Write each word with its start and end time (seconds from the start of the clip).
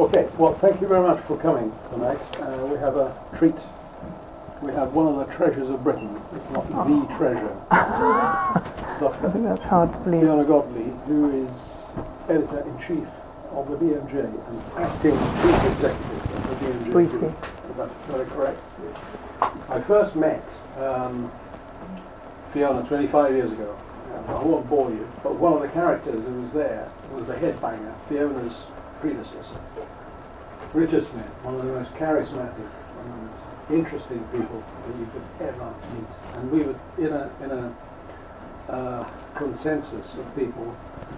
Okay, 0.00 0.26
well, 0.38 0.54
thank 0.54 0.80
you 0.80 0.88
very 0.88 1.06
much 1.06 1.22
for 1.26 1.36
coming 1.36 1.70
tonight. 1.92 2.22
Uh, 2.40 2.64
we 2.64 2.78
have 2.78 2.96
a 2.96 3.14
treat. 3.36 3.54
We 4.62 4.72
have 4.72 4.94
one 4.94 5.06
of 5.06 5.16
the 5.16 5.30
treasures 5.34 5.68
of 5.68 5.84
Britain, 5.84 6.18
if 6.34 6.50
not 6.52 6.66
the 6.66 7.14
treasure. 7.18 7.54
I 7.70 9.30
think 9.30 9.44
that's 9.44 9.64
hard 9.64 9.92
to 9.92 9.98
believe. 9.98 10.22
Fiona 10.22 10.44
Godlee, 10.44 11.04
who 11.04 11.44
is 11.44 11.84
editor-in-chief 12.30 13.08
of 13.50 13.70
the 13.70 13.76
BMJ 13.76 14.24
and 14.24 14.62
acting 14.78 15.12
chief 15.12 15.72
executive 15.72 16.34
of 16.34 16.48
the 16.48 16.66
BMJ. 16.66 16.92
Briefly. 16.92 17.18
Group. 17.18 17.46
That's 17.76 17.92
very 18.06 18.24
correct. 18.30 18.58
I 19.68 19.82
first 19.82 20.16
met 20.16 20.42
um, 20.78 21.30
Fiona 22.54 22.88
25 22.88 23.34
years 23.34 23.52
ago. 23.52 23.76
I 24.28 24.42
won't 24.42 24.66
bore 24.70 24.90
you, 24.90 25.06
but 25.22 25.34
one 25.34 25.52
of 25.52 25.60
the 25.60 25.68
characters 25.68 26.24
who 26.24 26.40
was 26.40 26.52
there 26.52 26.90
was 27.12 27.26
the 27.26 27.34
headbanger, 27.34 27.94
Fiona's 28.08 28.64
predecessor. 29.00 29.60
Richard 30.72 31.04
Smith, 31.10 31.26
one 31.42 31.56
of 31.56 31.66
the 31.66 31.72
most 31.72 31.92
charismatic 31.94 32.70
and 33.02 33.76
interesting 33.76 34.22
people 34.30 34.62
that 34.86 34.98
you 34.98 35.08
could 35.12 35.48
ever 35.48 35.74
meet. 35.94 36.36
And 36.36 36.50
we 36.52 36.62
were 36.62 36.78
in 36.98 37.12
a, 37.12 37.30
in 37.42 37.50
a 37.50 38.72
uh, 38.72 39.04
consensus 39.34 40.14
of 40.14 40.36
people 40.36 40.76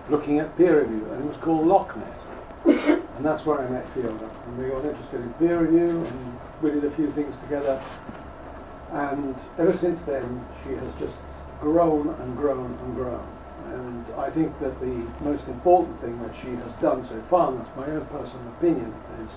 looking 0.08 0.38
at 0.38 0.56
peer 0.56 0.80
review, 0.80 1.06
and 1.12 1.24
it 1.24 1.26
was 1.26 1.36
called 1.36 1.66
LockNet. 1.66 3.00
and 3.16 3.24
that's 3.24 3.44
where 3.44 3.60
I 3.60 3.68
met 3.68 3.86
Fiona. 3.92 4.30
And 4.46 4.58
we 4.58 4.70
got 4.70 4.86
interested 4.86 5.20
in 5.20 5.32
peer 5.34 5.58
review, 5.58 6.02
and 6.02 6.38
we 6.62 6.70
did 6.70 6.84
a 6.84 6.90
few 6.92 7.10
things 7.12 7.36
together. 7.42 7.82
And 8.90 9.34
ever 9.58 9.76
since 9.76 10.00
then, 10.02 10.46
she 10.64 10.70
has 10.70 10.88
just 10.98 11.16
grown 11.60 12.08
and 12.08 12.36
grown 12.38 12.72
and 12.84 12.94
grown. 12.94 13.26
And 13.72 14.04
I 14.18 14.28
think 14.30 14.58
that 14.60 14.78
the 14.80 15.06
most 15.20 15.46
important 15.48 15.98
thing 16.02 16.20
that 16.22 16.34
she 16.36 16.50
has 16.50 16.72
done 16.80 17.06
so 17.08 17.20
far, 17.30 17.50
and 17.50 17.58
that's 17.58 17.74
my 17.74 17.86
own 17.86 18.04
personal 18.06 18.46
opinion, 18.58 18.92
is 19.24 19.30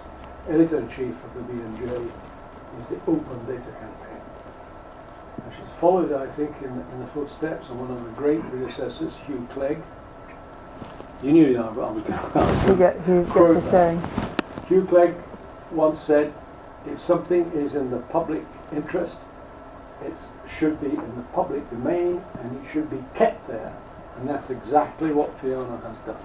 editor-in-chief 0.49 1.15
of 1.23 1.33
the 1.35 1.53
BMJ, 1.53 2.11
is 2.81 2.87
the 2.87 2.95
Open 3.07 3.45
Data 3.47 3.71
Campaign. 3.79 4.21
And 5.43 5.53
she's 5.53 5.79
followed, 5.79 6.11
I 6.11 6.27
think, 6.33 6.51
in, 6.61 6.69
in 6.69 6.99
the 6.99 7.07
footsteps 7.07 7.69
of 7.69 7.79
one 7.79 7.91
of 7.91 8.03
the 8.03 8.09
great 8.11 8.41
predecessors, 8.49 9.13
Hugh 9.25 9.47
Clegg. 9.51 9.81
You 11.23 11.31
knew 11.31 11.57
I 11.57 11.69
was 11.69 12.03
going 12.03 12.03
to 12.03 12.67
You 12.67 12.75
get 12.75 12.97
who 13.01 13.25
Quote 13.25 13.63
saying. 13.71 14.03
Hugh 14.67 14.85
Clegg 14.85 15.15
once 15.71 15.99
said, 15.99 16.33
if 16.85 16.99
something 16.99 17.51
is 17.53 17.73
in 17.73 17.89
the 17.89 17.99
public 17.99 18.43
interest, 18.73 19.17
it 20.03 20.13
should 20.59 20.79
be 20.81 20.89
in 20.89 21.15
the 21.15 21.23
public 21.33 21.67
domain 21.69 22.21
and 22.39 22.57
it 22.57 22.71
should 22.71 22.89
be 22.89 23.03
kept 23.15 23.47
there. 23.47 23.73
And 24.17 24.29
that's 24.29 24.49
exactly 24.49 25.11
what 25.11 25.37
Fiona 25.41 25.77
has 25.85 25.97
done. 25.99 26.15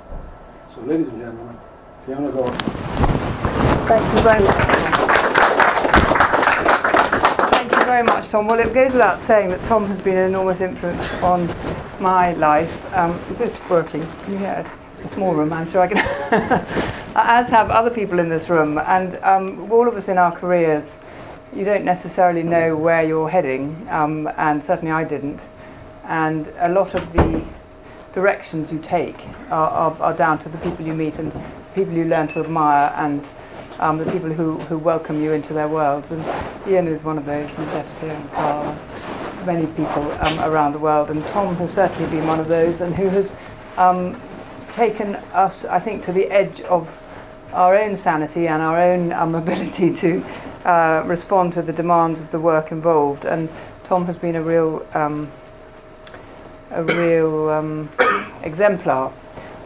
So, 0.68 0.80
ladies 0.82 1.08
and 1.08 1.18
gentlemen, 1.18 1.58
Fiona 2.06 2.30
Godlee. 2.30 2.56
Thank 3.88 4.14
you 4.14 4.22
very 4.22 4.44
much. 4.44 4.56
Thank 7.50 7.72
you 7.72 7.84
very 7.84 8.02
much, 8.04 8.28
Tom. 8.28 8.46
Well, 8.46 8.60
it 8.60 8.72
goes 8.72 8.92
without 8.92 9.20
saying 9.20 9.48
that 9.50 9.64
Tom 9.64 9.86
has 9.86 10.00
been 10.00 10.16
an 10.16 10.28
enormous 10.28 10.60
influence 10.60 11.02
on 11.22 11.48
my 12.00 12.32
life. 12.34 12.94
Um, 12.94 13.18
is 13.30 13.38
this 13.38 13.58
working? 13.68 14.02
It? 14.28 14.66
A 15.04 15.08
small 15.08 15.34
room, 15.34 15.52
I'm 15.52 15.68
sure 15.72 15.82
I 15.82 15.88
can. 15.88 15.98
As 17.16 17.48
have 17.48 17.70
other 17.70 17.90
people 17.90 18.20
in 18.20 18.28
this 18.28 18.48
room, 18.48 18.78
and 18.78 19.16
um, 19.24 19.70
all 19.72 19.88
of 19.88 19.96
us 19.96 20.06
in 20.08 20.16
our 20.16 20.30
careers, 20.30 20.96
you 21.52 21.64
don't 21.64 21.84
necessarily 21.84 22.44
know 22.44 22.76
where 22.76 23.02
you're 23.02 23.28
heading, 23.28 23.88
um, 23.90 24.30
and 24.36 24.62
certainly 24.62 24.92
I 24.92 25.02
didn't. 25.02 25.40
And 26.04 26.52
a 26.58 26.68
lot 26.68 26.94
of 26.94 27.12
the 27.12 27.42
directions 28.12 28.72
you 28.72 28.78
take 28.78 29.18
are, 29.50 29.68
are, 29.68 30.02
are 30.02 30.14
down 30.14 30.38
to 30.40 30.48
the 30.48 30.58
people 30.58 30.84
you 30.86 30.94
meet 30.94 31.16
and 31.16 31.32
people 31.74 31.94
you 31.94 32.04
learn 32.04 32.28
to 32.28 32.40
admire 32.40 32.92
and 32.96 33.24
um, 33.78 33.98
the 33.98 34.10
people 34.10 34.32
who, 34.32 34.58
who 34.58 34.78
welcome 34.78 35.22
you 35.22 35.32
into 35.32 35.52
their 35.52 35.68
world. 35.68 36.04
And 36.10 36.24
Ian 36.68 36.88
is 36.88 37.02
one 37.02 37.18
of 37.18 37.24
those, 37.24 37.48
and 37.56 37.70
Jeff's 37.70 37.96
here, 37.98 38.10
and 38.10 38.32
Carl, 38.32 38.64
and 38.64 39.46
many 39.46 39.66
people 39.66 40.10
um, 40.20 40.40
around 40.40 40.72
the 40.72 40.78
world. 40.78 41.10
And 41.10 41.24
Tom 41.26 41.56
has 41.56 41.72
certainly 41.72 42.08
been 42.10 42.26
one 42.26 42.40
of 42.40 42.48
those, 42.48 42.80
and 42.80 42.94
who 42.94 43.08
has 43.08 43.32
um, 43.76 44.20
taken 44.72 45.16
us, 45.32 45.64
I 45.64 45.80
think, 45.80 46.04
to 46.04 46.12
the 46.12 46.30
edge 46.30 46.60
of 46.62 46.88
our 47.52 47.76
own 47.76 47.96
sanity 47.96 48.46
and 48.46 48.62
our 48.62 48.80
own 48.80 49.12
um, 49.12 49.34
ability 49.44 49.96
to 49.96 50.24
uh, 50.64 51.02
respond 51.06 51.52
to 51.54 51.62
the 51.62 51.72
demands 51.72 52.20
of 52.20 52.30
the 52.30 52.40
work 52.40 52.70
involved. 52.72 53.24
And 53.24 53.48
Tom 53.84 54.04
has 54.06 54.16
been 54.16 54.36
a 54.36 54.42
real, 54.42 54.86
um, 54.94 55.30
a 56.70 56.82
real 56.82 57.50
um, 57.50 57.88
exemplar 58.42 59.12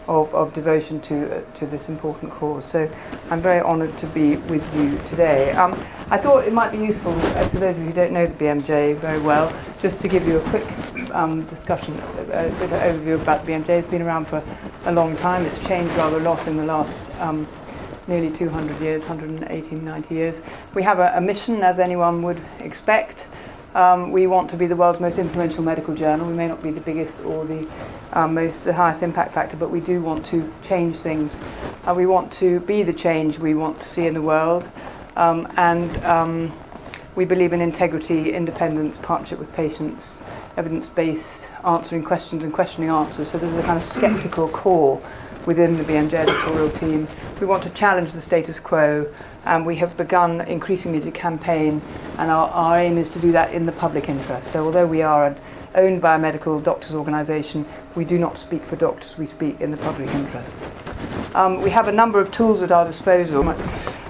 of, 0.06 0.34
of 0.34 0.53
devotion 0.53 1.00
to 1.00 1.37
uh, 1.37 1.41
to 1.54 1.66
this 1.66 1.88
important 1.88 2.31
cause. 2.32 2.65
So 2.66 2.91
I'm 3.31 3.41
very 3.41 3.60
honoured 3.60 3.97
to 3.98 4.06
be 4.09 4.37
with 4.37 4.75
you 4.75 4.98
today. 5.09 5.53
Um, 5.53 5.72
I 6.10 6.19
thought 6.19 6.47
it 6.47 6.53
might 6.53 6.72
be 6.72 6.78
useful 6.78 7.12
uh, 7.12 7.48
for 7.48 7.59
those 7.59 7.76
of 7.76 7.82
you 7.82 7.88
who 7.88 7.93
don't 7.93 8.12
know 8.12 8.26
the 8.26 8.34
BMJ 8.34 8.97
very 8.98 9.20
well, 9.20 9.54
just 9.81 10.00
to 10.00 10.09
give 10.09 10.26
you 10.26 10.38
a 10.38 10.50
quick 10.50 11.10
um, 11.14 11.44
discussion, 11.47 11.98
a, 11.98 12.47
a 12.47 12.50
bit 12.50 12.72
of 12.72 12.81
overview 12.81 13.20
about 13.20 13.44
the 13.44 13.53
BMJ. 13.53 13.69
It's 13.70 13.88
been 13.88 14.03
around 14.03 14.26
for 14.26 14.43
a 14.84 14.93
long 14.93 15.16
time. 15.16 15.47
It's 15.47 15.59
changed 15.66 15.93
rather 15.94 16.19
a 16.19 16.20
lot 16.20 16.47
in 16.47 16.56
the 16.56 16.64
last. 16.64 16.94
Um, 17.20 17.47
nearly 18.06 18.31
200 18.37 18.78
years, 18.82 19.00
180, 19.04 19.76
90 19.76 20.14
years. 20.14 20.43
We 20.75 20.82
have 20.82 20.98
a, 20.98 21.14
a 21.16 21.20
mission, 21.22 21.62
as 21.62 21.78
anyone 21.78 22.22
would 22.22 22.38
expect. 22.60 23.26
Um, 23.75 24.12
we 24.12 24.29
want 24.29 24.49
to 24.51 24.57
be 24.57 24.67
the 24.67 24.77
world's 24.77 25.01
most 25.01 25.19
influential 25.19 25.62
medical 25.62 25.97
journal. 25.97 26.29
We 26.29 26.35
may 26.35 26.47
not 26.47 26.62
be 26.62 26.71
the 26.71 26.81
biggest 26.81 27.19
or 27.23 27.45
the 27.45 27.67
um, 28.12 28.35
most, 28.35 28.62
the 28.62 28.73
highest 28.73 29.03
impact 29.03 29.35
factor, 29.35 29.57
but 29.57 29.71
we 29.71 29.81
do 29.81 30.01
want 30.01 30.25
to 30.27 30.53
change 30.62 30.97
things. 30.99 31.37
Uh, 31.85 31.93
we 31.93 32.07
want 32.07 32.33
to 32.35 32.61
be 32.61 32.85
the 32.85 32.93
change 32.93 33.41
we 33.41 33.55
want 33.55 33.81
to 33.81 33.89
see 33.89 34.07
in 34.07 34.15
the 34.15 34.23
world, 34.23 34.69
um, 35.17 35.49
and 35.57 36.05
um, 36.05 36.53
we 37.17 37.25
believe 37.25 37.53
in 37.53 37.61
integrity, 37.61 38.33
independence, 38.33 38.97
partnership 39.03 39.41
with 39.41 39.53
patients, 39.55 40.21
evidence-based 40.56 41.51
answering 41.65 42.05
questions 42.05 42.45
and 42.45 42.53
questioning 42.53 42.91
answers. 42.91 43.31
So 43.33 43.39
there's 43.39 43.59
a 43.59 43.62
kind 43.62 43.79
of 43.79 43.85
skeptical 43.85 44.49
core 44.49 45.03
within 45.47 45.77
the 45.77 45.85
BMJ 45.85 46.15
editorial 46.15 46.71
team. 46.71 47.09
We 47.41 47.47
want 47.47 47.65
to 47.65 47.71
challenge 47.71 48.12
the 48.12 48.23
status 48.23 48.61
quo, 48.61 49.12
and 49.44 49.66
we 49.66 49.77
have 49.77 49.97
begun 49.97 50.41
increasingly 50.43 51.00
to 51.00 51.10
campaign, 51.10 51.81
and 52.19 52.31
our, 52.31 52.49
our 52.50 52.78
aim 52.78 52.99
is 52.99 53.09
to 53.10 53.19
do 53.19 53.32
that 53.32 53.53
in 53.53 53.66
the 53.66 53.72
public 53.72 54.09
interest. 54.09 54.53
So 54.53 54.65
although 54.65 54.87
we 54.87 55.03
are 55.03 55.27
an 55.27 55.37
owned 55.75 56.00
by 56.00 56.15
a 56.15 56.19
medical 56.19 56.60
doctors 56.60 56.93
organisation, 56.93 57.66
we 57.94 58.05
do 58.05 58.19
not 58.19 58.38
speak 58.38 58.65
for 58.65 58.77
doctors, 58.77 59.19
we 59.19 59.27
speak 59.27 59.60
in 59.60 59.71
the 59.71 59.77
public 59.77 60.09
interest. 60.10 60.55
Um, 61.34 61.60
we 61.62 61.71
have 61.71 61.88
a 61.88 61.93
number 61.93 62.21
of 62.21 62.31
tools 62.31 62.62
at 62.62 62.71
our 62.71 62.84
disposal. 62.84 63.49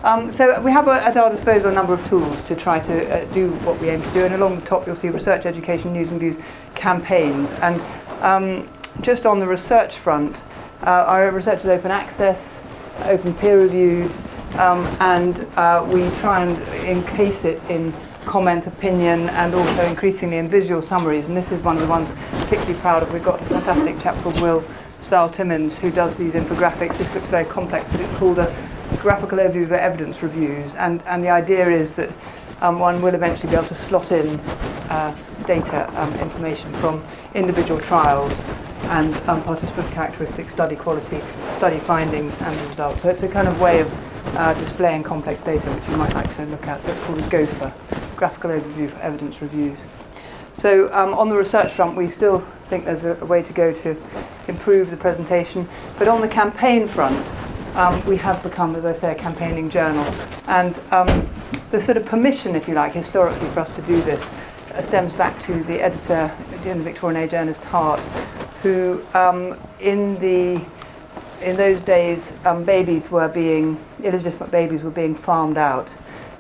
Um, 0.05 0.31
so 0.31 0.61
we 0.61 0.71
have 0.71 0.89
a, 0.89 1.03
at 1.03 1.17
our 1.17 1.31
disposal 1.31 1.71
a 1.71 1.73
number 1.73 1.95
of 1.95 2.07
tools 2.07 2.43
to 2.43 2.55
try 2.55 2.79
to 2.81 3.23
uh, 3.23 3.25
do 3.33 3.51
what 3.65 3.81
we 3.81 3.89
aim 3.89 4.03
to 4.03 4.11
do. 4.13 4.25
And 4.27 4.35
along 4.35 4.61
the 4.61 4.67
top, 4.67 4.87
you'll 4.87 4.97
see 4.97 5.09
research, 5.09 5.47
education, 5.47 5.95
news 5.95 6.11
and 6.11 6.21
views 6.21 6.37
campaigns. 6.75 7.51
And 7.63 7.81
um, 8.21 8.69
just 9.01 9.25
on 9.25 9.41
the 9.41 9.47
research 9.47 9.97
front, 9.97 10.45
uh, 10.83 11.05
our 11.07 11.31
research 11.31 11.61
is 11.61 11.67
open 11.67 11.91
access, 11.91 12.61
open 13.05 13.33
peer 13.35 13.63
reviewed, 13.63 14.13
um, 14.59 14.85
and 15.01 15.41
uh, 15.57 15.87
we 15.89 16.09
try 16.21 16.45
and 16.45 16.57
encase 16.85 17.45
it 17.45 17.63
in 17.69 17.93
comment, 18.25 18.67
opinion, 18.67 19.29
and 19.31 19.55
also 19.55 19.87
increasingly 19.87 20.39
in 20.39 20.49
visual 20.49 20.81
summaries. 20.81 21.29
And 21.29 21.37
this 21.37 21.51
is 21.53 21.63
one 21.63 21.77
of 21.77 21.83
the 21.83 21.89
ones 21.89 22.11
I'm 22.11 22.41
particularly 22.41 22.81
proud 22.81 23.03
of. 23.03 23.13
We've 23.13 23.23
got 23.23 23.41
a 23.41 23.45
fantastic 23.45 24.01
chap 24.01 24.17
called 24.23 24.41
Will 24.41 24.65
Stahl 25.01 25.29
Timmins 25.29 25.77
who 25.77 25.91
does 25.91 26.17
these 26.17 26.33
infographics. 26.33 26.97
This 26.97 27.15
looks 27.15 27.27
very 27.29 27.45
complex, 27.45 27.87
but 27.91 28.01
it's 28.01 28.19
called 28.19 28.39
a 28.39 28.55
graphical 29.01 29.39
overview 29.39 29.65
of 29.65 29.73
evidence 29.73 30.23
reviews. 30.23 30.75
And, 30.75 31.03
and 31.07 31.23
the 31.23 31.31
idea 31.31 31.69
is 31.69 31.93
that 31.95 32.11
um, 32.61 32.79
one 32.79 33.03
will 33.03 33.15
eventually 33.15 33.51
be 33.51 33.57
able 33.57 33.69
to 33.69 33.75
slot 33.75 34.13
in 34.13 34.41
uh, 34.89 35.15
data 35.47 35.91
um, 36.01 36.13
information 36.15 36.73
from 36.75 37.05
individual 37.35 37.81
trials 37.81 38.33
and 38.85 39.15
um, 39.29 39.43
participant 39.43 39.91
characteristics, 39.93 40.53
study 40.53 40.77
quality, 40.77 41.21
study 41.57 41.79
findings, 41.81 42.37
and 42.39 42.59
the 42.59 42.69
results. 42.69 43.03
So 43.03 43.09
it's 43.09 43.23
a 43.23 43.29
kind 43.29 43.49
of 43.49 43.61
way 43.61 43.81
of 43.81 44.14
uh, 44.37 44.55
displaying 44.55 45.03
complex 45.03 45.43
data 45.43 45.67
which 45.71 45.89
you 45.89 45.97
might 45.97 46.15
like 46.15 46.35
to 46.37 46.47
look 46.47 46.67
at. 46.67 46.83
So 46.83 46.93
it's 46.93 47.05
called 47.05 47.19
a 47.21 47.75
Graphical 48.17 48.51
Overview 48.51 48.91
for 48.91 48.99
Evidence 49.01 49.41
Reviews. 49.41 49.79
So 50.55 50.93
um, 50.95 51.15
on 51.15 51.29
the 51.29 51.37
research 51.37 51.73
front, 51.73 51.97
we 51.97 52.11
still 52.11 52.41
think 52.69 52.85
there's 52.85 53.05
a, 53.05 53.17
a, 53.21 53.25
way 53.25 53.43
to 53.43 53.53
go 53.53 53.73
to 53.73 53.97
improve 54.47 54.91
the 54.91 54.97
presentation. 54.97 55.69
But 55.99 56.07
on 56.07 56.21
the 56.21 56.29
campaign 56.29 56.87
front, 56.87 57.27
um, 57.77 58.05
we 58.07 58.17
have 58.19 58.41
become, 58.43 58.77
as 58.77 58.85
I 58.85 58.95
say, 58.95 59.13
a 59.13 59.15
campaigning 59.17 59.69
journal. 59.69 60.05
And 60.47 60.75
um, 60.93 61.29
the 61.71 61.81
sort 61.81 61.97
of 61.97 62.07
permission, 62.07 62.55
if 62.55 62.69
you 62.69 62.75
like, 62.75 62.93
historically 62.93 63.49
for 63.49 63.61
us 63.61 63.75
to 63.75 63.83
do 63.83 64.01
this 64.03 64.25
uh, 64.75 64.81
stems 64.81 65.13
back 65.15 65.41
to 65.43 65.65
the 65.65 65.81
editor 65.81 66.33
in 66.65 66.79
the 66.79 66.85
Victorian 66.85 67.21
Age, 67.21 67.33
Ernest 67.33 67.65
Hart, 67.65 68.01
who 68.63 69.05
um, 69.15 69.59
in 69.81 70.19
the 70.21 70.65
in 71.45 71.57
those 71.57 71.81
days 71.81 72.33
um, 72.45 72.65
babies 72.65 73.11
were 73.11 73.29
being 73.29 73.79
illegitimate 74.03 74.51
babies 74.51 74.83
were 74.83 74.91
being 74.91 75.15
farmed 75.15 75.59
out 75.59 75.89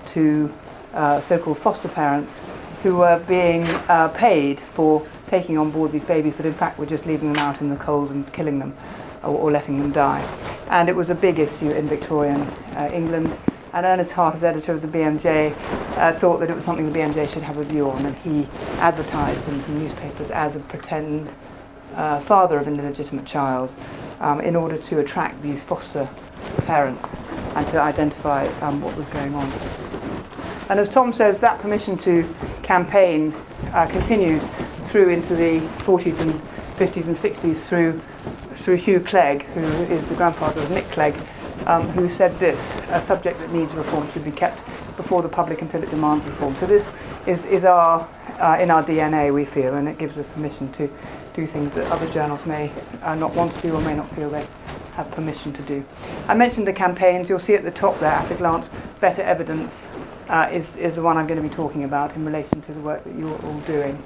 to 0.06 0.52
uh, 0.94 1.20
so-called 1.20 1.58
foster 1.58 1.88
parents 1.88 2.40
who 2.82 2.96
were 2.96 3.18
being 3.28 3.64
uh, 3.88 4.08
paid 4.08 4.60
for 4.60 5.06
taking 5.26 5.56
on 5.56 5.70
board 5.70 5.90
these 5.90 6.04
babies, 6.04 6.34
but 6.36 6.46
in 6.46 6.52
fact 6.52 6.78
were 6.78 6.86
just 6.86 7.06
leaving 7.06 7.32
them 7.32 7.42
out 7.42 7.60
in 7.60 7.68
the 7.70 7.76
cold 7.76 8.10
and 8.10 8.30
killing 8.32 8.58
them 8.58 8.74
or, 9.22 9.36
or 9.36 9.50
letting 9.50 9.78
them 9.78 9.92
die. 9.92 10.22
and 10.68 10.88
it 10.88 10.96
was 10.96 11.10
a 11.10 11.14
big 11.14 11.38
issue 11.38 11.70
in 11.70 11.86
Victorian 11.88 12.40
uh, 12.76 12.90
England. 12.92 13.36
And 13.72 13.84
Ernest 13.84 14.12
Hart, 14.12 14.36
as 14.36 14.44
editor 14.44 14.72
of 14.72 14.82
the 14.82 14.88
BMJ, 14.88 15.50
uh, 15.96 16.12
thought 16.20 16.38
that 16.38 16.48
it 16.48 16.54
was 16.54 16.64
something 16.64 16.90
the 16.92 16.96
BMJ 16.96 17.28
should 17.28 17.42
have 17.42 17.56
a 17.56 17.64
view 17.64 17.90
on, 17.90 18.06
and 18.06 18.16
he 18.18 18.46
advertised 18.78 19.48
in 19.48 19.60
some 19.62 19.80
newspapers 19.80 20.30
as 20.30 20.54
a 20.54 20.60
pretend 20.60 21.28
uh, 21.96 22.20
father 22.20 22.56
of 22.56 22.68
an 22.68 22.78
illegitimate 22.78 23.24
child 23.24 23.74
um, 24.20 24.40
in 24.40 24.56
order 24.56 24.76
to 24.76 25.00
attract 25.00 25.40
these 25.42 25.62
foster 25.62 26.08
parents 26.66 27.06
and 27.56 27.66
to 27.68 27.80
identify 27.80 28.46
um, 28.60 28.80
what 28.80 28.96
was 28.96 29.08
going 29.10 29.34
on. 29.34 29.50
And 30.70 30.80
as 30.80 30.88
Tom 30.88 31.12
says, 31.12 31.38
that 31.40 31.60
permission 31.60 31.96
to 31.98 32.26
campaign 32.62 33.34
uh, 33.72 33.86
continued 33.86 34.42
through 34.84 35.10
into 35.10 35.36
the 35.36 35.60
40s 35.84 36.18
and 36.20 36.32
50s 36.76 37.06
and 37.06 37.16
60s 37.16 37.66
through, 37.66 38.00
through 38.56 38.76
Hugh 38.76 39.00
Clegg, 39.00 39.42
who 39.42 39.60
is 39.60 40.04
the 40.08 40.14
grandfather 40.14 40.62
of 40.62 40.70
Nick 40.70 40.84
Clegg, 40.86 41.14
um, 41.66 41.88
who 41.90 42.08
said 42.08 42.38
this, 42.38 42.58
a 42.88 43.02
subject 43.02 43.38
that 43.40 43.52
needs 43.52 43.72
reform 43.72 44.10
should 44.12 44.24
be 44.24 44.30
kept 44.30 44.58
before 44.96 45.22
the 45.22 45.28
public 45.28 45.62
until 45.62 45.82
it 45.82 45.90
demands 45.90 46.24
reform. 46.24 46.54
So 46.56 46.66
this 46.66 46.90
is, 47.26 47.44
is 47.44 47.64
our, 47.64 48.08
uh, 48.38 48.58
in 48.60 48.70
our 48.70 48.82
DNA, 48.82 49.32
we 49.32 49.44
feel, 49.44 49.74
and 49.74 49.88
it 49.88 49.98
gives 49.98 50.18
us 50.18 50.26
permission 50.34 50.72
to 50.72 50.90
do 51.34 51.46
things 51.46 51.72
that 51.74 51.90
other 51.90 52.08
journals 52.12 52.46
may 52.46 52.70
uh, 53.02 53.14
not 53.14 53.34
want 53.34 53.52
to 53.52 53.60
do 53.60 53.74
or 53.74 53.80
may 53.80 53.94
not 53.94 54.08
feel 54.14 54.30
they 54.30 54.46
have 54.94 55.10
permission 55.10 55.52
to 55.52 55.62
do. 55.62 55.84
I 56.28 56.34
mentioned 56.34 56.66
the 56.66 56.72
campaigns. 56.72 57.28
You'll 57.28 57.40
see 57.40 57.54
at 57.54 57.64
the 57.64 57.70
top 57.72 57.98
there, 57.98 58.12
at 58.12 58.30
a 58.30 58.34
glance, 58.34 58.70
better 59.00 59.22
evidence 59.22 59.88
uh, 60.28 60.48
is, 60.52 60.74
is 60.76 60.94
the 60.94 61.02
one 61.02 61.16
I'm 61.16 61.26
going 61.26 61.42
to 61.42 61.46
be 61.46 61.54
talking 61.54 61.84
about 61.84 62.14
in 62.14 62.24
relation 62.24 62.62
to 62.62 62.72
the 62.72 62.80
work 62.80 63.02
that 63.04 63.14
you're 63.16 63.42
all 63.44 63.58
doing. 63.60 64.00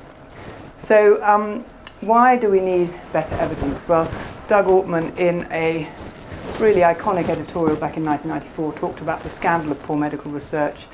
So 0.78 1.22
um, 1.22 1.64
why 2.00 2.36
do 2.36 2.50
we 2.50 2.60
need 2.60 2.94
better 3.12 3.34
evidence? 3.36 3.86
Well, 3.86 4.10
Doug 4.48 4.66
Altman, 4.66 5.16
in 5.19 5.46
a 5.52 5.90
really 6.58 6.80
iconic 6.80 7.28
editorial 7.28 7.76
back 7.76 7.98
in 7.98 8.04
1994, 8.04 8.72
talked 8.75 9.00
about 9.00 9.22
the 9.22 9.30
scandal 9.30 9.72
of 9.72 9.82
poor 9.82 9.96
medical 9.96 10.30
research. 10.30 10.86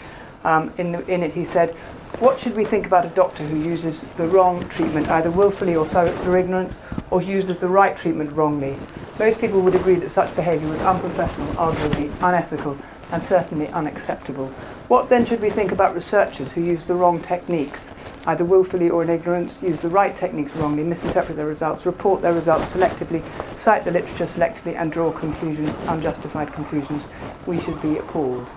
Um, 0.44 0.72
in, 0.78 0.92
the, 0.92 1.06
in 1.06 1.22
it, 1.22 1.32
he 1.32 1.44
said, 1.44 1.70
What 2.18 2.38
should 2.38 2.54
we 2.54 2.64
think 2.64 2.86
about 2.86 3.06
a 3.06 3.08
doctor 3.10 3.44
who 3.44 3.58
uses 3.58 4.02
the 4.16 4.26
wrong 4.26 4.68
treatment, 4.68 5.08
either 5.10 5.30
willfully 5.30 5.74
or 5.74 5.86
through 5.86 6.38
ignorance, 6.38 6.74
or 7.10 7.22
uses 7.22 7.56
the 7.56 7.68
right 7.68 7.96
treatment 7.96 8.32
wrongly? 8.32 8.76
Most 9.18 9.40
people 9.40 9.60
would 9.62 9.74
agree 9.74 9.96
that 9.96 10.10
such 10.10 10.34
behaviour 10.36 10.68
was 10.68 10.80
unprofessional, 10.80 11.48
arguably 11.54 12.12
unethical, 12.22 12.76
and 13.12 13.22
certainly 13.22 13.68
unacceptable. 13.68 14.48
What 14.88 15.08
then 15.08 15.24
should 15.24 15.40
we 15.40 15.50
think 15.50 15.72
about 15.72 15.94
researchers 15.94 16.52
who 16.52 16.62
use 16.62 16.84
the 16.84 16.94
wrong 16.94 17.20
techniques? 17.20 17.86
either 18.26 18.44
willfully 18.44 18.88
or 18.88 19.02
in 19.02 19.10
ignorance, 19.10 19.62
use 19.62 19.80
the 19.80 19.88
right 19.88 20.16
techniques 20.16 20.54
wrongly, 20.56 20.82
misinterpret 20.82 21.36
their 21.36 21.46
results, 21.46 21.84
report 21.84 22.22
their 22.22 22.32
results 22.32 22.72
selectively, 22.72 23.22
cite 23.58 23.84
the 23.84 23.90
literature 23.90 24.24
selectively, 24.24 24.74
and 24.80 24.90
draw 24.90 25.12
conclusions, 25.12 25.70
unjustified 25.88 26.52
conclusions, 26.52 27.04
we 27.46 27.60
should 27.60 27.80
be 27.82 27.98
appalled. 27.98 28.48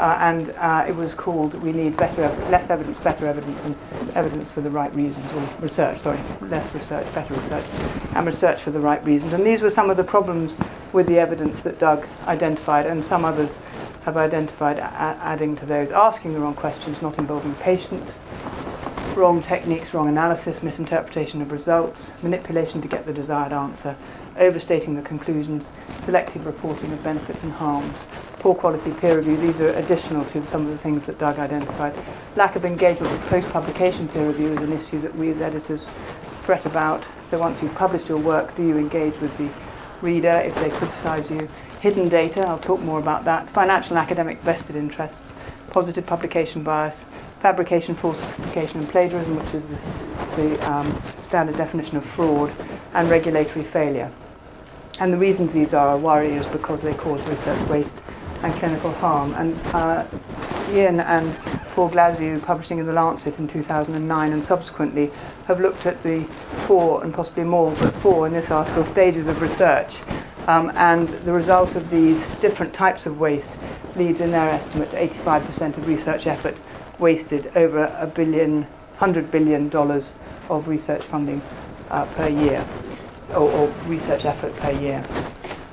Uh, 0.00 0.16
and 0.20 0.48
uh, 0.56 0.82
it 0.88 0.96
was 0.96 1.12
called 1.12 1.52
We 1.56 1.72
Need 1.72 1.94
Better, 1.94 2.22
Less 2.48 2.70
Evidence, 2.70 2.98
Better 3.00 3.26
Evidence, 3.26 3.60
and 3.64 3.76
Evidence 4.16 4.50
for 4.50 4.62
the 4.62 4.70
Right 4.70 4.94
Reasons, 4.94 5.30
or 5.34 5.46
research, 5.60 5.98
sorry, 5.98 6.18
less 6.40 6.72
research, 6.72 7.06
better 7.12 7.34
research, 7.34 7.66
and 8.14 8.26
research 8.26 8.62
for 8.62 8.70
the 8.70 8.80
right 8.80 9.04
reasons. 9.04 9.34
And 9.34 9.44
these 9.44 9.60
were 9.60 9.68
some 9.68 9.90
of 9.90 9.98
the 9.98 10.02
problems 10.02 10.54
with 10.94 11.06
the 11.06 11.18
evidence 11.18 11.60
that 11.60 11.78
Doug 11.78 12.06
identified, 12.26 12.86
and 12.86 13.04
some 13.04 13.26
others 13.26 13.58
have 14.06 14.16
identified, 14.16 14.78
a- 14.78 14.82
adding 15.20 15.54
to 15.56 15.66
those, 15.66 15.90
asking 15.90 16.32
the 16.32 16.40
wrong 16.40 16.54
questions, 16.54 17.02
not 17.02 17.18
involving 17.18 17.54
patients, 17.56 18.20
wrong 19.14 19.42
techniques, 19.42 19.92
wrong 19.92 20.08
analysis, 20.08 20.62
misinterpretation 20.62 21.42
of 21.42 21.52
results, 21.52 22.10
manipulation 22.22 22.80
to 22.80 22.88
get 22.88 23.04
the 23.04 23.12
desired 23.12 23.52
answer, 23.52 23.94
overstating 24.36 24.94
the 24.94 25.02
conclusions, 25.02 25.64
selective 26.04 26.46
reporting 26.46 26.92
of 26.92 27.02
benefits 27.02 27.42
and 27.42 27.52
harms, 27.52 27.96
poor 28.38 28.54
quality 28.54 28.90
peer 28.92 29.16
review. 29.16 29.36
These 29.36 29.60
are 29.60 29.70
additional 29.74 30.24
to 30.26 30.46
some 30.46 30.66
of 30.66 30.70
the 30.70 30.78
things 30.78 31.04
that 31.06 31.18
Doug 31.18 31.38
identified. 31.38 31.94
Lack 32.36 32.56
of 32.56 32.64
engagement 32.64 33.12
with 33.12 33.26
post-publication 33.28 34.08
peer 34.08 34.26
review 34.26 34.48
is 34.48 34.62
an 34.62 34.72
issue 34.72 35.00
that 35.02 35.14
we 35.16 35.30
as 35.30 35.40
editors 35.40 35.86
fret 36.42 36.64
about. 36.64 37.04
So 37.30 37.38
once 37.38 37.62
you've 37.62 37.74
published 37.74 38.08
your 38.08 38.18
work, 38.18 38.56
do 38.56 38.66
you 38.66 38.78
engage 38.78 39.18
with 39.20 39.36
the 39.36 39.50
reader 40.00 40.42
if 40.44 40.54
they 40.56 40.70
criticise 40.70 41.30
you? 41.30 41.48
Hidden 41.80 42.08
data, 42.08 42.46
I'll 42.46 42.58
talk 42.58 42.80
more 42.80 42.98
about 42.98 43.24
that. 43.24 43.48
Financial 43.50 43.96
and 43.96 44.02
academic 44.02 44.40
vested 44.40 44.76
interests, 44.76 45.32
positive 45.70 46.06
publication 46.06 46.62
bias, 46.62 47.04
fabrication, 47.40 47.94
falsification, 47.94 48.80
and 48.80 48.88
plagiarism, 48.88 49.36
which 49.36 49.54
is 49.54 49.64
the, 49.64 50.42
the 50.42 50.70
um, 50.70 51.02
standard 51.22 51.56
definition 51.56 51.96
of 51.96 52.04
fraud, 52.04 52.52
and 52.94 53.08
regulatory 53.08 53.64
failure. 53.64 54.10
And 54.98 55.12
the 55.12 55.18
reasons 55.18 55.52
these 55.52 55.72
are 55.72 55.94
a 55.94 55.96
worry 55.96 56.32
is 56.32 56.46
because 56.46 56.82
they 56.82 56.92
cause 56.94 57.26
research 57.26 57.68
waste 57.68 57.96
and 58.42 58.52
clinical 58.54 58.92
harm. 58.92 59.32
And 59.34 59.58
uh, 59.74 60.04
Ian 60.70 61.00
and 61.00 61.34
Paul 61.74 61.88
Glasziou, 61.88 62.42
publishing 62.42 62.78
in 62.78 62.86
The 62.86 62.92
Lancet 62.92 63.38
in 63.38 63.48
2009 63.48 64.32
and 64.32 64.44
subsequently, 64.44 65.10
have 65.46 65.60
looked 65.60 65.86
at 65.86 66.02
the 66.02 66.24
four, 66.66 67.02
and 67.02 67.14
possibly 67.14 67.44
more, 67.44 67.72
but 67.76 67.94
four 67.96 68.26
in 68.26 68.32
this 68.32 68.50
article, 68.50 68.84
stages 68.84 69.26
of 69.26 69.40
research. 69.40 70.00
Um, 70.46 70.72
and 70.74 71.08
the 71.08 71.32
result 71.32 71.76
of 71.76 71.88
these 71.90 72.26
different 72.40 72.74
types 72.74 73.06
of 73.06 73.20
waste 73.20 73.56
leads, 73.96 74.20
in 74.20 74.30
their 74.30 74.50
estimate, 74.50 74.90
to 74.90 75.06
85% 75.06 75.78
of 75.78 75.88
research 75.88 76.26
effort 76.26 76.56
wasted 77.00 77.50
over 77.56 77.84
a 77.98 78.06
billion, 78.06 78.66
hundred 78.96 79.30
billion 79.30 79.68
dollars 79.68 80.12
of 80.48 80.68
research 80.68 81.02
funding 81.02 81.42
uh, 81.90 82.04
per 82.06 82.28
year, 82.28 82.64
or, 83.30 83.50
or, 83.50 83.68
research 83.86 84.24
effort 84.24 84.54
per 84.56 84.70
year. 84.70 85.04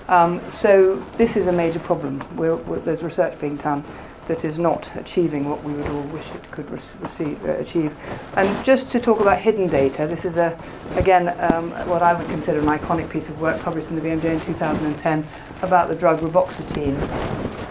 Um, 0.08 0.42
so 0.52 0.96
this 1.18 1.36
is 1.36 1.48
a 1.48 1.52
major 1.52 1.80
problem. 1.80 2.24
We're, 2.38 2.56
we're, 2.56 2.80
there's 2.80 3.04
research 3.04 3.40
being 3.40 3.58
done 3.58 3.84
that 4.28 4.44
is 4.44 4.58
not 4.58 4.88
achieving 4.96 5.50
what 5.50 5.64
we 5.64 5.74
would 5.74 5.88
all 5.88 6.04
wish 6.04 6.26
it 6.36 6.52
could 6.52 6.70
receive, 6.70 7.44
uh, 7.46 7.54
achieve. 7.54 7.96
And 8.36 8.66
just 8.66 8.92
to 8.92 9.00
talk 9.00 9.20
about 9.20 9.40
hidden 9.40 9.68
data, 9.68 10.06
this 10.06 10.26
is 10.26 10.38
a, 10.38 10.58
again 10.96 11.30
um, 11.52 11.72
what 11.88 12.02
I 12.02 12.14
would 12.14 12.28
consider 12.28 12.60
an 12.60 12.66
iconic 12.66 13.10
piece 13.10 13.30
of 13.30 13.40
work 13.40 13.62
published 13.62 13.90
in 13.90 13.96
the 13.96 14.02
BMJ 14.02 14.26
in 14.26 14.40
2010 14.42 15.28
about 15.62 15.88
the 15.88 15.96
drug 15.96 16.20
reboxetine. 16.20 16.96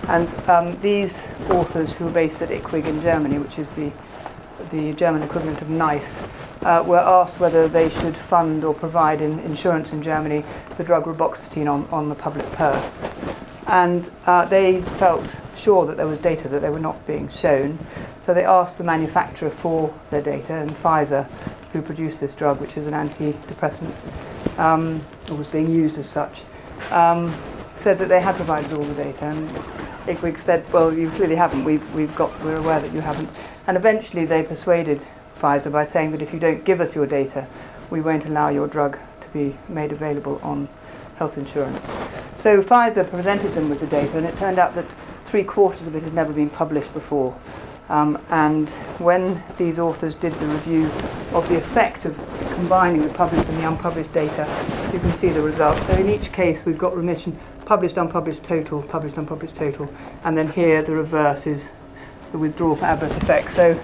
And 0.08 0.28
um, 0.48 0.80
these 0.80 1.22
authors 1.50 1.92
who 1.92 2.04
were 2.04 2.10
based 2.12 2.40
at 2.42 2.50
IQWiG 2.50 2.86
in 2.86 3.00
Germany, 3.02 3.38
which 3.38 3.58
is 3.58 3.70
the, 3.70 3.90
the 4.70 4.92
German 4.92 5.22
equivalent 5.22 5.60
of 5.62 5.68
NICE, 5.68 6.18
uh, 6.62 6.84
were 6.86 6.98
asked 6.98 7.40
whether 7.40 7.68
they 7.68 7.90
should 7.90 8.16
fund 8.16 8.64
or 8.64 8.72
provide 8.72 9.20
in 9.20 9.38
insurance 9.40 9.92
in 9.92 10.02
Germany 10.02 10.44
the 10.76 10.84
drug 10.84 11.04
reboxetine 11.04 11.68
on, 11.68 11.88
on 11.90 12.08
the 12.08 12.14
public 12.14 12.46
purse. 12.52 13.04
And 13.66 14.08
uh, 14.26 14.44
they 14.46 14.80
felt 14.82 15.34
sure 15.56 15.86
that 15.86 15.96
there 15.96 16.06
was 16.06 16.18
data 16.18 16.48
that 16.48 16.62
they 16.62 16.70
were 16.70 16.80
not 16.80 17.04
being 17.06 17.28
shown. 17.28 17.78
So 18.24 18.34
they 18.34 18.44
asked 18.44 18.78
the 18.78 18.84
manufacturer 18.84 19.50
for 19.50 19.92
their 20.10 20.22
data, 20.22 20.54
and 20.54 20.70
Pfizer, 20.70 21.28
who 21.72 21.82
produced 21.82 22.20
this 22.20 22.34
drug, 22.34 22.60
which 22.60 22.76
is 22.76 22.86
an 22.86 22.92
antidepressant, 22.92 23.92
um, 24.58 25.04
or 25.28 25.36
was 25.36 25.48
being 25.48 25.70
used 25.70 25.98
as 25.98 26.08
such, 26.08 26.42
um, 26.90 27.34
said 27.74 27.98
that 27.98 28.08
they 28.08 28.20
had 28.20 28.36
provided 28.36 28.72
all 28.72 28.84
the 28.84 29.02
data. 29.02 29.24
And 29.26 29.48
IQWiG 30.06 30.38
said, 30.38 30.72
well, 30.72 30.92
you 30.92 31.10
clearly 31.10 31.34
haven't. 31.34 31.64
We've, 31.64 31.94
we've 31.94 32.14
got, 32.14 32.32
we're 32.44 32.56
aware 32.56 32.80
that 32.80 32.92
you 32.92 33.00
haven't. 33.00 33.28
And 33.66 33.76
eventually 33.76 34.24
they 34.24 34.42
persuaded 34.42 35.04
Pfizer 35.40 35.70
by 35.70 35.84
saying 35.84 36.12
that 36.12 36.22
if 36.22 36.32
you 36.32 36.38
don't 36.38 36.64
give 36.64 36.80
us 36.80 36.94
your 36.94 37.06
data, 37.06 37.46
we 37.90 38.00
won't 38.00 38.24
allow 38.24 38.48
your 38.48 38.68
drug 38.68 38.98
to 39.20 39.28
be 39.28 39.56
made 39.68 39.90
available 39.92 40.40
on 40.42 40.68
health 41.16 41.36
insurance. 41.36 41.80
So 42.36 42.62
Pfizer 42.62 43.08
presented 43.10 43.54
them 43.54 43.68
with 43.68 43.80
the 43.80 43.86
data, 43.86 44.16
and 44.16 44.26
it 44.26 44.36
turned 44.38 44.58
out 44.58 44.74
that 44.76 44.86
three 45.24 45.42
quarters 45.42 45.86
of 45.86 45.96
it 45.96 46.02
had 46.02 46.14
never 46.14 46.32
been 46.32 46.50
published 46.50 46.92
before. 46.94 47.36
Um, 47.88 48.20
and 48.30 48.68
when 48.98 49.42
these 49.58 49.78
authors 49.78 50.14
did 50.14 50.32
the 50.34 50.46
review 50.46 50.86
of 51.32 51.48
the 51.48 51.56
effect 51.56 52.04
of 52.04 52.16
combining 52.54 53.02
the 53.02 53.12
published 53.14 53.48
and 53.48 53.58
the 53.58 53.68
unpublished 53.68 54.12
data, 54.12 54.46
you 54.92 54.98
can 54.98 55.12
see 55.12 55.28
the 55.28 55.42
results. 55.42 55.84
So 55.86 55.94
in 55.94 56.08
each 56.08 56.32
case, 56.32 56.64
we've 56.64 56.78
got 56.78 56.96
remission 56.96 57.38
published, 57.66 57.96
unpublished, 57.96 58.44
total, 58.44 58.80
published, 58.82 59.18
unpublished, 59.18 59.56
total. 59.56 59.92
And 60.24 60.38
then 60.38 60.48
here 60.48 60.82
the 60.82 60.92
reverse 60.92 61.46
is 61.46 61.68
the 62.32 62.38
withdrawal 62.38 62.76
for 62.76 62.86
adverse 62.86 63.14
effects. 63.16 63.54
So 63.56 63.78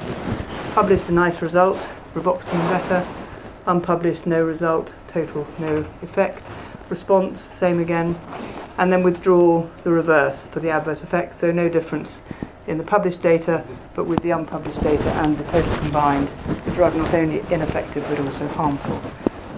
published 0.73 1.09
a 1.09 1.13
nice 1.13 1.43
result, 1.43 1.87
reboxetine 2.15 2.71
better, 2.71 3.07
unpublished 3.67 4.25
no 4.25 4.43
result, 4.43 4.95
total 5.09 5.47
no 5.59 5.85
effect. 6.01 6.43
Response, 6.89 7.41
same 7.41 7.81
again. 7.81 8.19
And 8.79 8.91
then 8.91 9.03
withdraw 9.03 9.67
the 9.85 9.91
reverse 9.91 10.45
for 10.45 10.61
the 10.61 10.71
adverse 10.71 11.03
effects, 11.03 11.41
so 11.41 11.51
no 11.51 11.69
difference 11.69 12.21
in 12.69 12.79
the 12.79 12.85
published 12.85 13.21
data, 13.21 13.65
but 13.95 14.05
with 14.05 14.21
the 14.23 14.31
unpublished 14.31 14.81
data 14.83 15.11
and 15.25 15.37
the 15.37 15.45
total 15.45 15.77
combined, 15.79 16.29
the 16.65 16.71
drug 16.71 16.95
not 16.95 17.13
only 17.13 17.41
ineffective 17.51 18.05
but 18.09 18.21
also 18.21 18.47
harmful. 18.49 19.01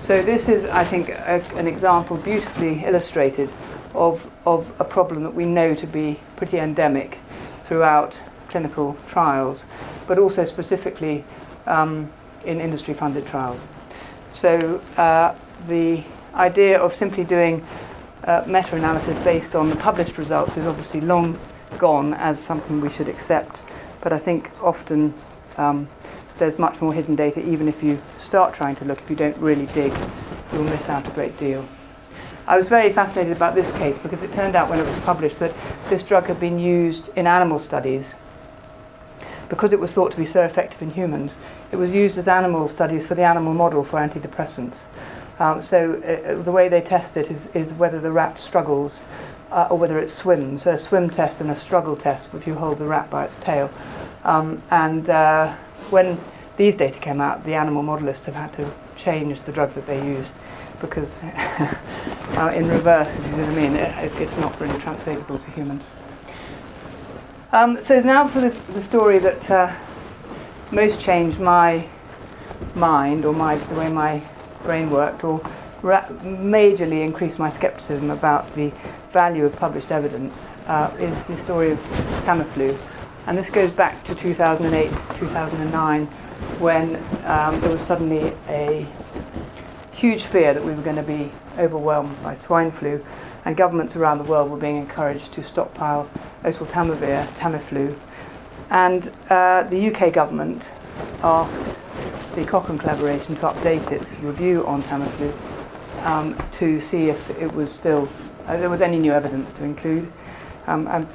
So 0.00 0.22
this 0.22 0.48
is, 0.48 0.64
I 0.66 0.84
think, 0.84 1.10
a, 1.10 1.42
an 1.56 1.66
example 1.66 2.16
beautifully 2.16 2.84
illustrated 2.84 3.50
of, 3.94 4.26
of 4.44 4.70
a 4.78 4.84
problem 4.84 5.22
that 5.22 5.34
we 5.34 5.46
know 5.46 5.74
to 5.74 5.86
be 5.86 6.20
pretty 6.36 6.58
endemic 6.58 7.18
throughout 7.66 8.18
clinical 8.48 8.96
trials, 9.08 9.64
but 10.06 10.18
also 10.18 10.44
specifically 10.44 11.24
um, 11.66 12.10
in 12.44 12.60
industry 12.60 12.94
funded 12.94 13.26
trials. 13.26 13.66
So 14.28 14.80
uh, 14.96 15.34
the 15.68 16.02
idea 16.34 16.78
of 16.78 16.92
simply 16.94 17.24
doing 17.24 17.64
uh, 18.24 18.44
meta-analysis 18.46 19.18
based 19.24 19.54
on 19.54 19.70
the 19.70 19.76
published 19.76 20.18
results 20.18 20.56
is 20.56 20.66
obviously 20.66 21.00
long 21.00 21.38
gone 21.78 22.14
as 22.14 22.38
something 22.38 22.80
we 22.80 22.90
should 22.90 23.08
accept. 23.08 23.62
But 24.00 24.12
I 24.12 24.18
think 24.18 24.50
often 24.62 25.14
um, 25.56 25.88
there's 26.38 26.58
much 26.58 26.80
more 26.80 26.92
hidden 26.92 27.16
data, 27.16 27.40
even 27.46 27.68
if 27.68 27.82
you 27.82 28.00
start 28.18 28.54
trying 28.54 28.76
to 28.76 28.84
look, 28.84 29.00
if 29.00 29.08
you 29.08 29.16
don't 29.16 29.36
really 29.38 29.66
dig, 29.66 29.92
you'll 30.52 30.64
miss 30.64 30.88
out 30.88 31.06
a 31.06 31.10
great 31.10 31.38
deal. 31.38 31.66
I 32.46 32.58
was 32.58 32.68
very 32.68 32.92
fascinated 32.92 33.34
about 33.34 33.54
this 33.54 33.70
case 33.78 33.96
because 33.98 34.22
it 34.22 34.32
turned 34.34 34.54
out 34.54 34.68
when 34.68 34.78
it 34.78 34.86
was 34.86 34.98
published 35.00 35.38
that 35.38 35.54
this 35.88 36.02
drug 36.02 36.26
had 36.26 36.38
been 36.38 36.58
used 36.58 37.08
in 37.16 37.26
animal 37.26 37.58
studies 37.58 38.14
because 39.48 39.72
it 39.72 39.80
was 39.80 39.92
thought 39.92 40.10
to 40.10 40.16
be 40.16 40.26
so 40.26 40.42
effective 40.42 40.82
in 40.82 40.90
humans. 40.90 41.36
It 41.72 41.76
was 41.76 41.90
used 41.90 42.18
as 42.18 42.28
animal 42.28 42.68
studies 42.68 43.06
for 43.06 43.14
the 43.14 43.22
animal 43.22 43.54
model 43.54 43.82
for 43.82 43.98
antidepressants. 43.98 44.76
Um, 45.38 45.62
so 45.62 45.94
uh, 45.94 46.42
the 46.42 46.52
way 46.52 46.68
they 46.68 46.80
test 46.80 47.16
it 47.16 47.30
is, 47.30 47.46
is 47.54 47.72
whether 47.74 47.98
the 47.98 48.12
rat 48.12 48.38
struggles 48.38 49.00
uh, 49.50 49.68
or 49.70 49.78
whether 49.78 49.98
it 49.98 50.10
swims. 50.10 50.62
So 50.62 50.72
a 50.72 50.78
swim 50.78 51.08
test 51.08 51.40
and 51.40 51.50
a 51.50 51.56
struggle 51.56 51.96
test, 51.96 52.28
if 52.34 52.46
you 52.46 52.54
hold 52.54 52.78
the 52.78 52.86
rat 52.86 53.08
by 53.10 53.24
its 53.24 53.36
tail. 53.36 53.70
Um, 54.24 54.62
and 54.70 55.08
uh, 55.08 55.54
when 55.90 56.20
these 56.56 56.74
data 56.74 56.98
came 56.98 57.20
out, 57.20 57.44
the 57.44 57.54
animal 57.54 57.82
modelists 57.82 58.26
have 58.26 58.34
had 58.34 58.52
to 58.54 58.70
change 58.96 59.40
the 59.42 59.52
drug 59.52 59.74
that 59.74 59.86
they 59.86 60.04
use 60.06 60.30
because 60.80 61.22
uh, 61.22 62.52
in 62.54 62.68
reverse, 62.68 63.16
if 63.18 63.24
you 63.26 63.32
know 63.32 63.46
what 63.46 63.48
I 63.50 63.54
mean, 63.54 63.76
it, 63.76 64.12
it's 64.20 64.36
not 64.38 64.58
really 64.60 64.78
translatable 64.80 65.38
to 65.38 65.50
humans. 65.52 65.82
Um, 67.52 67.82
so 67.84 68.00
now 68.00 68.26
for 68.26 68.40
the, 68.40 68.50
the 68.72 68.82
story 68.82 69.18
that 69.20 69.50
uh, 69.50 69.72
most 70.72 71.00
changed 71.00 71.38
my 71.38 71.86
mind 72.74 73.24
or 73.24 73.32
my, 73.32 73.56
the 73.56 73.74
way 73.74 73.88
my 73.88 74.20
brain 74.64 74.90
worked 74.90 75.22
or 75.22 75.40
ra- 75.82 76.06
majorly 76.22 77.04
increased 77.04 77.38
my 77.38 77.50
skepticism 77.50 78.10
about 78.10 78.52
the 78.54 78.72
value 79.12 79.44
of 79.44 79.54
published 79.54 79.92
evidence 79.92 80.36
uh, 80.66 80.92
is 80.98 81.22
the 81.24 81.36
story 81.38 81.70
of 81.70 81.78
Tamiflu. 82.24 82.76
And 83.26 83.38
this 83.38 83.50
goes 83.50 83.70
back 83.70 84.04
to 84.04 84.14
2008, 84.14 84.90
2009, 85.18 86.06
when 86.58 86.96
um, 87.24 87.60
there 87.60 87.70
was 87.70 87.80
suddenly 87.80 88.32
a 88.48 88.86
huge 90.04 90.24
fear 90.24 90.52
that 90.52 90.62
we 90.62 90.74
were 90.74 90.82
going 90.82 90.96
to 90.96 91.02
be 91.02 91.30
overwhelmed 91.56 92.14
by 92.22 92.34
swine 92.34 92.70
flu, 92.70 93.02
and 93.46 93.56
governments 93.56 93.96
around 93.96 94.18
the 94.18 94.24
world 94.24 94.50
were 94.50 94.58
being 94.58 94.76
encouraged 94.76 95.32
to 95.32 95.42
stockpile 95.42 96.06
oseltamivir, 96.42 97.26
Tamiflu. 97.38 97.98
And 98.68 99.10
uh, 99.30 99.62
the 99.62 99.90
UK 99.90 100.12
government 100.12 100.62
asked 101.22 101.74
the 102.34 102.44
Cochrane 102.44 102.76
collaboration 102.76 103.34
to 103.36 103.42
update 103.46 103.92
its 103.92 104.18
review 104.20 104.66
on 104.66 104.82
Tamiflu 104.82 105.32
um, 106.04 106.36
to 106.52 106.82
see 106.82 107.08
if 107.08 107.30
it 107.40 107.50
was 107.54 107.72
still, 107.72 108.06
uh, 108.46 108.58
there 108.58 108.68
was 108.68 108.82
any 108.82 108.98
new 108.98 109.12
evidence 109.12 109.50
to 109.52 109.64
include. 109.64 110.12
Um, 110.66 110.86
I'm 110.86 111.08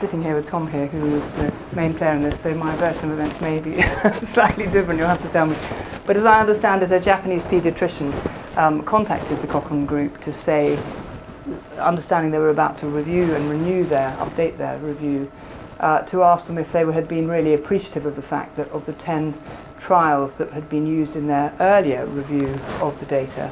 sitting 0.00 0.22
here 0.22 0.34
with 0.34 0.46
Tom 0.46 0.66
here, 0.66 0.86
who 0.86 1.16
is 1.16 1.32
the 1.32 1.52
main 1.76 1.92
player 1.92 2.12
in 2.12 2.22
this, 2.22 2.40
so 2.40 2.54
my 2.54 2.74
version 2.76 3.10
of 3.10 3.18
events 3.18 3.38
may 3.42 3.60
be 3.60 3.82
slightly 4.26 4.64
different, 4.64 4.98
you'll 4.98 5.08
have 5.08 5.20
to 5.20 5.28
tell 5.28 5.44
me. 5.44 5.56
But 6.10 6.16
as 6.16 6.24
I 6.24 6.40
understand 6.40 6.82
it, 6.82 6.90
a 6.90 6.98
Japanese 6.98 7.40
paediatrician 7.42 8.12
um, 8.56 8.82
contacted 8.82 9.38
the 9.38 9.46
Cochrane 9.46 9.86
group 9.86 10.20
to 10.22 10.32
say, 10.32 10.76
understanding 11.78 12.32
they 12.32 12.40
were 12.40 12.50
about 12.50 12.78
to 12.78 12.88
review 12.88 13.32
and 13.32 13.48
renew 13.48 13.84
their, 13.84 14.10
update 14.16 14.58
their 14.58 14.76
review, 14.78 15.30
uh, 15.78 16.00
to 16.06 16.24
ask 16.24 16.48
them 16.48 16.58
if 16.58 16.72
they 16.72 16.84
were, 16.84 16.92
had 16.92 17.06
been 17.06 17.28
really 17.28 17.54
appreciative 17.54 18.06
of 18.06 18.16
the 18.16 18.22
fact 18.22 18.56
that 18.56 18.68
of 18.70 18.86
the 18.86 18.92
10 18.94 19.34
trials 19.78 20.34
that 20.34 20.50
had 20.50 20.68
been 20.68 20.84
used 20.84 21.14
in 21.14 21.28
their 21.28 21.54
earlier 21.60 22.04
review 22.06 22.58
of 22.80 22.98
the 22.98 23.06
data, 23.06 23.48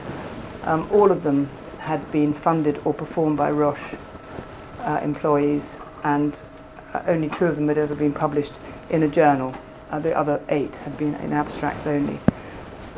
um, 0.65 0.89
all 0.91 1.13
of 1.13 1.23
them 1.23 1.49
had 1.79 2.11
been 2.11 2.35
funded 2.35 2.81
or 2.85 2.93
performed 2.93 3.37
by 3.37 3.53
Roche 3.53 3.95
uh, 4.81 4.99
employees, 5.01 5.77
and 6.03 6.35
uh, 6.93 7.03
only 7.07 7.29
two 7.29 7.47
of 7.47 7.55
them 7.55 7.69
had 7.69 7.79
ever 7.79 7.95
been 7.95 8.13
published 8.13 8.55
in 8.91 9.05
a 9.05 9.09
journal. 9.09 9.55
Uh, 9.93 10.01
the 10.01 10.13
other 10.13 10.43
eight 10.49 10.75
had 10.79 10.99
been 10.99 11.15
in 11.15 11.33
abstracts 11.33 11.87
only. 11.87 12.19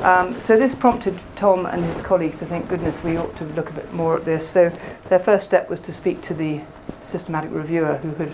Um, 0.02 0.40
so 0.40 0.56
this 0.56 0.74
prompted 0.74 1.18
Tom 1.36 1.66
and 1.66 1.84
his 1.84 2.02
colleagues 2.02 2.38
to 2.38 2.46
think, 2.46 2.68
goodness, 2.68 2.96
we 3.04 3.18
ought 3.18 3.36
to 3.36 3.44
look 3.44 3.68
a 3.68 3.72
bit 3.74 3.92
more 3.92 4.16
at 4.16 4.24
this. 4.24 4.48
So 4.48 4.72
their 5.10 5.18
first 5.18 5.44
step 5.44 5.68
was 5.68 5.78
to 5.80 5.92
speak 5.92 6.22
to 6.22 6.34
the 6.34 6.62
systematic 7.12 7.50
reviewer 7.52 7.96
who 7.96 8.14
had, 8.14 8.28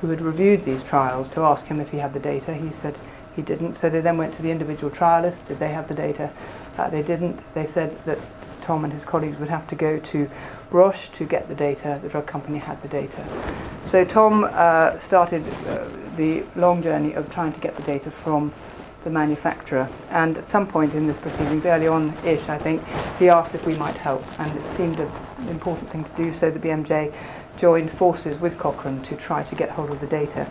who 0.00 0.08
had 0.08 0.20
reviewed 0.20 0.64
these 0.64 0.82
trials 0.82 1.28
to 1.30 1.42
ask 1.42 1.66
him 1.66 1.80
if 1.80 1.90
he 1.90 1.98
had 1.98 2.12
the 2.12 2.18
data. 2.18 2.54
He 2.54 2.70
said 2.70 2.96
he 3.36 3.42
didn't. 3.42 3.78
So 3.78 3.88
they 3.88 4.00
then 4.00 4.16
went 4.16 4.34
to 4.36 4.42
the 4.42 4.50
individual 4.50 4.90
trialists. 4.90 5.46
Did 5.46 5.60
they 5.60 5.68
have 5.68 5.86
the 5.86 5.94
data? 5.94 6.32
Uh, 6.76 6.90
they 6.90 7.02
didn't. 7.02 7.38
They 7.54 7.66
said 7.66 8.04
that 8.04 8.18
Tom 8.60 8.82
and 8.82 8.92
his 8.92 9.04
colleagues 9.04 9.38
would 9.38 9.48
have 9.48 9.68
to 9.68 9.76
go 9.76 9.98
to 10.00 10.28
Roche 10.72 11.08
to 11.10 11.24
get 11.24 11.48
the 11.48 11.54
data. 11.54 12.00
The 12.02 12.08
drug 12.08 12.26
company 12.26 12.58
had 12.58 12.82
the 12.82 12.88
data. 12.88 13.24
So 13.84 14.04
Tom 14.04 14.48
uh, 14.50 14.98
started 14.98 15.44
uh, 15.66 15.88
the 16.16 16.44
long 16.56 16.82
journey 16.82 17.12
of 17.12 17.30
trying 17.30 17.52
to 17.52 17.60
get 17.60 17.76
the 17.76 17.82
data 17.82 18.10
from 18.10 18.52
the 19.04 19.10
manufacturer. 19.10 19.88
And 20.10 20.38
at 20.38 20.48
some 20.48 20.66
point 20.66 20.94
in 20.94 21.06
this 21.06 21.18
proceedings, 21.18 21.64
early 21.64 21.86
on-ish, 21.86 22.48
I 22.48 22.58
think, 22.58 22.82
he 23.18 23.28
asked 23.28 23.54
if 23.54 23.66
we 23.66 23.76
might 23.76 23.96
help. 23.96 24.24
And 24.40 24.56
it 24.56 24.72
seemed 24.72 25.00
an 25.00 25.10
important 25.48 25.90
thing 25.90 26.04
to 26.04 26.10
do, 26.16 26.32
so 26.32 26.50
the 26.50 26.58
BMJ 26.58 27.12
joined 27.58 27.90
forces 27.92 28.38
with 28.38 28.58
Cochrane 28.58 29.02
to 29.02 29.16
try 29.16 29.42
to 29.44 29.54
get 29.54 29.70
hold 29.70 29.90
of 29.90 30.00
the 30.00 30.06
data. 30.06 30.46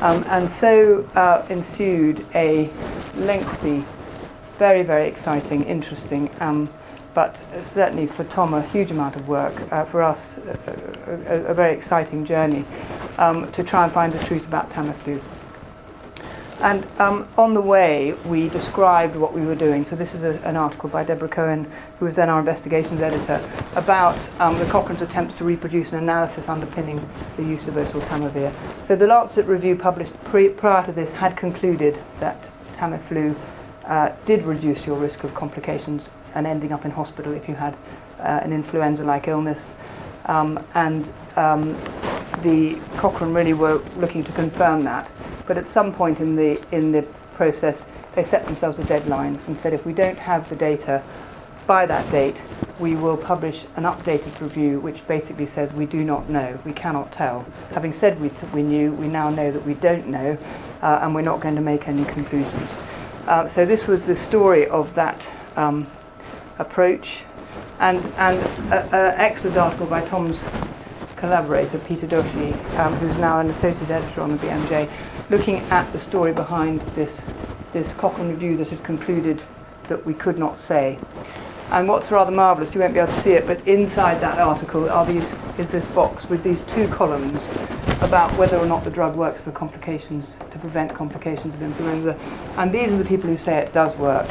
Um, 0.00 0.24
and 0.28 0.50
so 0.50 1.08
uh, 1.14 1.46
ensued 1.50 2.24
a 2.34 2.70
lengthy, 3.14 3.84
very, 4.58 4.82
very 4.82 5.06
exciting, 5.06 5.62
interesting, 5.64 6.30
um, 6.40 6.70
but 7.12 7.36
certainly 7.74 8.06
for 8.06 8.24
Tom, 8.24 8.54
a 8.54 8.62
huge 8.62 8.90
amount 8.90 9.16
of 9.16 9.28
work. 9.28 9.70
Uh, 9.72 9.84
for 9.84 10.02
us, 10.02 10.38
a, 10.38 11.34
a, 11.34 11.44
a, 11.46 11.54
very 11.54 11.74
exciting 11.74 12.24
journey 12.24 12.64
um, 13.18 13.50
to 13.52 13.64
try 13.64 13.84
and 13.84 13.92
find 13.92 14.12
the 14.12 14.24
truth 14.24 14.46
about 14.46 14.70
Tamiflu. 14.70 15.20
And 16.62 16.86
um, 16.98 17.26
on 17.38 17.54
the 17.54 17.60
way, 17.60 18.12
we 18.26 18.50
described 18.50 19.16
what 19.16 19.32
we 19.32 19.40
were 19.40 19.54
doing. 19.54 19.86
So 19.86 19.96
this 19.96 20.14
is 20.14 20.22
a, 20.22 20.38
an 20.46 20.56
article 20.56 20.90
by 20.90 21.04
Deborah 21.04 21.28
Cohen, 21.28 21.70
who 21.98 22.04
was 22.04 22.16
then 22.16 22.28
our 22.28 22.38
investigations 22.38 23.00
editor, 23.00 23.40
about 23.76 24.18
um, 24.40 24.58
the 24.58 24.66
Cochrane's 24.66 25.00
attempts 25.00 25.34
to 25.38 25.44
reproduce 25.44 25.92
an 25.92 25.98
analysis 25.98 26.50
underpinning 26.50 27.00
the 27.38 27.44
use 27.44 27.66
of 27.66 27.74
oseltamivir. 27.74 28.52
So 28.84 28.94
the 28.94 29.06
Lancet 29.06 29.46
review 29.46 29.74
published 29.74 30.12
pre- 30.24 30.50
prior 30.50 30.84
to 30.84 30.92
this 30.92 31.12
had 31.12 31.34
concluded 31.34 32.02
that 32.18 32.36
Tamiflu 32.76 33.34
uh, 33.86 34.12
did 34.26 34.44
reduce 34.44 34.86
your 34.86 34.98
risk 34.98 35.24
of 35.24 35.34
complications 35.34 36.10
and 36.34 36.46
ending 36.46 36.72
up 36.72 36.84
in 36.84 36.90
hospital 36.90 37.32
if 37.32 37.48
you 37.48 37.54
had 37.54 37.74
uh, 38.18 38.40
an 38.42 38.52
influenza-like 38.52 39.28
illness. 39.28 39.62
Um, 40.26 40.62
and 40.74 41.10
um, 41.36 41.72
the 42.42 42.78
Cochrane 42.98 43.32
really 43.32 43.54
were 43.54 43.78
looking 43.96 44.22
to 44.24 44.32
confirm 44.32 44.84
that. 44.84 45.10
But 45.50 45.58
at 45.58 45.68
some 45.68 45.92
point 45.92 46.20
in 46.20 46.36
the, 46.36 46.64
in 46.70 46.92
the 46.92 47.02
process, 47.34 47.84
they 48.14 48.22
set 48.22 48.44
themselves 48.44 48.78
a 48.78 48.84
deadline 48.84 49.36
and 49.48 49.58
said 49.58 49.72
if 49.72 49.84
we 49.84 49.92
don't 49.92 50.16
have 50.16 50.48
the 50.48 50.54
data 50.54 51.02
by 51.66 51.86
that 51.86 52.08
date, 52.12 52.36
we 52.78 52.94
will 52.94 53.16
publish 53.16 53.64
an 53.74 53.82
updated 53.82 54.40
review 54.40 54.78
which 54.78 55.04
basically 55.08 55.48
says 55.48 55.72
we 55.72 55.86
do 55.86 56.04
not 56.04 56.30
know, 56.30 56.56
we 56.64 56.72
cannot 56.72 57.10
tell. 57.10 57.44
Having 57.72 57.94
said 57.94 58.20
we, 58.20 58.28
th- 58.28 58.52
we 58.52 58.62
knew, 58.62 58.92
we 58.92 59.08
now 59.08 59.28
know 59.28 59.50
that 59.50 59.66
we 59.66 59.74
don't 59.74 60.06
know, 60.06 60.38
uh, 60.82 61.00
and 61.02 61.16
we're 61.16 61.20
not 61.20 61.40
going 61.40 61.56
to 61.56 61.60
make 61.60 61.88
any 61.88 62.04
conclusions. 62.04 62.70
Uh, 63.26 63.48
so 63.48 63.66
this 63.66 63.88
was 63.88 64.02
the 64.02 64.14
story 64.14 64.68
of 64.68 64.94
that 64.94 65.20
um, 65.56 65.84
approach, 66.60 67.24
and 67.80 67.98
and 68.18 68.38
an 68.70 69.14
excellent 69.18 69.56
article 69.56 69.86
by 69.86 70.00
Tom's 70.06 70.44
collaborator 71.20 71.78
Peter 71.80 72.06
Doshi, 72.06 72.54
um, 72.78 72.94
who's 72.94 73.16
now 73.18 73.40
an 73.40 73.50
associate 73.50 73.90
editor 73.90 74.22
on 74.22 74.30
the 74.30 74.36
BMJ, 74.38 74.88
looking 75.30 75.58
at 75.70 75.90
the 75.92 75.98
story 75.98 76.32
behind 76.32 76.80
this, 76.96 77.22
this 77.72 77.92
Cochrane 77.94 78.28
review 78.28 78.56
that 78.56 78.68
had 78.68 78.82
concluded 78.82 79.42
that 79.88 80.04
we 80.04 80.12
could 80.12 80.38
not 80.38 80.58
say. 80.58 80.98
And 81.70 81.88
what's 81.88 82.10
rather 82.10 82.32
marvellous, 82.32 82.74
you 82.74 82.80
won't 82.80 82.94
be 82.94 82.98
able 82.98 83.12
to 83.12 83.20
see 83.20 83.30
it, 83.30 83.46
but 83.46 83.64
inside 83.66 84.20
that 84.20 84.40
article 84.40 84.90
are 84.90 85.06
these, 85.06 85.24
is 85.56 85.68
this 85.68 85.84
box 85.92 86.28
with 86.28 86.42
these 86.42 86.62
two 86.62 86.88
columns 86.88 87.48
about 88.02 88.36
whether 88.36 88.56
or 88.56 88.66
not 88.66 88.82
the 88.82 88.90
drug 88.90 89.14
works 89.14 89.40
for 89.40 89.52
complications, 89.52 90.34
to 90.50 90.58
prevent 90.58 90.92
complications 90.92 91.54
of 91.54 91.62
influenza. 91.62 92.18
And 92.56 92.72
these 92.72 92.90
are 92.90 92.96
the 92.96 93.04
people 93.04 93.30
who 93.30 93.36
say 93.36 93.58
it 93.58 93.72
does 93.72 93.96
work, 93.98 94.28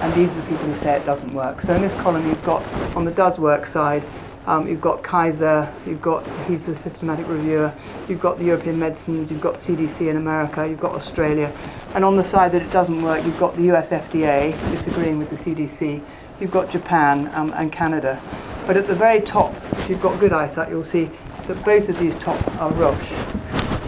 and 0.00 0.12
these 0.14 0.32
are 0.32 0.40
the 0.40 0.48
people 0.48 0.66
who 0.66 0.76
say 0.78 0.96
it 0.96 1.06
doesn't 1.06 1.32
work. 1.32 1.62
So 1.62 1.74
in 1.74 1.82
this 1.82 1.94
column 1.94 2.26
you've 2.26 2.42
got, 2.44 2.64
on 2.96 3.04
the 3.04 3.12
does 3.12 3.38
work 3.38 3.68
side, 3.68 4.02
um, 4.46 4.66
you've 4.66 4.80
got 4.80 5.02
Kaiser, 5.02 5.72
you've 5.86 6.00
got, 6.00 6.26
he's 6.46 6.64
the 6.64 6.74
systematic 6.74 7.28
reviewer, 7.28 7.72
you've 8.08 8.20
got 8.20 8.38
the 8.38 8.44
European 8.44 8.78
medicines, 8.78 9.30
you've 9.30 9.40
got 9.40 9.56
CDC 9.56 10.08
in 10.08 10.16
America, 10.16 10.66
you've 10.66 10.80
got 10.80 10.92
Australia. 10.92 11.52
And 11.94 12.04
on 12.04 12.16
the 12.16 12.24
side 12.24 12.52
that 12.52 12.62
it 12.62 12.70
doesn't 12.70 13.02
work, 13.02 13.24
you've 13.24 13.38
got 13.38 13.54
the 13.54 13.70
US 13.72 13.90
FDA 13.90 14.52
disagreeing 14.70 15.18
with 15.18 15.30
the 15.30 15.36
CDC, 15.36 16.02
you've 16.40 16.50
got 16.50 16.70
Japan 16.70 17.30
um, 17.34 17.52
and 17.54 17.70
Canada. 17.70 18.20
But 18.66 18.76
at 18.76 18.86
the 18.86 18.94
very 18.94 19.20
top, 19.20 19.54
if 19.72 19.90
you've 19.90 20.02
got 20.02 20.18
good 20.18 20.32
eyesight, 20.32 20.70
you'll 20.70 20.84
see 20.84 21.10
that 21.46 21.64
both 21.64 21.88
of 21.88 21.98
these 21.98 22.14
top 22.16 22.40
are 22.60 22.72
Roche. 22.72 23.08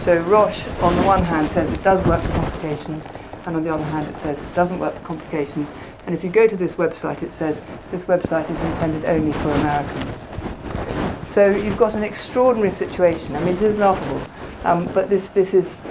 So 0.03 0.19
Roche, 0.23 0.67
on 0.81 0.95
the 0.97 1.03
one 1.03 1.23
hand, 1.23 1.49
says 1.49 1.71
it 1.71 1.83
does 1.83 2.05
work 2.05 2.21
for 2.21 2.31
complications, 2.33 3.05
and 3.45 3.55
on 3.55 3.63
the 3.63 3.73
other 3.73 3.83
hand, 3.85 4.07
it 4.07 4.21
says 4.21 4.37
it 4.37 4.53
doesn't 4.53 4.77
work 4.79 4.93
for 4.95 5.01
complications. 5.01 5.69
And 6.05 6.13
if 6.13 6.23
you 6.23 6.29
go 6.29 6.47
to 6.47 6.57
this 6.57 6.73
website, 6.73 7.23
it 7.23 7.33
says 7.33 7.61
this 7.91 8.03
website 8.03 8.49
is 8.51 8.59
intended 8.59 9.05
only 9.05 9.31
for 9.31 9.51
Americans. 9.51 10.22
So 11.33 11.49
you've 11.49 11.79
got 11.79 11.95
an 11.95 12.03
extraordinary 12.03 12.69
situation. 12.69 13.35
I 13.35 13.39
mean, 13.39 13.55
it 13.55 13.63
is 13.63 13.75
laughable, 13.79 14.21
um, 14.65 14.85
but 14.93 15.09
this, 15.09 15.25
this, 15.29 15.55
is, 15.55 15.81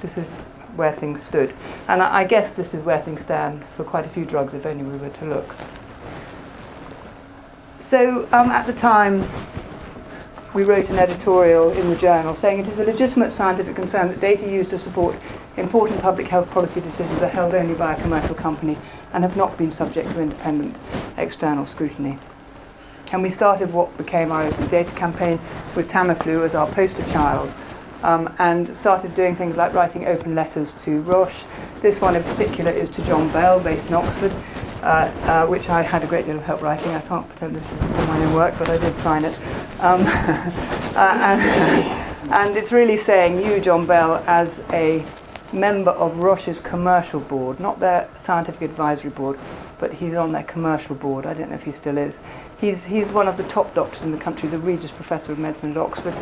this 0.00 0.18
is 0.18 0.26
where 0.74 0.90
things 0.90 1.22
stood. 1.22 1.54
And 1.86 2.02
I, 2.02 2.22
I 2.22 2.24
guess 2.24 2.50
this 2.50 2.74
is 2.74 2.82
where 2.84 3.00
things 3.00 3.22
stand 3.22 3.64
for 3.76 3.84
quite 3.84 4.06
a 4.06 4.08
few 4.08 4.24
drugs, 4.24 4.54
if 4.54 4.66
only 4.66 4.82
we 4.82 4.98
were 4.98 5.08
to 5.08 5.24
look. 5.24 5.54
So 7.90 8.26
um, 8.32 8.50
at 8.50 8.66
the 8.66 8.72
time, 8.72 9.24
we 10.52 10.64
wrote 10.64 10.90
an 10.90 10.98
editorial 10.98 11.70
in 11.70 11.88
the 11.88 11.96
journal 11.96 12.34
saying 12.34 12.58
it 12.58 12.66
is 12.66 12.80
a 12.80 12.84
legitimate 12.84 13.32
scientific 13.32 13.76
concern 13.76 14.08
that 14.08 14.20
data 14.20 14.50
used 14.50 14.70
to 14.70 14.80
support 14.80 15.14
important 15.58 16.00
public 16.00 16.26
health 16.26 16.50
policy 16.50 16.80
decisions 16.80 17.22
are 17.22 17.28
held 17.28 17.54
only 17.54 17.74
by 17.74 17.94
a 17.94 18.02
commercial 18.02 18.34
company 18.34 18.76
and 19.12 19.22
have 19.22 19.36
not 19.36 19.56
been 19.56 19.70
subject 19.70 20.10
to 20.10 20.20
independent 20.20 20.76
external 21.18 21.64
scrutiny. 21.64 22.18
And 23.12 23.22
we 23.22 23.30
started 23.30 23.72
what 23.72 23.94
became 23.98 24.32
our 24.32 24.50
data 24.68 24.90
campaign 24.92 25.38
with 25.76 25.88
Tamiflu 25.88 26.44
as 26.44 26.54
our 26.54 26.66
poster 26.66 27.04
child 27.12 27.52
um, 28.02 28.34
and 28.38 28.74
started 28.74 29.14
doing 29.14 29.36
things 29.36 29.56
like 29.56 29.74
writing 29.74 30.06
open 30.06 30.34
letters 30.34 30.70
to 30.84 31.00
Roche. 31.02 31.42
This 31.80 32.00
one 32.00 32.16
in 32.16 32.22
particular 32.22 32.70
is 32.70 32.88
to 32.90 33.04
John 33.04 33.30
Bell, 33.32 33.60
based 33.60 33.88
in 33.88 33.94
Oxford, 33.94 34.32
uh, 34.82 35.12
uh, 35.26 35.46
which 35.46 35.68
I 35.68 35.82
had 35.82 36.02
a 36.02 36.06
great 36.06 36.26
deal 36.26 36.36
of 36.36 36.42
help 36.42 36.62
writing. 36.62 36.90
I 36.92 37.00
can't 37.02 37.28
pretend 37.28 37.56
this 37.56 37.72
is 37.72 37.80
my 38.08 38.24
own 38.24 38.34
work, 38.34 38.54
but 38.58 38.70
I 38.70 38.78
did 38.78 38.96
sign 38.96 39.24
it. 39.24 39.38
Um, 39.80 40.00
uh, 40.06 41.18
and, 41.20 42.30
and 42.32 42.56
it's 42.56 42.72
really 42.72 42.96
saying 42.96 43.44
you, 43.44 43.60
John 43.60 43.86
Bell, 43.86 44.24
as 44.26 44.62
a 44.72 45.04
member 45.52 45.90
of 45.90 46.16
Roche's 46.18 46.60
commercial 46.60 47.20
board, 47.20 47.60
not 47.60 47.78
their 47.78 48.08
scientific 48.16 48.62
advisory 48.62 49.10
board, 49.10 49.38
but 49.78 49.92
he's 49.92 50.14
on 50.14 50.32
their 50.32 50.44
commercial 50.44 50.94
board. 50.94 51.26
I 51.26 51.34
don't 51.34 51.50
know 51.50 51.56
if 51.56 51.64
he 51.64 51.72
still 51.72 51.98
is. 51.98 52.18
He's, 52.62 52.84
he's 52.84 53.08
one 53.08 53.26
of 53.26 53.36
the 53.36 53.42
top 53.48 53.74
doctors 53.74 54.02
in 54.02 54.12
the 54.12 54.18
country, 54.18 54.48
the 54.48 54.56
Regius 54.56 54.92
Professor 54.92 55.32
of 55.32 55.38
Medicine 55.40 55.72
at 55.72 55.76
Oxford, 55.76 56.14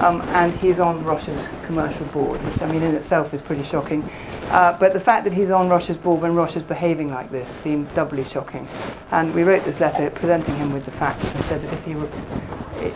um, 0.00 0.22
and 0.28 0.50
he's 0.54 0.80
on 0.80 1.04
Roche's 1.04 1.46
commercial 1.66 2.06
board, 2.06 2.42
which 2.42 2.62
I 2.62 2.72
mean 2.72 2.82
in 2.82 2.94
itself 2.94 3.34
is 3.34 3.42
pretty 3.42 3.64
shocking. 3.64 4.02
Uh, 4.44 4.74
but 4.80 4.94
the 4.94 5.00
fact 5.00 5.24
that 5.24 5.34
he's 5.34 5.50
on 5.50 5.68
Roche's 5.68 5.98
board 5.98 6.22
when 6.22 6.38
is 6.56 6.62
behaving 6.62 7.10
like 7.10 7.30
this 7.30 7.46
seemed 7.56 7.94
doubly 7.94 8.24
shocking. 8.24 8.66
And 9.10 9.34
we 9.34 9.42
wrote 9.42 9.62
this 9.66 9.78
letter 9.78 10.08
presenting 10.08 10.56
him 10.56 10.72
with 10.72 10.86
the 10.86 10.90
facts 10.92 11.22
and 11.22 11.44
said 11.44 11.60
that 11.60 11.72
if 11.74 11.84
he 11.84 11.92
re- 11.92 12.08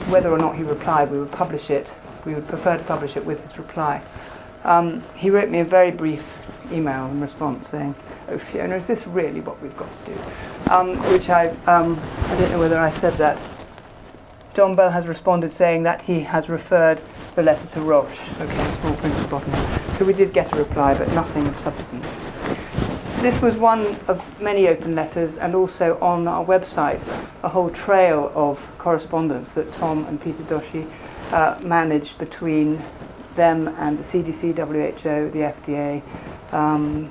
whether 0.08 0.30
or 0.30 0.38
not 0.38 0.56
he 0.56 0.62
replied, 0.62 1.10
we 1.10 1.18
would 1.18 1.30
publish 1.30 1.68
it. 1.68 1.88
We 2.24 2.34
would 2.34 2.48
prefer 2.48 2.78
to 2.78 2.84
publish 2.84 3.18
it 3.18 3.26
with 3.26 3.42
his 3.42 3.58
reply. 3.58 4.00
Um, 4.64 5.02
he 5.14 5.28
wrote 5.28 5.50
me 5.50 5.60
a 5.60 5.64
very 5.64 5.90
brief 5.90 6.24
email 6.72 7.06
in 7.06 7.20
response 7.20 7.68
saying, 7.68 7.94
"Oh 8.28 8.38
Fiona, 8.38 8.76
is 8.76 8.86
this 8.86 9.06
really 9.06 9.40
what 9.40 9.60
we've 9.62 9.76
got 9.76 9.88
to 9.98 10.14
do?" 10.14 10.20
Um, 10.70 10.96
which 11.12 11.28
I 11.30 11.48
um, 11.66 12.00
don't 12.38 12.52
know 12.52 12.58
whether 12.60 12.78
I 12.78 12.92
said 13.00 13.14
that. 13.14 13.36
John 14.54 14.76
Bell 14.76 14.90
has 14.90 15.08
responded 15.08 15.52
saying 15.52 15.82
that 15.82 16.02
he 16.02 16.20
has 16.20 16.48
referred 16.48 17.00
the 17.34 17.42
letter 17.42 17.66
to 17.74 17.80
Roche. 17.80 18.20
Okay, 18.40 18.74
small 18.80 18.94
print 18.94 19.14
at 19.16 19.22
the 19.22 19.28
bottom. 19.28 19.96
So 19.96 20.04
we 20.04 20.12
did 20.12 20.32
get 20.32 20.52
a 20.52 20.56
reply, 20.56 20.96
but 20.96 21.12
nothing 21.14 21.48
of 21.48 21.58
substance. 21.58 22.06
This 23.22 23.42
was 23.42 23.56
one 23.56 23.96
of 24.06 24.22
many 24.40 24.68
open 24.68 24.94
letters, 24.94 25.36
and 25.36 25.56
also 25.56 25.98
on 26.00 26.28
our 26.28 26.44
website, 26.44 27.00
a 27.42 27.48
whole 27.48 27.70
trail 27.70 28.30
of 28.36 28.60
correspondence 28.78 29.50
that 29.50 29.72
Tom 29.72 30.06
and 30.06 30.20
Peter 30.20 30.44
Doshi 30.44 30.88
uh, 31.32 31.58
managed 31.64 32.18
between 32.18 32.80
them 33.34 33.66
and 33.78 33.98
the 33.98 34.04
CDC, 34.04 34.54
WHO, 34.54 35.30
the 35.30 35.52
FDA, 35.54 36.02
um, 36.52 37.10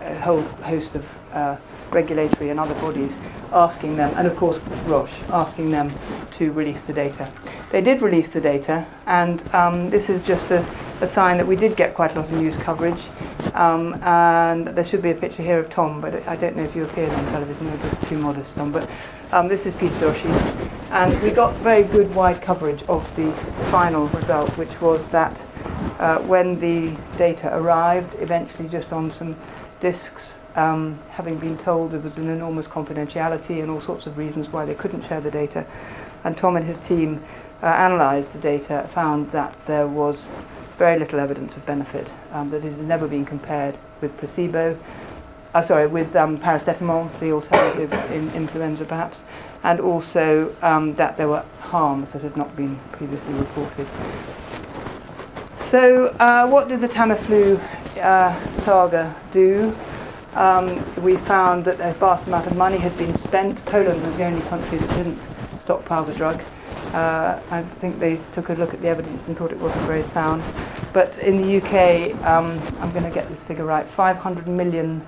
a 0.00 0.18
whole 0.20 0.40
host 0.40 0.94
of 0.94 1.04
uh, 1.32 1.56
regulatory 1.92 2.50
and 2.50 2.58
other 2.58 2.74
bodies 2.74 3.16
asking 3.52 3.96
them, 3.96 4.12
and 4.16 4.26
of 4.26 4.36
course 4.36 4.58
Roche, 4.86 5.12
asking 5.30 5.70
them 5.70 5.92
to 6.32 6.52
release 6.52 6.82
the 6.82 6.92
data. 6.92 7.30
They 7.70 7.80
did 7.80 8.02
release 8.02 8.28
the 8.28 8.40
data, 8.40 8.86
and 9.06 9.42
um, 9.54 9.90
this 9.90 10.10
is 10.10 10.22
just 10.22 10.50
a, 10.50 10.64
a, 11.00 11.06
sign 11.06 11.38
that 11.38 11.46
we 11.46 11.56
did 11.56 11.76
get 11.76 11.94
quite 11.94 12.12
a 12.12 12.20
lot 12.20 12.30
of 12.30 12.32
news 12.32 12.56
coverage. 12.56 13.02
Um, 13.54 13.94
and 14.02 14.68
there 14.68 14.84
should 14.84 15.02
be 15.02 15.10
a 15.10 15.14
picture 15.14 15.42
here 15.42 15.58
of 15.58 15.68
Tom, 15.68 16.00
but 16.00 16.26
I 16.26 16.36
don't 16.36 16.56
know 16.56 16.64
if 16.64 16.74
you 16.74 16.84
appeared 16.84 17.10
on 17.10 17.24
television, 17.26 17.66
you're 17.66 17.90
just 17.90 18.02
too 18.08 18.18
modest, 18.18 18.54
Tom. 18.54 18.72
But 18.72 18.88
um, 19.32 19.48
this 19.48 19.66
is 19.66 19.74
Peter 19.74 19.94
Doshi. 19.94 20.70
And 20.90 21.20
we 21.22 21.30
got 21.30 21.54
very 21.56 21.84
good 21.84 22.14
wide 22.14 22.42
coverage 22.42 22.82
of 22.84 23.16
the 23.16 23.32
final 23.70 24.08
result, 24.08 24.50
which 24.58 24.80
was 24.80 25.06
that 25.08 25.40
uh, 25.98 26.18
when 26.20 26.60
the 26.60 26.96
data 27.16 27.54
arrived, 27.56 28.14
eventually 28.20 28.68
just 28.68 28.92
on 28.92 29.10
some 29.10 29.36
disks, 29.82 30.38
um, 30.54 30.96
having 31.10 31.36
been 31.38 31.58
told 31.58 31.90
there 31.90 31.98
was 31.98 32.16
an 32.16 32.30
enormous 32.30 32.68
confidentiality 32.68 33.60
and 33.60 33.68
all 33.68 33.80
sorts 33.80 34.06
of 34.06 34.16
reasons 34.16 34.48
why 34.48 34.64
they 34.64 34.76
couldn't 34.76 35.02
share 35.02 35.20
the 35.20 35.30
data. 35.30 35.66
And 36.22 36.36
Tom 36.36 36.56
and 36.56 36.64
his 36.64 36.78
team 36.86 37.20
uh, 37.64 37.66
analysed 37.66 38.32
the 38.32 38.38
data, 38.38 38.88
found 38.94 39.32
that 39.32 39.54
there 39.66 39.88
was 39.88 40.28
very 40.78 41.00
little 41.00 41.18
evidence 41.18 41.56
of 41.56 41.66
benefit, 41.66 42.06
um, 42.30 42.48
that 42.50 42.64
it 42.64 42.70
had 42.70 42.86
never 42.86 43.08
been 43.08 43.24
compared 43.24 43.76
with 44.00 44.16
placebo, 44.18 44.78
uh, 45.52 45.62
sorry, 45.62 45.88
with 45.88 46.14
um, 46.14 46.38
paracetamol, 46.38 47.10
the 47.18 47.32
alternative 47.32 47.92
in 48.12 48.30
influenza 48.34 48.84
perhaps, 48.84 49.22
and 49.64 49.80
also 49.80 50.54
um, 50.62 50.94
that 50.94 51.16
there 51.16 51.28
were 51.28 51.44
harms 51.58 52.08
that 52.10 52.22
had 52.22 52.36
not 52.36 52.54
been 52.54 52.78
previously 52.92 53.34
reported. 53.34 53.88
So, 55.58 56.14
uh, 56.20 56.46
what 56.46 56.68
did 56.68 56.80
the 56.80 56.88
Tamiflu 56.88 57.60
uh, 58.00 58.60
saga 58.60 59.14
do? 59.32 59.74
Um, 60.34 60.82
we 61.02 61.16
found 61.18 61.64
that 61.66 61.80
a 61.80 61.92
vast 61.94 62.26
amount 62.26 62.46
of 62.46 62.56
money 62.56 62.78
had 62.78 62.96
been 62.96 63.16
spent. 63.18 63.64
Poland 63.66 64.02
was 64.02 64.16
the 64.16 64.24
only 64.24 64.40
country 64.48 64.78
that 64.78 64.88
didn't 64.96 65.18
stockpile 65.58 66.04
the 66.04 66.14
drug. 66.14 66.40
Uh, 66.94 67.40
I 67.50 67.62
think 67.80 67.98
they 67.98 68.20
took 68.34 68.48
a 68.48 68.54
look 68.54 68.74
at 68.74 68.80
the 68.82 68.88
evidence 68.88 69.26
and 69.26 69.36
thought 69.36 69.52
it 69.52 69.58
wasn't 69.58 69.84
very 69.84 70.02
sound. 70.02 70.42
But 70.92 71.18
in 71.18 71.40
the 71.40 71.56
UK, 71.56 72.14
um, 72.26 72.60
I'm 72.80 72.90
going 72.92 73.04
to 73.04 73.10
get 73.10 73.28
this 73.28 73.42
figure 73.42 73.64
right 73.64 73.86
500 73.86 74.46
million, 74.46 75.06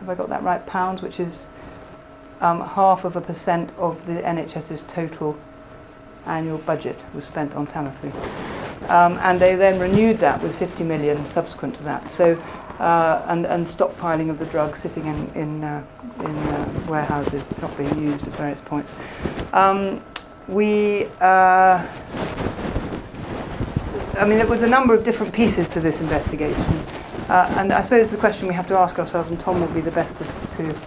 have 0.00 0.08
I 0.08 0.14
got 0.14 0.28
that 0.28 0.42
right, 0.42 0.64
pounds, 0.66 1.02
which 1.02 1.20
is 1.20 1.46
um, 2.40 2.66
half 2.66 3.04
of 3.04 3.16
a 3.16 3.20
percent 3.20 3.72
of 3.76 4.04
the 4.06 4.14
NHS's 4.22 4.82
total 4.82 5.36
annual 6.26 6.58
budget 6.58 6.98
was 7.14 7.24
spent 7.24 7.54
on 7.54 7.66
Tamiflu. 7.66 8.59
Um, 8.88 9.18
and 9.18 9.40
they 9.40 9.54
then 9.54 9.78
renewed 9.78 10.18
that 10.18 10.42
with 10.42 10.56
50 10.58 10.84
million 10.84 11.24
subsequent 11.32 11.76
to 11.76 11.82
that. 11.84 12.10
So, 12.12 12.34
uh, 12.78 13.24
and, 13.28 13.46
and 13.46 13.66
stockpiling 13.66 14.30
of 14.30 14.38
the 14.38 14.46
drug 14.46 14.76
sitting 14.76 15.06
in, 15.06 15.28
in, 15.34 15.64
uh, 15.64 15.84
in 16.20 16.36
uh, 16.36 16.84
warehouses 16.88 17.44
not 17.60 17.76
being 17.76 18.00
used 18.00 18.26
at 18.26 18.34
various 18.34 18.60
points. 18.62 18.92
Um, 19.52 20.02
we, 20.48 21.04
uh, 21.20 21.86
I 24.18 24.24
mean, 24.26 24.38
there 24.38 24.46
was 24.46 24.62
a 24.62 24.66
number 24.66 24.94
of 24.94 25.04
different 25.04 25.32
pieces 25.32 25.68
to 25.68 25.80
this 25.80 26.00
investigation. 26.00 26.64
Uh, 27.28 27.54
and 27.58 27.72
I 27.72 27.82
suppose 27.82 28.10
the 28.10 28.16
question 28.16 28.48
we 28.48 28.54
have 28.54 28.66
to 28.68 28.76
ask 28.76 28.98
ourselves, 28.98 29.30
and 29.30 29.38
Tom 29.38 29.60
will 29.60 29.68
be 29.68 29.80
the 29.80 29.92
best 29.92 30.16
to, 30.16 30.24
to 30.56 30.80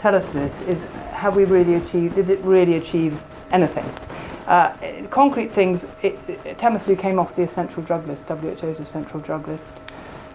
tell 0.00 0.14
us 0.14 0.26
this, 0.30 0.60
is 0.62 0.84
have 1.12 1.34
we 1.34 1.44
really 1.44 1.76
achieved, 1.76 2.16
did 2.16 2.30
it 2.30 2.40
really 2.40 2.74
achieve 2.74 3.18
anything? 3.50 3.88
Uh, 4.48 4.72
concrete 5.10 5.52
things, 5.52 5.84
it, 6.00 6.18
it, 6.26 6.56
Tamiflu 6.56 6.98
came 6.98 7.18
off 7.18 7.36
the 7.36 7.42
essential 7.42 7.82
drug 7.82 8.06
list, 8.08 8.24
WHO's 8.30 8.80
essential 8.80 9.20
drug 9.20 9.46
list. 9.46 9.62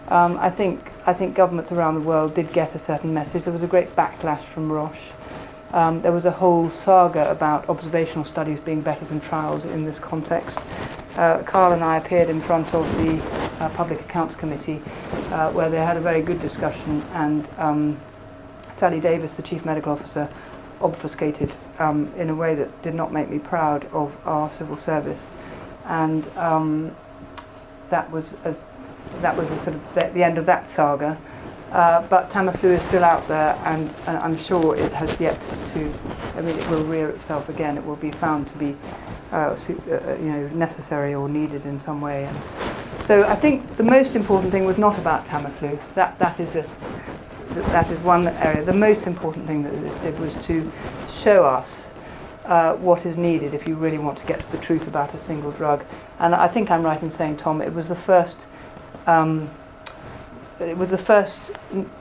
Um, 0.09 0.37
I 0.37 0.51
think 0.51 0.91
I 1.07 1.13
think 1.13 1.33
governments 1.33 1.71
around 1.71 1.95
the 1.95 2.01
world 2.01 2.35
did 2.35 2.53
get 2.53 2.75
a 2.75 2.79
certain 2.79 3.11
message. 3.11 3.45
There 3.45 3.53
was 3.53 3.63
a 3.63 3.67
great 3.67 3.95
backlash 3.95 4.43
from 4.53 4.71
Roche. 4.71 5.09
Um, 5.71 5.99
there 6.03 6.11
was 6.11 6.25
a 6.25 6.31
whole 6.31 6.69
saga 6.69 7.31
about 7.31 7.67
observational 7.67 8.23
studies 8.23 8.59
being 8.59 8.81
better 8.81 9.03
than 9.05 9.19
trials 9.19 9.65
in 9.65 9.83
this 9.83 9.97
context. 9.97 10.59
Uh, 11.15 11.41
Carl 11.41 11.71
and 11.71 11.83
I 11.83 11.97
appeared 11.97 12.29
in 12.29 12.39
front 12.39 12.71
of 12.75 12.85
the 12.97 13.19
uh, 13.63 13.69
Public 13.69 13.99
Accounts 14.01 14.35
Committee 14.35 14.79
uh, 15.31 15.51
where 15.53 15.71
they 15.71 15.77
had 15.77 15.97
a 15.97 16.01
very 16.01 16.21
good 16.21 16.39
discussion 16.39 17.01
and 17.13 17.47
um, 17.57 17.99
Sally 18.71 18.99
Davies, 18.99 19.33
the 19.33 19.41
Chief 19.41 19.65
Medical 19.65 19.93
Officer, 19.93 20.29
obfuscated 20.83 21.51
um, 21.79 22.11
in 22.17 22.29
a 22.29 22.35
way 22.35 22.55
that 22.55 22.83
did 22.83 22.93
not 22.93 23.11
make 23.11 23.29
me 23.29 23.39
proud 23.39 23.85
of 23.93 24.15
our 24.25 24.51
civil 24.53 24.77
service. 24.77 25.21
And 25.85 26.27
um, 26.37 26.95
that 27.89 28.09
was 28.11 28.25
a, 28.45 28.55
that 29.21 29.35
was 29.35 29.49
a 29.51 29.59
sort 29.59 29.75
of 29.75 29.95
the, 29.95 30.11
the 30.13 30.23
end 30.23 30.37
of 30.37 30.45
that 30.45 30.67
saga. 30.67 31.17
Uh, 31.71 32.05
but 32.07 32.29
Tamiflu 32.29 32.65
is 32.65 32.83
still 32.83 33.03
out 33.03 33.27
there, 33.27 33.59
and, 33.65 33.91
and 34.05 34.17
I'm 34.17 34.37
sure 34.37 34.75
it 34.75 34.93
has 34.93 35.19
yet 35.19 35.39
to. 35.73 35.91
I 36.35 36.41
mean, 36.41 36.55
it 36.55 36.69
will 36.69 36.83
rear 36.83 37.09
itself 37.09 37.49
again. 37.49 37.77
It 37.77 37.85
will 37.85 37.95
be 37.95 38.11
found 38.11 38.47
to 38.49 38.57
be, 38.59 38.77
uh, 39.31 39.55
su- 39.55 39.81
uh, 39.89 39.95
uh 39.95 40.15
you 40.17 40.31
know, 40.31 40.47
necessary 40.49 41.15
or 41.15 41.27
needed 41.27 41.65
in 41.65 41.79
some 41.79 41.99
way. 41.99 42.25
And 42.25 43.03
so 43.03 43.25
I 43.27 43.35
think 43.35 43.75
the 43.75 43.83
most 43.83 44.15
important 44.15 44.51
thing 44.51 44.65
was 44.65 44.77
not 44.77 44.99
about 44.99 45.25
Tamiflu. 45.25 45.79
That 45.95 46.19
that 46.19 46.39
is 46.39 46.55
a 46.55 46.63
that 47.71 47.89
is 47.91 47.99
one 47.99 48.27
area. 48.27 48.63
The 48.63 48.73
most 48.73 49.07
important 49.07 49.47
thing 49.47 49.63
that 49.63 49.73
it 49.73 50.01
did 50.01 50.19
was 50.19 50.35
to 50.47 50.71
show 51.09 51.45
us 51.45 51.85
uh, 52.45 52.73
what 52.75 53.05
is 53.05 53.17
needed 53.17 53.53
if 53.53 53.67
you 53.67 53.75
really 53.75 53.97
want 53.97 54.17
to 54.17 54.25
get 54.25 54.39
to 54.39 54.51
the 54.51 54.57
truth 54.57 54.87
about 54.87 55.13
a 55.13 55.19
single 55.19 55.51
drug. 55.51 55.83
And 56.19 56.35
I 56.35 56.47
think 56.47 56.71
I'm 56.71 56.83
right 56.83 57.01
in 57.01 57.11
saying, 57.11 57.37
Tom, 57.37 57.61
it 57.61 57.73
was 57.73 57.87
the 57.87 57.95
first. 57.95 58.45
Um, 59.07 59.49
it 60.59 60.77
was 60.77 60.89
the 60.89 60.97
first 60.97 61.51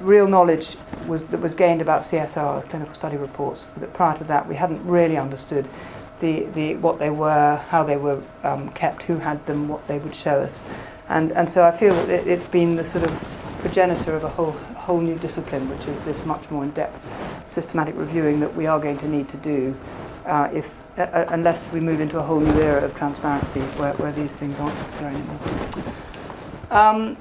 real 0.01 0.29
knowledge 0.29 0.77
was, 1.07 1.25
that 1.25 1.41
was 1.41 1.55
gained 1.55 1.81
about 1.81 2.03
CSRs, 2.03 2.69
clinical 2.69 2.95
study 2.95 3.17
reports. 3.17 3.65
That 3.79 3.93
prior 3.93 4.17
to 4.19 4.25
that, 4.25 4.47
we 4.47 4.55
hadn't 4.55 4.85
really 4.87 5.17
understood 5.17 5.69
the, 6.21 6.45
the, 6.55 6.77
what 6.77 6.99
they 6.99 7.11
were, 7.11 7.57
how 7.69 7.83
they 7.83 7.97
were 7.97 8.23
um, 8.45 8.71
kept, 8.71 9.03
who 9.03 9.17
had 9.17 9.45
them, 9.47 9.69
what 9.69 9.87
they 9.89 9.99
would 9.99 10.15
show 10.15 10.41
us. 10.41 10.63
And, 11.09 11.33
and 11.33 11.51
so 11.51 11.65
I 11.65 11.73
feel 11.73 11.95
that 11.95 12.09
it, 12.09 12.27
it's 12.27 12.45
been 12.45 12.77
the 12.77 12.85
sort 12.85 13.05
of 13.05 13.11
progenitor 13.61 14.15
of 14.15 14.25
a 14.25 14.29
whole, 14.29 14.57
whole 14.83 15.01
new 15.01 15.17
discipline, 15.17 15.69
which 15.69 15.87
is 15.87 15.99
this 16.05 16.27
much 16.27 16.51
more 16.51 16.65
in-depth 16.65 16.99
systematic 17.49 17.95
reviewing 17.97 18.41
that 18.41 18.53
we 18.55 18.67
are 18.67 18.81
going 18.81 18.99
to 18.99 19.09
need 19.09 19.29
to 19.31 19.37
do 19.39 19.77
uh, 20.27 20.49
if, 20.53 20.81
uh, 20.99 21.03
uh 21.03 21.27
unless 21.29 21.65
we 21.73 21.81
move 21.81 22.01
into 22.01 22.19
a 22.19 22.23
whole 22.23 22.41
new 22.41 22.61
era 22.61 22.85
of 22.85 22.97
transparency 22.97 23.61
where, 23.79 23.93
where 23.95 24.13
these 24.13 24.33
things 24.33 24.59
aren't 24.59 24.75
necessary 24.75 25.15
anymore. 25.15 25.39
Um, 26.71 27.17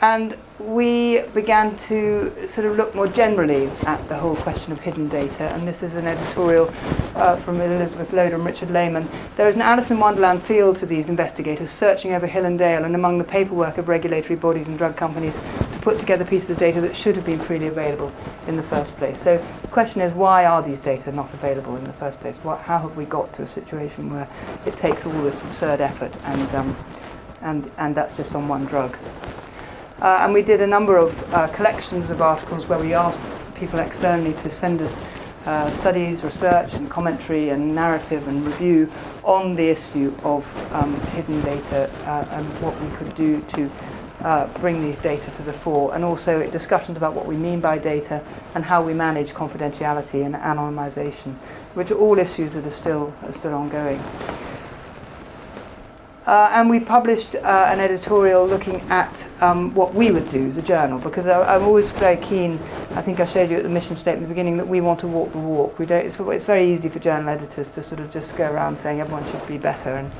and 0.00 0.36
we 0.58 1.22
began 1.34 1.76
to 1.76 2.48
sort 2.48 2.66
of 2.66 2.76
look 2.76 2.94
more 2.94 3.08
generally 3.08 3.66
at 3.86 4.08
the 4.08 4.16
whole 4.16 4.36
question 4.36 4.72
of 4.72 4.80
hidden 4.80 5.08
data. 5.08 5.52
And 5.54 5.66
this 5.66 5.82
is 5.82 5.94
an 5.94 6.06
editorial 6.06 6.72
uh, 7.16 7.36
from 7.36 7.60
Elizabeth 7.60 8.12
Loder 8.12 8.36
and 8.36 8.44
Richard 8.44 8.70
Lehman. 8.70 9.08
There 9.36 9.48
is 9.48 9.56
an 9.56 9.62
Alice 9.62 9.90
in 9.90 9.98
Wonderland 9.98 10.42
feel 10.42 10.72
to 10.74 10.86
these 10.86 11.08
investigators, 11.08 11.70
searching 11.70 12.14
over 12.14 12.26
hill 12.26 12.44
and 12.44 12.58
dale 12.58 12.84
and 12.84 12.94
among 12.94 13.18
the 13.18 13.24
paperwork 13.24 13.76
of 13.76 13.88
regulatory 13.88 14.36
bodies 14.36 14.68
and 14.68 14.78
drug 14.78 14.96
companies 14.96 15.38
put 15.80 15.98
together 15.98 16.24
pieces 16.24 16.50
of 16.50 16.58
data 16.58 16.80
that 16.80 16.94
should 16.94 17.16
have 17.16 17.24
been 17.24 17.38
freely 17.38 17.66
available 17.68 18.12
in 18.46 18.56
the 18.56 18.62
first 18.62 18.96
place. 18.96 19.22
So 19.22 19.42
the 19.62 19.68
question 19.68 20.00
is, 20.00 20.12
why 20.12 20.44
are 20.44 20.62
these 20.62 20.80
data 20.80 21.12
not 21.12 21.32
available 21.32 21.76
in 21.76 21.84
the 21.84 21.92
first 21.94 22.20
place? 22.20 22.36
What, 22.38 22.60
how 22.60 22.78
have 22.78 22.96
we 22.96 23.04
got 23.04 23.32
to 23.34 23.42
a 23.42 23.46
situation 23.46 24.12
where 24.12 24.28
it 24.66 24.76
takes 24.76 25.06
all 25.06 25.12
this 25.22 25.42
absurd 25.42 25.80
effort 25.80 26.12
and, 26.24 26.54
um, 26.54 26.76
and, 27.42 27.70
and 27.78 27.94
that's 27.94 28.16
just 28.16 28.34
on 28.34 28.48
one 28.48 28.64
drug? 28.66 28.96
Uh, 30.00 30.20
and 30.20 30.32
we 30.32 30.42
did 30.42 30.60
a 30.60 30.66
number 30.66 30.96
of 30.96 31.34
uh, 31.34 31.48
collections 31.48 32.10
of 32.10 32.22
articles 32.22 32.66
where 32.68 32.78
we 32.78 32.94
asked 32.94 33.20
people 33.54 33.80
externally 33.80 34.32
to 34.34 34.50
send 34.50 34.80
us 34.80 34.96
uh, 35.46 35.70
studies, 35.70 36.22
research, 36.22 36.74
and 36.74 36.90
commentary, 36.90 37.48
and 37.48 37.74
narrative 37.74 38.26
and 38.28 38.44
review 38.44 38.90
on 39.24 39.54
the 39.54 39.66
issue 39.66 40.14
of 40.22 40.44
um, 40.74 41.00
hidden 41.12 41.40
data 41.40 41.90
uh, 42.04 42.26
and 42.32 42.46
what 42.62 42.78
we 42.80 42.96
could 42.96 43.14
do 43.14 43.40
to 43.42 43.70
uh, 44.20 44.46
bring 44.58 44.82
these 44.82 44.98
data 44.98 45.30
to 45.36 45.42
the 45.42 45.52
fore, 45.52 45.94
and 45.94 46.04
also 46.04 46.48
discussions 46.50 46.96
about 46.96 47.14
what 47.14 47.26
we 47.26 47.36
mean 47.36 47.60
by 47.60 47.78
data 47.78 48.22
and 48.54 48.64
how 48.64 48.82
we 48.82 48.94
manage 48.94 49.32
confidentiality 49.32 50.24
and 50.24 50.34
anonymization, 50.34 51.34
which 51.74 51.90
are 51.90 51.98
all 51.98 52.18
issues 52.18 52.52
that 52.52 52.66
are 52.66 52.70
still, 52.70 53.14
are 53.22 53.32
still 53.32 53.54
ongoing. 53.54 54.00
Uh, 56.28 56.50
and 56.52 56.68
we 56.68 56.78
published 56.78 57.36
uh, 57.36 57.64
an 57.68 57.80
editorial 57.80 58.46
looking 58.46 58.78
at 58.90 59.10
um, 59.40 59.74
what 59.74 59.94
we 59.94 60.10
would 60.10 60.28
do, 60.30 60.52
the 60.52 60.60
journal, 60.60 60.98
because 60.98 61.26
I, 61.26 61.56
am 61.56 61.62
always 61.62 61.88
very 61.92 62.18
keen. 62.18 62.60
I 62.90 63.00
think 63.00 63.18
I 63.18 63.24
showed 63.24 63.50
you 63.50 63.56
at 63.56 63.62
the 63.62 63.70
mission 63.70 63.96
statement 63.96 64.24
at 64.24 64.28
the 64.28 64.34
beginning 64.34 64.58
that 64.58 64.68
we 64.68 64.82
want 64.82 65.00
to 65.00 65.06
walk 65.06 65.32
the 65.32 65.38
walk. 65.38 65.78
We 65.78 65.86
don't. 65.86 66.04
It's, 66.04 66.20
it's 66.20 66.44
very 66.44 66.70
easy 66.70 66.90
for 66.90 66.98
journal 66.98 67.30
editors 67.30 67.70
to 67.70 67.82
sort 67.82 68.02
of 68.02 68.12
just 68.12 68.36
go 68.36 68.52
around 68.52 68.78
saying 68.80 69.00
everyone 69.00 69.24
should 69.30 69.46
be 69.48 69.56
better 69.56 69.96
and 69.96 70.10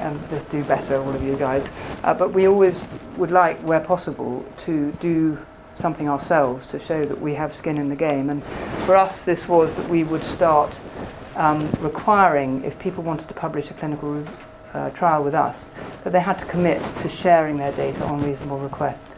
um, 0.00 0.22
just 0.30 0.48
do 0.50 0.62
better, 0.64 0.96
all 0.96 1.14
of 1.14 1.22
you 1.22 1.36
guys. 1.36 1.68
Uh, 2.04 2.14
but 2.14 2.32
we 2.32 2.46
always 2.46 2.78
would 3.16 3.30
like, 3.30 3.60
where 3.62 3.80
possible, 3.80 4.44
to 4.64 4.92
do 5.00 5.38
something 5.76 6.08
ourselves 6.08 6.66
to 6.68 6.78
show 6.78 7.04
that 7.04 7.20
we 7.20 7.34
have 7.34 7.54
skin 7.54 7.78
in 7.78 7.88
the 7.88 7.96
game. 7.96 8.30
And 8.30 8.42
for 8.84 8.96
us, 8.96 9.24
this 9.24 9.48
was 9.48 9.76
that 9.76 9.88
we 9.88 10.04
would 10.04 10.24
start 10.24 10.72
um, 11.36 11.60
requiring, 11.80 12.64
if 12.64 12.78
people 12.78 13.02
wanted 13.02 13.28
to 13.28 13.34
publish 13.34 13.70
a 13.70 13.74
clinical 13.74 14.24
uh, 14.74 14.90
trial 14.90 15.22
with 15.22 15.34
us, 15.34 15.70
that 16.04 16.12
they 16.12 16.20
had 16.20 16.38
to 16.38 16.44
commit 16.46 16.82
to 17.00 17.08
sharing 17.08 17.56
their 17.56 17.72
data 17.72 18.02
on 18.04 18.22
reasonable 18.22 18.58
request. 18.58 19.08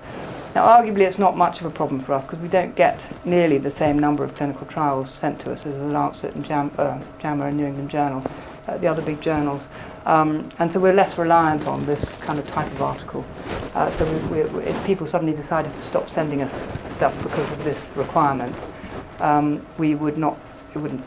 Now, 0.55 0.67
arguably, 0.67 1.03
it's 1.03 1.19
not 1.19 1.37
much 1.37 1.61
of 1.61 1.67
a 1.67 1.71
problem 1.71 2.03
for 2.03 2.13
us 2.13 2.27
because 2.27 2.41
we 2.41 2.49
don't 2.49 2.75
get 2.75 3.01
nearly 3.25 3.59
the 3.59 3.71
same 3.71 3.99
number 3.99 4.25
of 4.25 4.35
clinical 4.35 4.67
trials 4.67 5.09
sent 5.09 5.41
to 5.43 5.53
us 5.53 5.65
as 5.65 5.77
the 5.77 5.85
Lancet 5.85 6.35
and 6.35 6.45
Jam- 6.45 6.73
uh, 6.77 6.99
and 7.23 7.57
New 7.57 7.67
England 7.67 7.89
Journal, 7.89 8.25
uh, 8.71 8.79
the 8.79 8.87
other 8.87 9.03
big 9.03 9.21
journals. 9.21 9.69
Um, 10.07 10.49
and 10.59 10.73
so 10.73 10.81
we're 10.81 10.93
less 10.93 11.19
reliant 11.19 11.67
on 11.67 11.85
this 11.87 12.03
kind 12.17 12.39
of 12.39 12.49
type 12.49 12.71
of 12.73 12.83
article. 12.83 13.25
Uh, 13.75 13.91
so 13.93 14.05
we, 14.29 14.43
we, 14.43 14.63
if 14.65 14.85
people 14.85 15.07
suddenly 15.07 15.35
decided 15.35 15.73
to 15.73 15.83
stop 15.83 16.09
sending 16.09 16.43
us 16.43 16.53
stuff 16.95 17.17
because 17.23 17.51
of 17.53 17.65
this 17.65 17.91
requirement, 17.97 18.57
um, 19.21 19.65
we 19.79 19.95
would 19.95 20.17
not, 20.17 20.39
it 20.75 20.79
wouldn't 20.79 21.05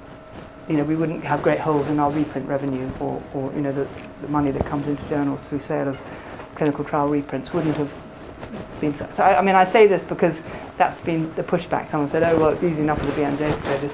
you 0.69 0.78
know, 0.78 0.84
we 0.84 0.95
wouldn't 0.95 1.23
have 1.23 1.43
great 1.43 1.60
holes 1.60 1.89
in 1.89 1.99
our 1.99 2.10
reprint 2.12 2.47
revenue 2.47 2.89
or, 2.99 3.21
or 3.34 3.52
you 3.54 3.62
know, 3.62 3.71
the, 3.71 3.88
the 4.21 4.28
money 4.30 4.52
that 4.52 4.65
comes 4.65 4.88
into 4.88 5.04
journals 5.10 5.41
through 5.43 5.60
sale 5.60 5.89
of 5.89 5.99
clinical 6.56 6.86
trial 6.86 7.10
reprints 7.10 7.54
wouldn't 7.54 7.76
have 7.76 7.91
been 8.80 8.95
so. 8.95 9.10
I, 9.17 9.39
I, 9.39 9.41
mean, 9.41 9.56
I 9.56 9.65
say 9.65 9.88
this 9.88 10.02
because 10.04 10.36
that's 10.78 10.99
been 11.02 11.34
the 11.36 11.43
pushback. 11.43 11.91
Someone 11.91 12.10
said, 12.10 12.23
oh, 12.23 12.39
well, 12.39 12.49
it's 12.49 12.63
easy 12.63 12.82
enough 12.82 12.99
for 12.99 13.06
the 13.08 13.12
BMJ 13.13 13.38
to 13.38 13.62
say 13.62 13.78
this. 13.80 13.93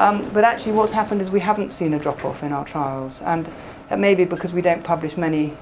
Um, 0.00 0.28
but 0.30 0.44
actually 0.44 0.72
what's 0.72 0.92
happened 0.92 1.20
is 1.20 1.30
we 1.30 1.40
haven't 1.40 1.72
seen 1.72 1.92
a 1.92 1.98
drop-off 1.98 2.42
in 2.42 2.52
our 2.52 2.64
trials. 2.64 3.20
And 3.20 3.46
it 3.90 3.98
may 3.98 4.14
be 4.14 4.24
because 4.24 4.52
we 4.52 4.62
don't 4.62 4.82
publish 4.82 5.16
many 5.16 5.56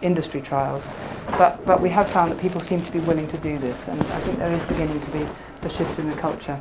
industry 0.00 0.40
trials. 0.40 0.84
But, 1.36 1.64
but 1.66 1.80
we 1.80 1.90
have 1.90 2.08
found 2.08 2.30
that 2.30 2.38
people 2.40 2.60
seem 2.60 2.84
to 2.84 2.92
be 2.92 3.00
willing 3.00 3.26
to 3.28 3.38
do 3.38 3.58
this. 3.58 3.88
And 3.88 4.00
I 4.00 4.20
think 4.20 4.38
there 4.38 4.52
is 4.52 4.62
beginning 4.68 5.00
to 5.00 5.10
be 5.10 5.26
a 5.62 5.68
shift 5.68 5.98
in 5.98 6.08
the 6.08 6.16
culture. 6.16 6.58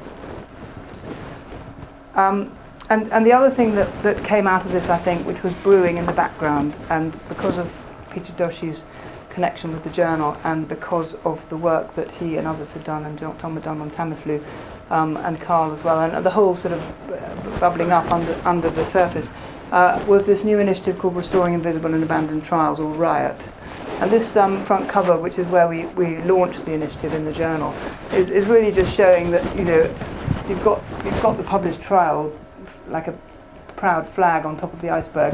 Um, 2.16 2.52
and, 2.90 3.12
and 3.14 3.24
the 3.24 3.32
other 3.32 3.52
thing 3.52 3.76
that, 3.76 4.02
that 4.02 4.24
came 4.26 4.48
out 4.48 4.66
of 4.66 4.72
this, 4.72 4.90
I 4.90 4.98
think, 4.98 5.26
which 5.28 5.44
was 5.44 5.54
brewing 5.62 6.00
in 6.00 6.08
the 6.08 6.14
background, 6.14 6.74
and 6.90 7.12
because 7.30 7.60
of 7.60 7.72
Peter 8.10 8.34
Doshi's 8.34 8.82
connection 9.30 9.72
with 9.72 9.84
the 9.84 9.92
journal, 9.92 10.36
and 10.44 10.68
because 10.68 11.14
of 11.24 11.48
the 11.50 11.56
work 11.56 11.94
that 11.94 12.10
he 12.10 12.38
and 12.38 12.48
others 12.48 12.68
had 12.70 12.84
done, 12.84 13.06
and 13.06 13.20
Tom 13.20 13.54
had 13.54 13.64
done 13.64 13.80
on 13.80 13.92
Tamiflu, 13.92 14.44
um, 14.90 15.18
and 15.18 15.40
Carl 15.40 15.72
as 15.72 15.84
well, 15.84 16.02
and 16.02 16.26
the 16.26 16.30
whole 16.30 16.56
sort 16.56 16.74
of 16.74 17.12
uh, 17.12 17.60
bubbling 17.60 17.92
up 17.92 18.12
under, 18.12 18.34
under 18.46 18.70
the 18.70 18.86
surface, 18.86 19.30
uh, 19.72 20.04
was 20.08 20.26
this 20.26 20.44
new 20.44 20.60
initiative 20.60 20.98
called 20.98 21.16
Restoring 21.16 21.54
Invisible 21.54 21.94
and 21.94 22.04
Abandoned 22.04 22.44
Trials, 22.44 22.80
or 22.80 22.94
RIOT. 22.96 23.40
And 24.02 24.10
this 24.10 24.36
um, 24.36 24.64
front 24.66 24.90
cover, 24.90 25.18
which 25.18 25.38
is 25.38 25.46
where 25.48 25.68
we, 25.68 25.86
we 25.88 26.18
launched 26.20 26.66
the 26.66 26.74
initiative 26.74 27.14
in 27.14 27.26
the 27.26 27.34
journal, 27.34 27.76
is, 28.14 28.30
is 28.30 28.46
really 28.48 28.72
just 28.72 28.96
showing 28.96 29.30
that, 29.32 29.58
you 29.58 29.66
know, 29.66 29.82
you've 30.48 30.64
got, 30.64 30.82
you've 31.06 31.22
got 31.22 31.38
the 31.38 31.44
published 31.44 31.82
trial 31.82 32.32
like 32.88 33.08
a 33.08 33.16
proud 33.76 34.08
flag 34.08 34.46
on 34.46 34.58
top 34.58 34.74
of 34.74 34.82
the 34.82 34.90
iceberg, 34.90 35.34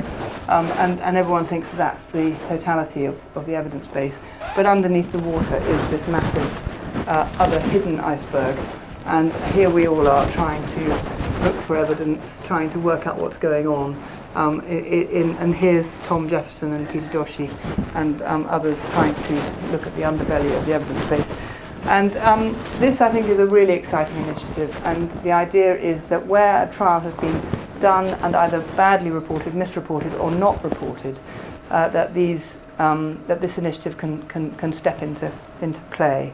um, 0.49 0.67
and, 0.77 0.99
and 1.01 1.17
everyone 1.17 1.45
thinks 1.47 1.69
that's 1.71 2.05
the 2.07 2.31
totality 2.47 3.05
of, 3.05 3.19
of 3.35 3.45
the 3.45 3.55
evidence 3.55 3.87
base. 3.87 4.19
But 4.55 4.65
underneath 4.65 5.11
the 5.11 5.19
water 5.19 5.55
is 5.55 5.89
this 5.89 6.07
massive 6.07 7.07
uh, 7.07 7.27
other 7.39 7.59
hidden 7.59 7.99
iceberg, 7.99 8.57
and 9.05 9.31
here 9.53 9.69
we 9.69 9.87
all 9.87 10.07
are 10.07 10.29
trying 10.31 10.65
to 10.73 10.89
look 11.43 11.55
for 11.63 11.77
evidence, 11.77 12.41
trying 12.45 12.69
to 12.71 12.79
work 12.79 13.05
out 13.07 13.17
what's 13.17 13.37
going 13.37 13.67
on. 13.67 14.01
Um, 14.35 14.61
in, 14.61 15.31
and 15.37 15.55
here's 15.55 15.97
Tom 15.99 16.27
Jefferson 16.27 16.73
and 16.73 16.89
Peter 16.89 17.07
Doshi 17.07 17.49
and 17.95 18.21
um, 18.23 18.45
others 18.49 18.81
trying 18.91 19.15
to 19.15 19.33
look 19.71 19.87
at 19.87 19.95
the 19.95 20.01
underbelly 20.01 20.57
of 20.57 20.65
the 20.65 20.73
evidence 20.73 21.05
base. 21.05 21.37
And 21.85 22.17
um, 22.17 22.53
this, 22.79 22.99
I 22.99 23.11
think, 23.11 23.27
is 23.27 23.39
a 23.39 23.45
really 23.45 23.73
exciting 23.73 24.17
initiative. 24.23 24.75
And 24.85 25.09
the 25.23 25.31
idea 25.31 25.77
is 25.77 26.03
that 26.05 26.25
where 26.25 26.67
a 26.67 26.73
trial 26.73 26.99
has 26.99 27.13
been 27.13 27.41
done 27.79 28.07
and 28.23 28.35
either 28.35 28.59
badly 28.75 29.11
reported, 29.11 29.53
misreported, 29.53 30.13
or 30.15 30.31
not 30.31 30.61
reported, 30.63 31.17
uh, 31.69 31.89
that 31.89 32.13
these 32.13 32.57
um, 32.77 33.23
that 33.27 33.39
this 33.39 33.57
initiative 33.57 33.97
can, 33.97 34.21
can, 34.23 34.51
can 34.55 34.73
step 34.73 35.01
into 35.01 35.31
into 35.61 35.81
play, 35.83 36.33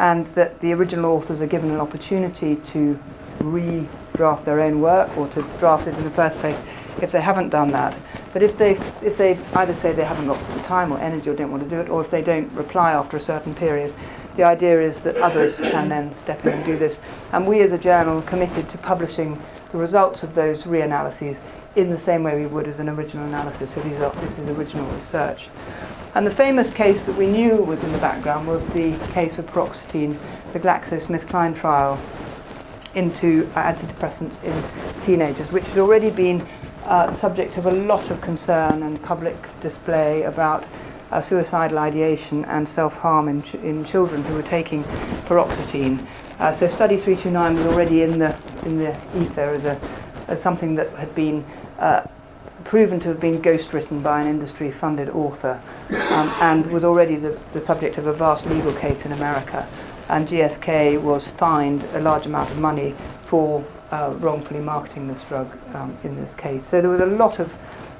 and 0.00 0.26
that 0.28 0.58
the 0.60 0.72
original 0.72 1.12
authors 1.12 1.42
are 1.42 1.46
given 1.46 1.70
an 1.70 1.78
opportunity 1.78 2.56
to 2.56 2.98
redraft 3.40 4.46
their 4.46 4.60
own 4.60 4.80
work 4.80 5.14
or 5.18 5.28
to 5.28 5.42
draft 5.58 5.86
it 5.86 5.94
in 5.94 6.04
the 6.04 6.10
first 6.10 6.38
place 6.38 6.58
if 7.02 7.12
they 7.12 7.20
haven't 7.20 7.50
done 7.50 7.70
that. 7.70 7.94
But 8.32 8.42
if 8.42 8.56
they 8.56 8.72
if 9.02 9.18
they 9.18 9.38
either 9.54 9.74
say 9.74 9.92
they 9.92 10.04
haven't 10.04 10.26
got 10.26 10.38
the 10.54 10.62
time 10.62 10.90
or 10.90 10.98
energy 10.98 11.28
or 11.28 11.34
don't 11.34 11.50
want 11.50 11.62
to 11.64 11.68
do 11.68 11.76
it, 11.80 11.90
or 11.90 12.00
if 12.00 12.10
they 12.10 12.22
don't 12.22 12.50
reply 12.52 12.92
after 12.92 13.18
a 13.18 13.20
certain 13.20 13.54
period, 13.54 13.92
the 14.36 14.42
idea 14.44 14.80
is 14.80 15.00
that 15.00 15.16
others 15.16 15.56
can 15.56 15.90
then 15.90 16.16
step 16.16 16.46
in 16.46 16.54
and 16.54 16.64
do 16.64 16.78
this. 16.78 16.98
And 17.32 17.46
we 17.46 17.60
as 17.60 17.72
a 17.72 17.78
journal 17.78 18.20
are 18.20 18.22
committed 18.22 18.70
to 18.70 18.78
publishing 18.78 19.40
the 19.70 19.78
results 19.78 20.22
of 20.22 20.34
those 20.34 20.62
reanalyses 20.64 21.38
in 21.76 21.90
the 21.90 21.98
same 21.98 22.22
way 22.22 22.36
we 22.36 22.46
would 22.46 22.66
as 22.66 22.80
an 22.80 22.88
original 22.88 23.26
analysis. 23.26 23.72
So 23.74 23.80
are, 23.80 24.10
this 24.10 24.38
is 24.38 24.48
original 24.48 24.86
research. 24.92 25.48
And 26.14 26.26
the 26.26 26.30
famous 26.30 26.72
case 26.72 27.02
that 27.04 27.16
we 27.16 27.26
knew 27.26 27.56
was 27.56 27.84
in 27.84 27.92
the 27.92 27.98
background 27.98 28.48
was 28.48 28.66
the 28.68 28.96
case 29.12 29.38
of 29.38 29.46
paroxetine, 29.46 30.18
the 30.52 30.58
GlaxoSmithKline 30.58 31.56
trial 31.56 32.00
into 32.96 33.44
antidepressants 33.54 34.42
in 34.42 35.04
teenagers, 35.04 35.52
which 35.52 35.64
had 35.64 35.78
already 35.78 36.10
been 36.10 36.44
uh, 36.84 37.14
subject 37.14 37.56
of 37.56 37.66
a 37.66 37.70
lot 37.70 38.10
of 38.10 38.20
concern 38.20 38.82
and 38.82 39.00
public 39.02 39.36
display 39.60 40.22
about 40.22 40.64
uh, 41.12 41.20
suicidal 41.20 41.78
ideation 41.78 42.44
and 42.46 42.68
self-harm 42.68 43.28
in, 43.28 43.42
ch- 43.42 43.54
in 43.54 43.84
children 43.84 44.24
who 44.24 44.34
were 44.34 44.42
taking 44.42 44.82
paroxetine. 45.26 46.04
Uh, 46.40 46.52
so 46.52 46.66
study 46.66 46.96
329 46.96 47.54
was 47.54 47.66
already 47.66 48.02
in 48.02 48.18
the, 48.18 48.36
in 48.64 48.78
the 48.78 48.90
ether 49.16 49.50
as, 49.50 49.64
a, 49.64 49.80
as 50.26 50.42
something 50.42 50.74
that 50.74 50.90
had 50.94 51.14
been 51.14 51.44
uh, 51.80 52.06
proven 52.64 53.00
to 53.00 53.08
have 53.08 53.20
been 53.20 53.40
ghost-written 53.40 54.02
by 54.02 54.20
an 54.20 54.28
industry-funded 54.28 55.08
author 55.10 55.60
um, 56.10 56.28
and 56.40 56.66
was 56.70 56.84
already 56.84 57.16
the, 57.16 57.38
the 57.52 57.60
subject 57.60 57.98
of 57.98 58.06
a 58.06 58.12
vast 58.12 58.46
legal 58.46 58.72
case 58.74 59.04
in 59.04 59.12
America. 59.12 59.66
And 60.08 60.28
GSK 60.28 61.00
was 61.00 61.26
fined 61.26 61.84
a 61.94 62.00
large 62.00 62.26
amount 62.26 62.50
of 62.50 62.58
money 62.58 62.94
for 63.24 63.64
uh, 63.90 64.14
wrongfully 64.18 64.60
marketing 64.60 65.08
this 65.08 65.24
drug 65.24 65.50
um, 65.74 65.96
in 66.04 66.16
this 66.16 66.34
case. 66.34 66.64
So 66.64 66.80
there 66.80 66.90
was 66.90 67.00
a 67.00 67.06
lot 67.06 67.38
of 67.38 67.54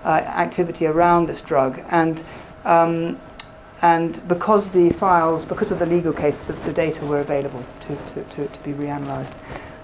uh, 0.04 0.08
activity 0.08 0.86
around 0.86 1.26
this 1.26 1.40
drug, 1.40 1.82
and 1.90 2.22
um, 2.64 3.18
and 3.82 4.26
because 4.28 4.68
the 4.70 4.90
files, 4.90 5.44
because 5.44 5.70
of 5.70 5.78
the 5.78 5.86
legal 5.86 6.12
case, 6.12 6.36
the, 6.46 6.52
the 6.52 6.72
data 6.72 7.04
were 7.06 7.20
available 7.20 7.64
to, 7.86 7.96
to, 8.14 8.24
to, 8.34 8.46
to 8.46 8.62
be 8.62 8.72
reanalyzed. 8.72 9.32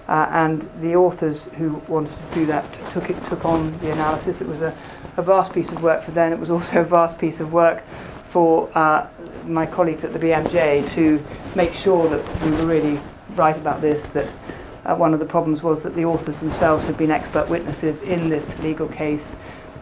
Uh, 0.07 0.27
and 0.31 0.69
the 0.79 0.95
authors 0.95 1.45
who 1.57 1.73
wanted 1.89 2.11
to 2.29 2.33
do 2.33 2.45
that 2.45 2.65
took 2.91 3.09
it 3.09 3.25
took 3.25 3.43
on 3.43 3.77
the 3.79 3.91
analysis. 3.91 4.39
It 4.39 4.47
was 4.47 4.61
a, 4.61 4.73
a 5.17 5.21
vast 5.21 5.53
piece 5.53 5.69
of 5.71 5.83
work 5.83 6.01
for 6.01 6.11
them. 6.11 6.31
It 6.31 6.39
was 6.39 6.49
also 6.49 6.81
a 6.81 6.85
vast 6.85 7.17
piece 7.17 7.41
of 7.41 7.51
work 7.51 7.83
for 8.29 8.69
uh, 8.73 9.07
my 9.45 9.65
colleagues 9.65 10.05
at 10.05 10.13
the 10.13 10.19
BMJ 10.19 10.89
to 10.91 11.23
make 11.55 11.73
sure 11.73 12.07
that 12.09 12.41
we 12.43 12.51
were 12.51 12.65
really 12.65 13.01
right 13.35 13.57
about 13.57 13.81
this. 13.81 14.05
That 14.07 14.29
uh, 14.85 14.95
one 14.95 15.13
of 15.13 15.19
the 15.19 15.25
problems 15.25 15.61
was 15.61 15.81
that 15.83 15.93
the 15.93 16.05
authors 16.05 16.39
themselves 16.39 16.85
had 16.85 16.97
been 16.97 17.11
expert 17.11 17.49
witnesses 17.49 18.01
in 18.03 18.29
this 18.29 18.57
legal 18.59 18.87
case, 18.87 19.35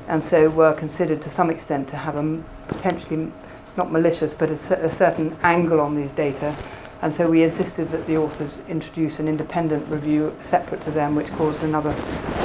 and 0.08 0.24
so 0.24 0.50
were 0.50 0.74
considered 0.74 1.22
to 1.22 1.30
some 1.30 1.52
extent 1.52 1.88
to 1.90 1.98
have 1.98 2.16
a 2.16 2.44
potentially 2.68 3.32
not 3.78 3.92
malicious 3.92 4.34
but 4.34 4.50
a, 4.50 4.86
a 4.86 4.92
certain 4.92 5.38
angle 5.44 5.80
on 5.80 5.96
these 5.96 6.12
data. 6.12 6.56
And 7.02 7.14
so 7.14 7.30
we 7.30 7.44
insisted 7.44 7.92
that 7.92 8.08
the 8.08 8.18
authors 8.18 8.60
introduce 8.68 9.20
an 9.20 9.28
independent 9.28 9.88
review 9.90 10.36
separate 10.42 10.84
to 10.86 10.92
them, 10.92 11.16
which 11.16 11.28
caused 11.34 11.62
another 11.62 11.92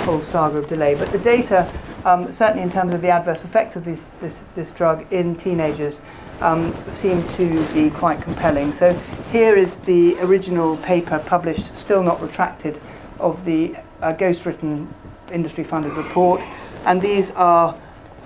whole 0.05 0.21
saga 0.21 0.59
of 0.59 0.69
delay. 0.69 0.95
But 0.95 1.13
the 1.13 1.19
data, 1.19 1.71
um, 2.05 2.33
certainly 2.35 2.63
in 2.63 2.71
terms 2.71 2.93
of 2.93 3.01
the 3.01 3.09
adverse 3.09 3.45
effects 3.45 3.77
of 3.77 3.85
this, 3.85 4.05
this, 4.21 4.37
this 4.57 4.71
drug 4.73 5.11
in 5.13 5.37
teenagers, 5.37 6.01
um, 6.41 6.75
seem 6.93 7.27
to 7.29 7.65
be 7.73 7.91
quite 7.91 8.21
compelling. 8.23 8.73
So 8.73 8.93
here 9.31 9.57
is 9.57 9.77
the 9.77 10.19
original 10.21 10.77
paper 10.79 11.23
published, 11.27 11.77
still 11.77 12.03
not 12.03 12.21
retracted, 12.21 12.81
of 13.19 13.45
the 13.45 13.77
uh, 14.01 14.13
ghost-written 14.13 14.93
industry-funded 15.33 15.93
report. 15.93 16.41
And 16.87 17.01
these 17.01 17.31
are 17.33 17.79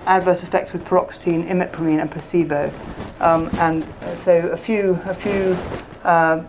adverse 0.05 0.43
effects 0.43 0.73
with 0.73 0.85
paroxetine, 0.85 1.47
imipramine, 1.47 2.01
and 2.01 2.09
placebo. 2.09 2.71
Um, 3.19 3.49
and 3.59 3.83
uh, 3.83 4.15
so 4.17 4.33
a 4.49 4.57
few, 4.57 4.99
a 5.05 5.13
few 5.13 5.57
uh, 6.05 6.43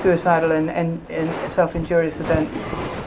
suicidal 0.00 0.52
and, 0.52 0.70
and, 0.70 1.04
and 1.10 1.52
self-injurious 1.52 2.20
events 2.20 2.56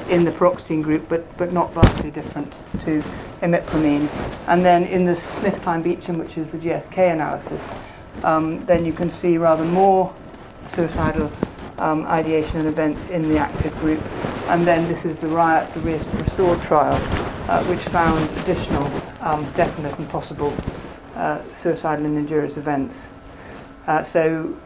in 0.09 0.23
the 0.23 0.31
paroxetine 0.31 0.81
group, 0.81 1.07
but, 1.09 1.37
but 1.37 1.51
not 1.51 1.73
vastly 1.73 2.11
different 2.11 2.53
to 2.81 3.01
imipramine. 3.41 4.09
And 4.47 4.63
then 4.63 4.85
in 4.85 5.05
the 5.05 5.13
SmithKline 5.13 5.83
Beecham, 5.83 6.17
which 6.17 6.37
is 6.37 6.47
the 6.47 6.57
GSK 6.57 7.13
analysis, 7.13 7.61
um, 8.23 8.65
then 8.65 8.85
you 8.85 8.93
can 8.93 9.09
see 9.09 9.37
rather 9.37 9.65
more 9.65 10.13
suicidal 10.67 11.31
um, 11.77 12.05
ideation 12.07 12.57
and 12.57 12.69
events 12.69 13.05
in 13.09 13.27
the 13.29 13.37
active 13.37 13.77
group. 13.79 14.01
And 14.47 14.65
then 14.65 14.87
this 14.87 15.05
is 15.05 15.15
the 15.17 15.27
RIOT, 15.27 15.73
the 15.73 15.81
Restored 15.81 16.61
trial, 16.63 16.95
uh, 17.49 17.63
which 17.65 17.81
found 17.89 18.29
additional 18.39 18.85
um, 19.21 19.49
definite 19.51 19.97
and 19.99 20.09
possible 20.09 20.53
uh, 21.15 21.41
suicidal 21.55 22.05
and 22.05 22.17
injurious 22.17 22.57
events. 22.57 23.07
Uh, 23.87 24.03
so 24.03 24.57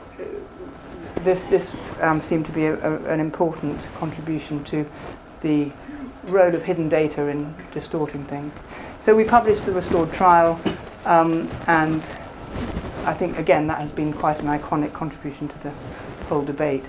this, 1.17 1.43
this 1.50 1.74
um, 2.02 2.21
seemed 2.21 2.45
to 2.47 2.52
be 2.52 2.65
a, 2.65 2.74
a, 2.74 3.13
an 3.13 3.19
important 3.19 3.80
contribution 3.95 4.63
to 4.65 4.86
the 5.41 5.71
role 6.24 6.54
of 6.54 6.63
hidden 6.63 6.89
data 6.89 7.28
in 7.28 7.54
distorting 7.74 8.24
things. 8.26 8.54
So 9.00 9.15
we 9.15 9.24
published 9.24 9.65
the 9.65 9.71
restored 9.71 10.13
trial, 10.13 10.60
um, 11.06 11.50
and 11.67 12.04
I 13.06 13.13
think 13.13 13.39
again 13.39 13.67
that 13.67 13.82
has 13.82 13.91
been 13.91 14.13
quite 14.13 14.39
an 14.41 14.47
iconic 14.47 14.93
contribution 14.93 15.47
to 15.47 15.63
the 15.63 15.71
whole 16.28 16.43
debate. 16.43 16.86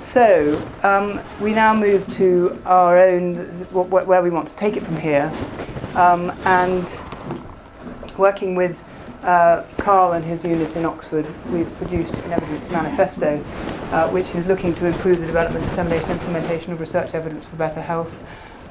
So 0.00 0.62
um, 0.82 1.20
we 1.40 1.52
now 1.52 1.74
move 1.74 2.10
to 2.16 2.60
our 2.64 2.98
own, 2.98 3.46
wh- 3.72 3.90
where 3.90 4.22
we 4.22 4.30
want 4.30 4.48
to 4.48 4.56
take 4.56 4.76
it 4.76 4.82
from 4.82 4.96
here, 4.96 5.32
um, 5.94 6.30
and 6.44 6.86
working 8.16 8.54
with 8.54 8.76
uh, 9.22 9.64
Carl 9.78 10.12
and 10.12 10.24
his 10.24 10.44
unit 10.44 10.74
in 10.76 10.84
Oxford, 10.84 11.26
we've 11.50 11.72
produced 11.78 12.14
an 12.14 12.32
evidence 12.32 12.70
manifesto, 12.70 13.38
uh, 13.92 14.08
which 14.10 14.34
is 14.34 14.46
looking 14.46 14.74
to 14.76 14.86
improve 14.86 15.18
the 15.20 15.26
development, 15.26 15.64
dissemination, 15.66 16.10
implementation 16.10 16.72
of 16.72 16.80
research 16.80 17.14
evidence 17.14 17.46
for 17.46 17.56
better 17.56 17.80
health. 17.80 18.12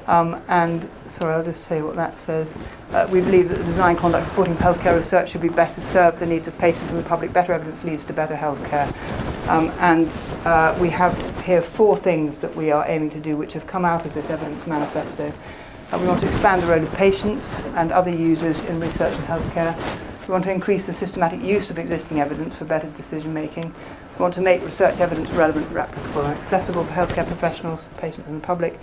Um, 0.06 0.42
and 0.48 0.88
sorry, 1.10 1.34
I'll 1.34 1.44
just 1.44 1.64
say 1.64 1.82
what 1.82 1.94
that 1.96 2.18
says. 2.18 2.56
Uh, 2.92 3.06
we 3.12 3.20
believe 3.20 3.50
that 3.50 3.58
the 3.58 3.64
design, 3.64 3.94
conduct, 3.94 4.26
reporting 4.30 4.56
healthcare 4.56 4.96
research 4.96 5.30
should 5.30 5.42
be 5.42 5.50
better 5.50 5.82
served 5.82 6.18
the 6.18 6.24
needs 6.24 6.48
of 6.48 6.56
patients 6.56 6.90
and 6.90 6.98
the 6.98 7.06
public. 7.06 7.30
Better 7.30 7.52
evidence 7.52 7.84
leads 7.84 8.04
to 8.04 8.14
better 8.14 8.34
healthcare. 8.34 8.88
Um, 9.48 9.70
and 9.80 10.10
uh, 10.46 10.74
we 10.80 10.88
have 10.88 11.42
here 11.42 11.60
four 11.60 11.94
things 11.94 12.38
that 12.38 12.54
we 12.56 12.70
are 12.70 12.88
aiming 12.88 13.10
to 13.10 13.20
do, 13.20 13.36
which 13.36 13.52
have 13.52 13.66
come 13.66 13.84
out 13.84 14.06
of 14.06 14.14
this 14.14 14.28
evidence 14.30 14.66
manifesto. 14.66 15.30
Uh, 15.92 15.98
we 15.98 16.06
want 16.06 16.20
to 16.20 16.28
expand 16.28 16.62
the 16.62 16.66
role 16.66 16.82
of 16.82 16.92
patients 16.94 17.60
and 17.76 17.92
other 17.92 18.10
users 18.10 18.62
in 18.64 18.80
research 18.80 19.14
and 19.14 19.24
healthcare. 19.24 20.07
We 20.28 20.32
want 20.32 20.44
to 20.44 20.52
increase 20.52 20.86
the 20.86 20.92
systematic 20.92 21.40
use 21.40 21.70
of 21.70 21.78
existing 21.78 22.20
evidence 22.20 22.56
for 22.56 22.66
better 22.66 22.88
decision 22.90 23.32
making. 23.32 23.74
We 24.18 24.22
want 24.22 24.34
to 24.34 24.42
make 24.42 24.62
research 24.62 25.00
evidence 25.00 25.30
relevant, 25.30 25.66
replicable, 25.70 26.24
and 26.24 26.38
accessible 26.38 26.84
for 26.84 26.92
healthcare 26.92 27.26
professionals, 27.26 27.88
patients, 27.96 28.28
and 28.28 28.42
the 28.42 28.46
public 28.46 28.78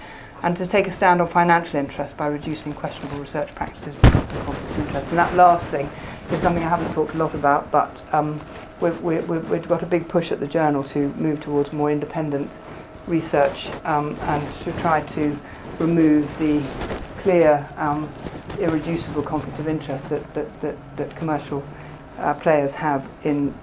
and 0.46 0.56
to 0.58 0.68
take 0.68 0.88
a 0.88 0.92
stand 0.92 1.22
on 1.22 1.28
financial 1.28 1.80
interest 1.80 2.18
by 2.18 2.28
reducing 2.28 2.74
questionable 2.74 3.18
research 3.18 3.54
practices 3.56 3.96
of 3.96 4.80
interest. 4.80 5.08
And 5.10 5.18
that 5.18 5.34
last 5.36 5.66
thing 5.68 5.90
is 6.32 6.42
something 6.42 6.64
I 6.64 6.70
haven't 6.70 6.94
talked 6.94 7.16
a 7.16 7.18
lot 7.18 7.34
about, 7.34 7.72
but 7.72 7.92
um, 8.12 8.40
we've, 8.80 9.00
we've, 9.02 9.28
we've 9.50 9.68
got 9.68 9.82
a 9.82 9.86
big 9.86 10.08
push 10.08 10.32
at 10.32 10.40
the 10.40 10.48
journal 10.48 10.84
to 10.86 11.10
move 11.16 11.42
towards 11.42 11.72
more 11.74 11.92
independent 11.92 12.50
research 13.08 13.70
um, 13.86 14.18
and 14.22 14.54
to 14.64 14.72
try 14.82 15.02
to 15.02 15.38
remove 15.80 16.26
the 16.38 16.62
clear, 17.20 17.68
um, 17.78 18.12
irreducible 18.60 19.24
conflict 19.24 19.60
of 19.60 19.68
interest 19.68 20.10
that, 20.10 20.34
that, 20.34 20.62
that, 20.62 20.76
that 20.98 21.16
commercial 21.16 21.64
uh, 22.18 22.34
players 22.34 22.72
have 22.74 23.08
in, 23.24 23.54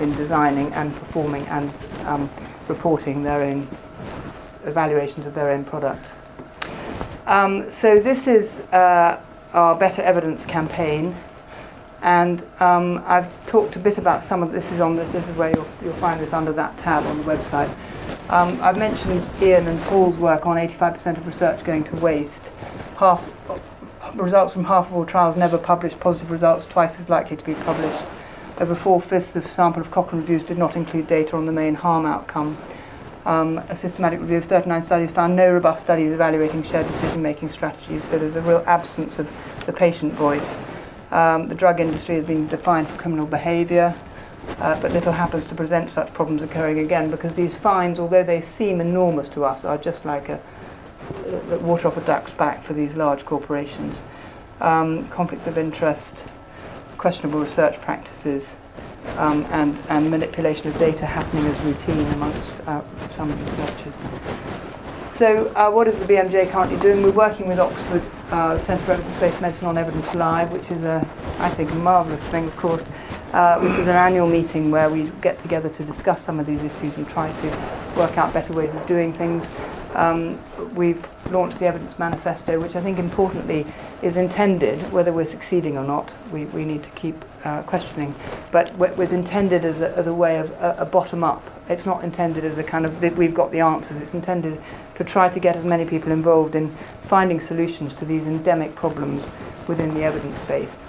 in 0.00 0.14
designing 0.16 0.72
and 0.74 0.94
performing 0.94 1.46
and 1.46 1.72
um, 2.06 2.30
reporting 2.68 3.22
their 3.22 3.42
own 3.42 3.68
evaluations 4.64 5.26
of 5.26 5.34
their 5.34 5.50
own 5.50 5.64
products. 5.64 6.16
Um, 7.26 7.70
so 7.70 7.98
this 7.98 8.26
is 8.26 8.60
uh, 8.72 9.20
our 9.52 9.74
Better 9.74 10.02
Evidence 10.02 10.44
campaign, 10.44 11.14
and 12.02 12.44
um, 12.60 13.02
I've 13.06 13.46
talked 13.46 13.74
a 13.74 13.78
bit 13.78 13.98
about 13.98 14.22
some 14.22 14.42
of 14.42 14.52
this. 14.52 14.70
Is 14.70 14.80
on 14.80 14.96
this. 14.96 15.10
This 15.12 15.26
is 15.26 15.36
where 15.36 15.50
you'll, 15.50 15.68
you'll 15.82 15.94
find 15.94 16.20
this 16.20 16.32
under 16.32 16.52
that 16.52 16.76
tab 16.78 17.04
on 17.06 17.18
the 17.18 17.24
website. 17.24 17.74
Um, 18.28 18.60
I've 18.60 18.76
mentioned 18.76 19.24
Ian 19.40 19.66
and 19.66 19.80
Paul's 19.82 20.16
work 20.16 20.46
on 20.46 20.56
85% 20.56 21.16
of 21.16 21.26
research 21.26 21.64
going 21.64 21.84
to 21.84 21.96
waste. 21.96 22.44
Half 22.96 23.28
results 24.22 24.52
from 24.52 24.64
half 24.64 24.86
of 24.88 24.94
all 24.94 25.04
trials 25.04 25.36
never 25.36 25.58
published. 25.58 26.00
Positive 26.00 26.30
results 26.30 26.64
twice 26.64 26.98
as 27.00 27.08
likely 27.08 27.36
to 27.36 27.44
be 27.44 27.54
published. 27.54 28.04
Over 28.58 28.74
four 28.74 29.00
fifths 29.00 29.36
of 29.36 29.46
sample 29.46 29.82
of 29.82 29.90
Cochrane 29.90 30.22
reviews 30.22 30.42
did 30.42 30.58
not 30.58 30.76
include 30.76 31.06
data 31.06 31.36
on 31.36 31.46
the 31.46 31.52
main 31.52 31.74
harm 31.74 32.06
outcome. 32.06 32.56
Um, 33.26 33.58
a 33.68 33.76
systematic 33.76 34.20
review 34.20 34.36
of 34.36 34.44
39 34.44 34.84
studies 34.84 35.10
found 35.10 35.34
no 35.34 35.52
robust 35.52 35.82
studies 35.82 36.12
evaluating 36.12 36.62
shared 36.62 36.86
decision-making 36.86 37.50
strategies, 37.50 38.04
so 38.04 38.18
there's 38.18 38.36
a 38.36 38.40
real 38.42 38.62
absence 38.66 39.18
of 39.18 39.28
the 39.66 39.72
patient 39.72 40.12
voice. 40.14 40.56
Um, 41.10 41.46
the 41.46 41.54
drug 41.54 41.80
industry 41.80 42.14
has 42.14 42.24
been 42.24 42.46
defined 42.46 42.88
for 42.88 42.96
criminal 42.96 43.26
behaviour, 43.26 43.94
uh, 44.58 44.80
but 44.80 44.92
little 44.92 45.12
happens 45.12 45.48
to 45.48 45.54
prevent 45.54 45.90
such 45.90 46.14
problems 46.14 46.40
occurring 46.40 46.78
again 46.78 47.10
because 47.10 47.34
these 47.34 47.54
fines, 47.54 47.98
although 47.98 48.22
they 48.22 48.40
seem 48.40 48.80
enormous 48.80 49.28
to 49.30 49.44
us, 49.44 49.64
are 49.64 49.76
just 49.76 50.04
like 50.04 50.28
a 50.28 50.40
water 51.60 51.88
off 51.88 51.96
a 51.96 52.00
duck's 52.02 52.32
back 52.32 52.64
for 52.64 52.72
these 52.72 52.94
large 52.94 53.24
corporations. 53.24 54.02
Um, 54.60 55.08
conflicts 55.08 55.46
of 55.46 55.58
interest, 55.58 56.22
questionable 56.96 57.40
research 57.40 57.80
practices, 57.80 58.56
um, 59.16 59.46
and, 59.50 59.76
and 59.88 60.10
manipulation 60.10 60.68
of 60.68 60.78
data 60.78 61.06
happening 61.06 61.46
as 61.46 61.58
routine 61.60 62.06
amongst 62.12 62.54
uh, 62.66 62.82
some 63.16 63.30
researchers. 63.44 63.94
So 65.14 65.46
uh, 65.54 65.70
what 65.70 65.88
is 65.88 65.98
the 65.98 66.04
BMJ 66.04 66.50
currently 66.50 66.78
doing? 66.80 67.02
We're 67.02 67.10
working 67.10 67.48
with 67.48 67.58
Oxford 67.58 68.02
uh, 68.30 68.58
Centre 68.64 68.84
for 68.84 68.92
Evidence-Based 68.92 69.40
Medicine 69.40 69.66
on 69.66 69.78
Evidence 69.78 70.14
Live, 70.14 70.52
which 70.52 70.70
is 70.70 70.82
a, 70.82 71.06
I 71.38 71.48
think, 71.48 71.72
marvellous 71.76 72.20
thing, 72.24 72.44
of 72.46 72.56
course, 72.56 72.86
uh, 73.32 73.58
which 73.60 73.72
is 73.72 73.86
an 73.86 73.96
annual 73.96 74.28
meeting 74.28 74.70
where 74.70 74.90
we 74.90 75.10
get 75.22 75.40
together 75.40 75.70
to 75.70 75.84
discuss 75.84 76.22
some 76.22 76.38
of 76.38 76.44
these 76.44 76.62
issues 76.62 76.96
and 76.98 77.08
try 77.08 77.32
to 77.32 77.48
work 77.96 78.18
out 78.18 78.34
better 78.34 78.52
ways 78.52 78.74
of 78.74 78.86
doing 78.86 79.12
things. 79.14 79.48
Um, 79.96 80.38
we've 80.74 81.02
launched 81.30 81.58
the 81.58 81.64
Evidence 81.64 81.98
Manifesto, 81.98 82.60
which 82.60 82.76
I 82.76 82.82
think 82.82 82.98
importantly 82.98 83.66
is 84.02 84.18
intended, 84.18 84.92
whether 84.92 85.10
we're 85.10 85.24
succeeding 85.24 85.78
or 85.78 85.84
not, 85.84 86.12
we, 86.30 86.44
we 86.46 86.66
need 86.66 86.82
to 86.82 86.90
keep 86.90 87.24
uh, 87.44 87.62
questioning, 87.62 88.14
but 88.52 88.76
was 88.76 89.12
intended 89.12 89.64
as 89.64 89.80
a, 89.80 89.96
as 89.96 90.06
a 90.06 90.12
way 90.12 90.38
of 90.38 90.50
a, 90.52 90.76
a 90.80 90.84
bottom 90.84 91.24
up. 91.24 91.42
It's 91.70 91.86
not 91.86 92.04
intended 92.04 92.44
as 92.44 92.58
a 92.58 92.62
kind 92.62 92.84
of 92.84 93.00
that 93.00 93.16
we've 93.16 93.34
got 93.34 93.50
the 93.52 93.60
answers. 93.60 93.96
It's 94.02 94.12
intended 94.12 94.60
to 94.96 95.04
try 95.04 95.30
to 95.30 95.40
get 95.40 95.56
as 95.56 95.64
many 95.64 95.86
people 95.86 96.12
involved 96.12 96.54
in 96.54 96.68
finding 97.08 97.40
solutions 97.40 97.94
to 97.94 98.04
these 98.04 98.26
endemic 98.26 98.74
problems 98.74 99.30
within 99.66 99.94
the 99.94 100.02
evidence 100.02 100.38
base. 100.40 100.82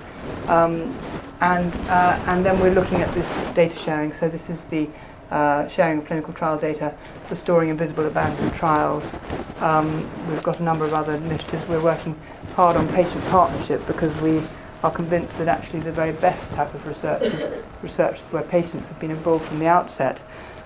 Um, 0.47 0.93
and, 1.39 1.73
uh, 1.87 2.21
and 2.27 2.45
then 2.45 2.59
we're 2.59 2.73
looking 2.73 3.01
at 3.01 3.13
this 3.13 3.53
data 3.53 3.77
sharing. 3.77 4.11
So 4.11 4.27
this 4.27 4.49
is 4.49 4.63
the 4.63 4.89
uh, 5.31 5.67
sharing 5.67 5.99
of 5.99 6.05
clinical 6.05 6.33
trial 6.33 6.57
data, 6.57 6.93
restoring 7.29 7.69
invisible 7.69 8.05
abandoned 8.05 8.53
trials. 8.53 9.13
Um, 9.59 10.09
we've 10.29 10.43
got 10.43 10.59
a 10.59 10.63
number 10.63 10.85
of 10.85 10.93
other 10.93 11.13
initiatives. 11.13 11.67
We're 11.67 11.81
working 11.81 12.19
hard 12.55 12.77
on 12.77 12.87
patient 12.89 13.23
partnership 13.25 13.85
because 13.87 14.15
we 14.21 14.41
are 14.83 14.91
convinced 14.91 15.37
that 15.37 15.47
actually 15.47 15.79
the 15.79 15.91
very 15.91 16.13
best 16.13 16.47
type 16.51 16.73
of 16.73 16.85
research 16.87 17.23
is 17.23 17.63
research 17.81 18.19
where 18.31 18.43
patients 18.43 18.87
have 18.87 18.99
been 18.99 19.11
involved 19.11 19.45
from 19.45 19.59
the 19.59 19.67
outset 19.67 20.19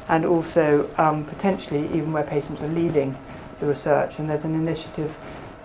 and 0.09 0.25
also 0.25 0.89
um, 0.97 1.25
potentially 1.25 1.85
even 1.87 2.11
where 2.11 2.23
patients 2.23 2.61
are 2.61 2.67
leading 2.67 3.15
the 3.59 3.65
research. 3.65 4.19
And 4.19 4.29
there's 4.29 4.43
an 4.43 4.55
initiative 4.55 5.15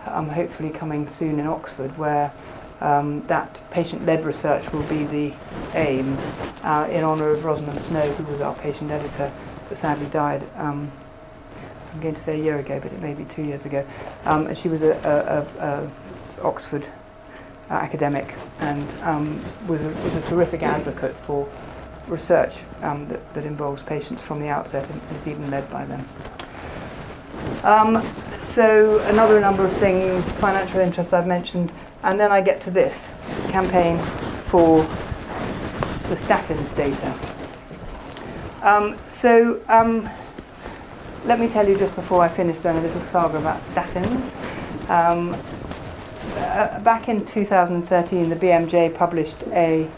um, 0.06 0.28
hopefully 0.28 0.70
coming 0.70 1.08
soon 1.08 1.40
in 1.40 1.46
Oxford 1.46 1.96
where 1.98 2.32
um, 2.80 3.26
that 3.26 3.58
patient-led 3.70 4.24
research 4.24 4.70
will 4.72 4.82
be 4.84 5.04
the 5.04 5.34
aim 5.74 6.16
uh, 6.62 6.86
in 6.90 7.04
honour 7.04 7.30
of 7.30 7.44
Rosamund 7.44 7.80
Snow, 7.80 8.12
who 8.12 8.24
was 8.30 8.40
our 8.40 8.54
patient 8.54 8.90
editor, 8.90 9.32
but 9.68 9.78
sadly 9.78 10.06
died. 10.06 10.44
Um, 10.56 10.90
I'm 11.92 12.00
going 12.00 12.14
to 12.14 12.20
say 12.20 12.38
a 12.38 12.42
year 12.42 12.58
ago, 12.58 12.78
but 12.78 12.92
it 12.92 13.00
may 13.00 13.14
be 13.14 13.24
two 13.24 13.42
years 13.42 13.64
ago. 13.64 13.86
Um, 14.24 14.48
and 14.48 14.58
she 14.58 14.68
was 14.68 14.82
a, 14.82 14.92
a, 15.58 15.64
a, 15.64 15.66
a 15.66 15.90
Oxford 16.46 16.86
uh, 17.70 17.74
academic 17.74 18.34
and 18.60 18.86
um, 19.02 19.42
was, 19.66 19.84
a, 19.84 19.88
was 19.88 20.14
a 20.14 20.20
terrific 20.22 20.62
advocate 20.62 21.16
for 21.26 21.48
research 22.06 22.54
um, 22.82 23.08
that, 23.08 23.34
that 23.34 23.44
involves 23.44 23.82
patients 23.82 24.22
from 24.22 24.40
the 24.40 24.48
outset 24.48 24.88
and 24.90 25.00
is 25.18 25.26
even 25.26 25.50
led 25.50 25.68
by 25.70 25.84
them. 25.86 26.08
Um, 27.64 28.04
so 28.38 29.00
another 29.06 29.40
number 29.40 29.64
of 29.64 29.72
things, 29.78 30.30
financial 30.32 30.80
interest 30.80 31.12
I've 31.12 31.26
mentioned, 31.26 31.72
and 32.06 32.20
then 32.20 32.30
I 32.30 32.40
get 32.40 32.60
to 32.62 32.70
this 32.70 33.12
campaign 33.48 33.98
for 34.46 34.82
the 36.08 36.14
statins 36.14 36.74
data. 36.76 37.12
Um, 38.62 38.96
so 39.10 39.60
um, 39.68 40.08
let 41.24 41.40
me 41.40 41.48
tell 41.48 41.68
you 41.68 41.76
just 41.76 41.96
before 41.96 42.22
I 42.22 42.28
finish 42.28 42.60
then 42.60 42.76
a 42.76 42.80
little 42.80 43.02
saga 43.06 43.38
about 43.38 43.60
statins. 43.60 44.22
Um, 44.88 45.34
uh, 46.36 46.78
back 46.80 47.08
in 47.08 47.26
2013, 47.26 48.28
the 48.28 48.36
BMJ 48.36 48.94
published 48.94 49.42
a 49.48 49.88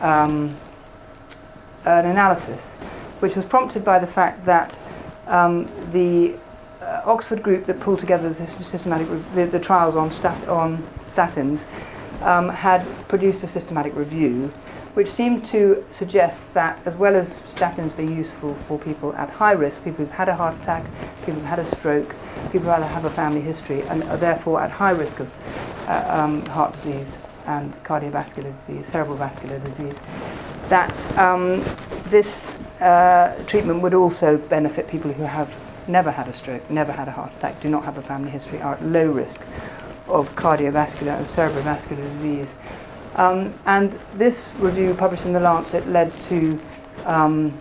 um, 0.00 0.56
an 1.84 2.06
analysis, 2.06 2.74
which 3.18 3.34
was 3.34 3.44
prompted 3.44 3.84
by 3.84 3.98
the 3.98 4.06
fact 4.06 4.44
that 4.44 4.72
um, 5.26 5.68
the 5.90 6.34
uh, 6.80 7.02
Oxford 7.04 7.42
group 7.42 7.64
that 7.64 7.80
pulled 7.80 7.98
together 7.98 8.30
the 8.30 8.46
systematic 8.46 9.08
the, 9.34 9.46
the 9.46 9.58
trials 9.58 9.96
on, 9.96 10.12
stat- 10.12 10.48
on 10.48 10.86
statins 11.12 11.66
um, 12.22 12.48
had 12.48 12.84
produced 13.08 13.42
a 13.42 13.48
systematic 13.48 13.94
review 13.94 14.52
which 14.94 15.10
seemed 15.10 15.46
to 15.46 15.84
suggest 15.90 16.52
that 16.52 16.80
as 16.84 16.96
well 16.96 17.14
as 17.14 17.30
statins 17.54 17.96
being 17.96 18.16
useful 18.16 18.54
for 18.66 18.78
people 18.78 19.14
at 19.14 19.30
high 19.30 19.52
risk, 19.52 19.84
people 19.84 20.04
who've 20.04 20.14
had 20.14 20.28
a 20.28 20.34
heart 20.34 20.54
attack, 20.62 20.84
people 21.20 21.34
who've 21.34 21.44
had 21.44 21.60
a 21.60 21.70
stroke, 21.76 22.14
people 22.50 22.62
who 22.62 22.82
have 22.82 23.04
a 23.04 23.10
family 23.10 23.40
history 23.40 23.82
and 23.82 24.02
are 24.04 24.16
therefore 24.16 24.60
at 24.60 24.70
high 24.70 24.90
risk 24.90 25.20
of 25.20 25.32
uh, 25.86 26.04
um, 26.08 26.44
heart 26.46 26.74
disease 26.74 27.18
and 27.46 27.72
cardiovascular 27.84 28.54
disease, 28.66 28.86
cerebral 28.86 29.16
vascular 29.16 29.58
disease, 29.60 29.98
that 30.68 30.92
um, 31.18 31.64
this 32.06 32.56
uh, 32.80 33.40
treatment 33.46 33.82
would 33.82 33.94
also 33.94 34.36
benefit 34.36 34.88
people 34.88 35.12
who 35.12 35.22
have 35.22 35.54
never 35.86 36.10
had 36.10 36.28
a 36.28 36.32
stroke, 36.32 36.68
never 36.68 36.92
had 36.92 37.08
a 37.08 37.12
heart 37.12 37.32
attack, 37.38 37.60
do 37.60 37.68
not 37.68 37.84
have 37.84 37.96
a 37.96 38.02
family 38.02 38.30
history, 38.30 38.60
are 38.60 38.74
at 38.74 38.84
low 38.84 39.06
risk 39.06 39.42
of 40.10 40.34
cardiovascular 40.36 41.16
and 41.16 41.26
cerebrovascular 41.26 42.10
disease. 42.14 42.54
Um, 43.16 43.54
and 43.66 43.98
this 44.14 44.52
review, 44.58 44.94
published 44.94 45.24
in 45.24 45.32
The 45.32 45.40
Lancet, 45.40 45.86
led 45.88 46.12
to 46.22 46.60
um, 47.04 47.58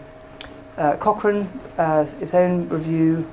uh, 0.77 0.95
Cochrane, 0.97 1.49
uh, 1.77 2.05
its 2.21 2.33
own 2.33 2.69
review, 2.69 3.29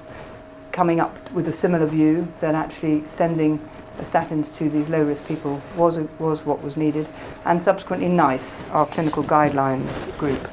coming 0.73 1.01
up 1.01 1.33
with 1.33 1.49
a 1.49 1.53
similar 1.53 1.87
view 1.87 2.27
that 2.41 2.55
actually 2.55 2.95
extending 2.95 3.59
statins 4.01 4.55
to 4.57 4.69
these 4.69 4.89
low 4.89 5.03
risk 5.03 5.25
people 5.27 5.61
was, 5.77 5.97
a, 5.97 6.03
was 6.19 6.45
what 6.45 6.63
was 6.63 6.77
needed, 6.77 7.09
and 7.45 7.63
subsequently 7.63 8.09
NICE, 8.09 8.63
our 8.71 8.87
clinical 8.87 9.25
guidelines 9.25 10.17
group, 10.19 10.51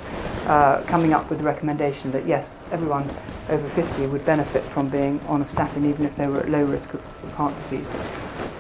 uh, 0.48 0.82
coming 0.84 1.14
up 1.14 1.30
with 1.30 1.40
the 1.40 1.46
recommendation 1.46 2.12
that 2.12 2.26
yes, 2.26 2.52
everyone 2.72 3.10
over 3.50 3.68
50 3.68 4.08
would 4.08 4.26
benefit 4.26 4.64
from 4.64 4.90
being 4.90 5.20
on 5.28 5.42
a 5.42 5.48
statin 5.48 5.86
even 5.86 6.06
if 6.06 6.16
they 6.16 6.28
were 6.28 6.40
at 6.40 6.50
low 6.50 6.64
risk 6.64 6.94
of, 6.94 7.02
of 7.24 7.32
heart 7.34 7.54
disease. 7.64 7.88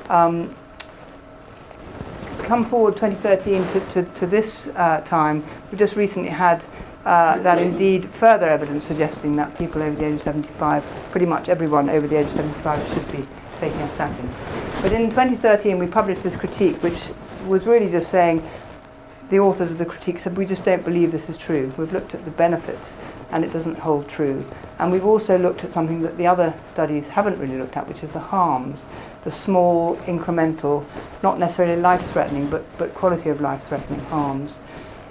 Um, 0.09 0.53
come 2.39 2.65
forward 2.69 2.95
2013 2.95 3.65
to, 3.69 3.79
to, 3.91 4.03
to 4.15 4.27
this 4.27 4.67
uh, 4.75 5.01
time, 5.01 5.43
we 5.71 5.77
just 5.77 5.95
recently 5.95 6.29
had 6.29 6.63
uh, 7.05 7.37
that 7.39 7.59
indeed 7.59 8.05
further 8.05 8.47
evidence 8.47 8.85
suggesting 8.85 9.35
that 9.35 9.57
people 9.57 9.81
over 9.83 9.95
the 9.95 10.05
age 10.05 10.15
of 10.15 10.21
75, 10.21 10.83
pretty 11.11 11.25
much 11.25 11.49
everyone 11.49 11.89
over 11.89 12.07
the 12.07 12.17
age 12.17 12.27
of 12.27 12.31
75 12.31 12.93
should 12.93 13.11
be 13.11 13.27
taking 13.59 13.81
a 13.81 13.89
statin. 13.89 14.29
But 14.81 14.93
in 14.93 15.09
2013 15.09 15.77
we 15.77 15.87
published 15.87 16.23
this 16.23 16.35
critique 16.35 16.81
which 16.81 17.09
was 17.45 17.65
really 17.65 17.91
just 17.91 18.09
saying 18.09 18.47
the 19.29 19.39
authors 19.39 19.71
of 19.71 19.77
the 19.77 19.85
critique 19.85 20.19
said 20.19 20.37
we 20.37 20.45
just 20.45 20.63
don't 20.63 20.83
believe 20.83 21.11
this 21.11 21.27
is 21.27 21.37
true. 21.37 21.73
We've 21.77 21.91
looked 21.91 22.13
at 22.13 22.23
the 22.23 22.31
benefits 22.31 22.93
and 23.33 23.43
it 23.43 23.51
doesn't 23.51 23.79
hold 23.79 24.07
true. 24.07 24.45
And 24.77 24.91
we've 24.91 25.05
also 25.05 25.37
looked 25.37 25.63
at 25.63 25.73
something 25.73 26.01
that 26.03 26.17
the 26.17 26.27
other 26.27 26.53
studies 26.65 27.07
haven't 27.07 27.39
really 27.39 27.57
looked 27.57 27.75
at, 27.75 27.87
which 27.87 28.03
is 28.03 28.09
the 28.09 28.19
harms, 28.19 28.83
the 29.23 29.31
small, 29.31 29.97
incremental, 30.05 30.85
not 31.23 31.39
necessarily 31.39 31.81
life-threatening, 31.81 32.47
but, 32.49 32.63
but 32.77 32.93
quality 32.93 33.29
of 33.29 33.41
life-threatening 33.41 33.99
harms, 34.01 34.55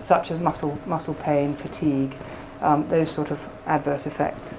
such 0.01 0.31
as 0.31 0.39
muscle, 0.39 0.79
muscle 0.87 1.15
pain, 1.15 1.57
fatigue, 1.57 2.15
um, 2.61 2.89
those 2.89 3.11
sort 3.11 3.33
of 3.33 3.45
adverse 3.67 4.07
effects. 4.07 4.55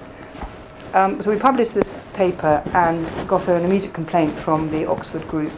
Um, 0.92 1.22
so 1.22 1.30
we 1.30 1.38
published 1.38 1.72
this 1.72 1.92
paper 2.12 2.62
and 2.74 3.06
got 3.26 3.48
an 3.48 3.64
immediate 3.64 3.94
complaint 3.94 4.32
from 4.40 4.70
the 4.70 4.86
Oxford 4.86 5.26
group 5.26 5.52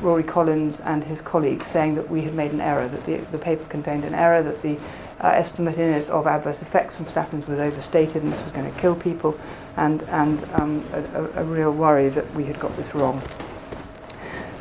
Rory 0.00 0.24
Collins 0.24 0.80
and 0.80 1.02
his 1.04 1.20
colleagues 1.20 1.66
saying 1.66 1.94
that 1.94 2.10
we 2.10 2.20
had 2.20 2.34
made 2.34 2.52
an 2.52 2.60
error, 2.60 2.88
that 2.88 3.06
the, 3.06 3.16
the 3.30 3.38
paper 3.38 3.64
contained 3.66 4.04
an 4.04 4.14
error, 4.14 4.42
that 4.42 4.60
the 4.60 4.76
uh, 5.20 5.28
estimate 5.28 5.78
in 5.78 5.88
it 5.90 6.08
of 6.08 6.26
adverse 6.26 6.62
effects 6.62 6.96
from 6.96 7.06
statins 7.06 7.46
was 7.46 7.58
overstated 7.58 8.22
and 8.22 8.32
this 8.32 8.42
was 8.44 8.52
going 8.52 8.72
to 8.72 8.80
kill 8.80 8.94
people, 8.94 9.38
and, 9.76 10.02
and 10.02 10.44
um, 10.54 10.84
a, 10.92 11.40
a, 11.40 11.44
real 11.44 11.72
worry 11.72 12.08
that 12.08 12.32
we 12.34 12.44
had 12.44 12.58
got 12.58 12.74
this 12.76 12.94
wrong. 12.94 13.22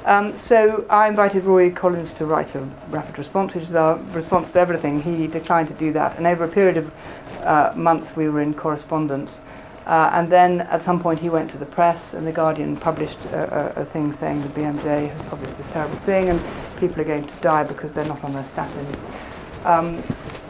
Um, 0.06 0.38
so 0.38 0.86
I 0.90 1.08
invited 1.08 1.46
Rory 1.46 1.72
Collins 1.72 2.12
to 2.14 2.26
write 2.26 2.56
a 2.56 2.60
rapid 2.90 3.18
response, 3.18 3.54
which 3.54 3.64
is 3.64 3.76
our 3.76 3.98
response 4.12 4.52
to 4.52 4.60
everything. 4.60 5.02
He 5.02 5.28
declined 5.28 5.70
to 5.70 5.74
do 5.76 5.94
that, 5.94 6.18
and 6.18 6.28
over 6.28 6.44
a 6.44 6.48
period 6.48 6.78
of 6.78 6.94
uh, 7.42 7.74
months 7.76 8.16
we 8.16 8.28
were 8.30 8.42
in 8.42 8.54
correspondence. 8.54 9.40
Uh, 9.86 10.10
and 10.14 10.32
then 10.32 10.62
at 10.62 10.82
some 10.82 11.00
point 11.00 11.20
he 11.20 11.30
went 11.30 11.52
to 11.52 11.58
the 11.58 11.66
press, 11.66 12.14
and 12.14 12.26
the 12.26 12.32
Guardian 12.32 12.78
published 12.78 13.18
a, 13.26 13.78
a, 13.78 13.82
a 13.82 13.86
thing 13.86 14.14
saying 14.14 14.42
the 14.42 14.48
BMJ 14.50 15.10
has 15.10 15.22
published 15.28 15.58
this 15.58 15.68
terrible 15.68 15.98
thing, 16.00 16.30
and 16.30 16.42
people 16.78 17.02
are 17.02 17.06
going 17.06 17.28
to 17.28 17.36
die 17.38 17.64
because 17.64 17.94
they're 17.94 18.06
not 18.06 18.24
on 18.24 18.32
their 18.34 18.44
statins. 18.44 19.66
Um, 19.66 20.02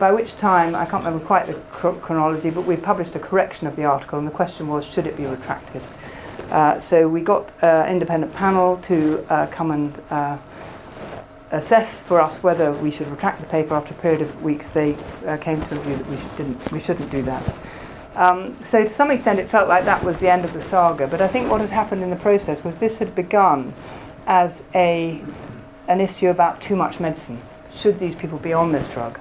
by 0.04 0.12
which 0.12 0.36
time, 0.36 0.76
I 0.76 0.86
can't 0.86 1.06
remember 1.06 1.26
quite 1.26 1.48
the 1.48 1.54
chronology, 2.02 2.50
but 2.50 2.66
we 2.66 2.76
published 2.76 3.16
a 3.16 3.20
correction 3.20 3.68
of 3.68 3.78
the 3.78 3.86
article, 3.86 4.20
and 4.20 4.28
the 4.28 4.34
question 4.34 4.68
was, 4.68 4.84
should 4.84 5.08
it 5.08 5.16
be 5.16 5.26
retracted? 5.26 5.82
Uh, 6.52 6.78
so 6.82 7.08
we 7.08 7.22
got 7.22 7.50
an 7.62 7.88
independent 7.88 8.34
panel 8.34 8.76
to 8.90 9.26
uh, 9.30 9.48
come 9.48 9.72
and 9.72 10.02
uh, 10.10 10.38
assess 11.52 11.96
for 11.96 12.22
us 12.22 12.44
whether 12.44 12.74
we 12.74 12.92
should 12.92 13.08
retract 13.08 13.40
the 13.40 13.46
paper. 13.46 13.76
After 13.76 13.94
a 13.94 13.98
period 14.00 14.22
of 14.22 14.44
weeks, 14.44 14.68
they 14.68 14.98
uh, 15.26 15.38
came 15.38 15.62
to 15.62 15.70
the 15.70 15.80
view 15.80 15.96
that 15.96 16.08
we, 16.08 16.18
didn't, 16.36 16.72
we 16.74 16.82
shouldn't 16.82 17.10
do 17.10 17.22
that. 17.22 17.56
Um, 18.18 18.58
so 18.70 18.84
to 18.84 18.94
some 18.94 19.10
extent 19.10 19.40
it 19.40 19.50
felt 19.50 19.70
like 19.70 19.86
that 19.86 20.04
was 20.04 20.18
the 20.18 20.30
end 20.30 20.44
of 20.44 20.52
the 20.52 20.62
saga, 20.62 21.08
but 21.08 21.22
I 21.22 21.30
think 21.30 21.50
what 21.50 21.62
had 21.62 21.70
happened 21.70 22.04
in 22.04 22.10
the 22.10 22.18
process 22.18 22.62
was 22.62 22.76
this 22.76 22.98
had 22.98 23.16
begun 23.16 23.74
as 24.28 24.64
a, 24.76 25.22
an 25.88 26.02
issue 26.02 26.28
about 26.28 26.60
too 26.60 26.76
much 26.76 27.00
medicine. 27.00 27.42
Should 27.74 28.00
these 28.00 28.16
people 28.16 28.38
be 28.38 28.52
on 28.52 28.74
this 28.74 28.90
drug? 28.90 29.18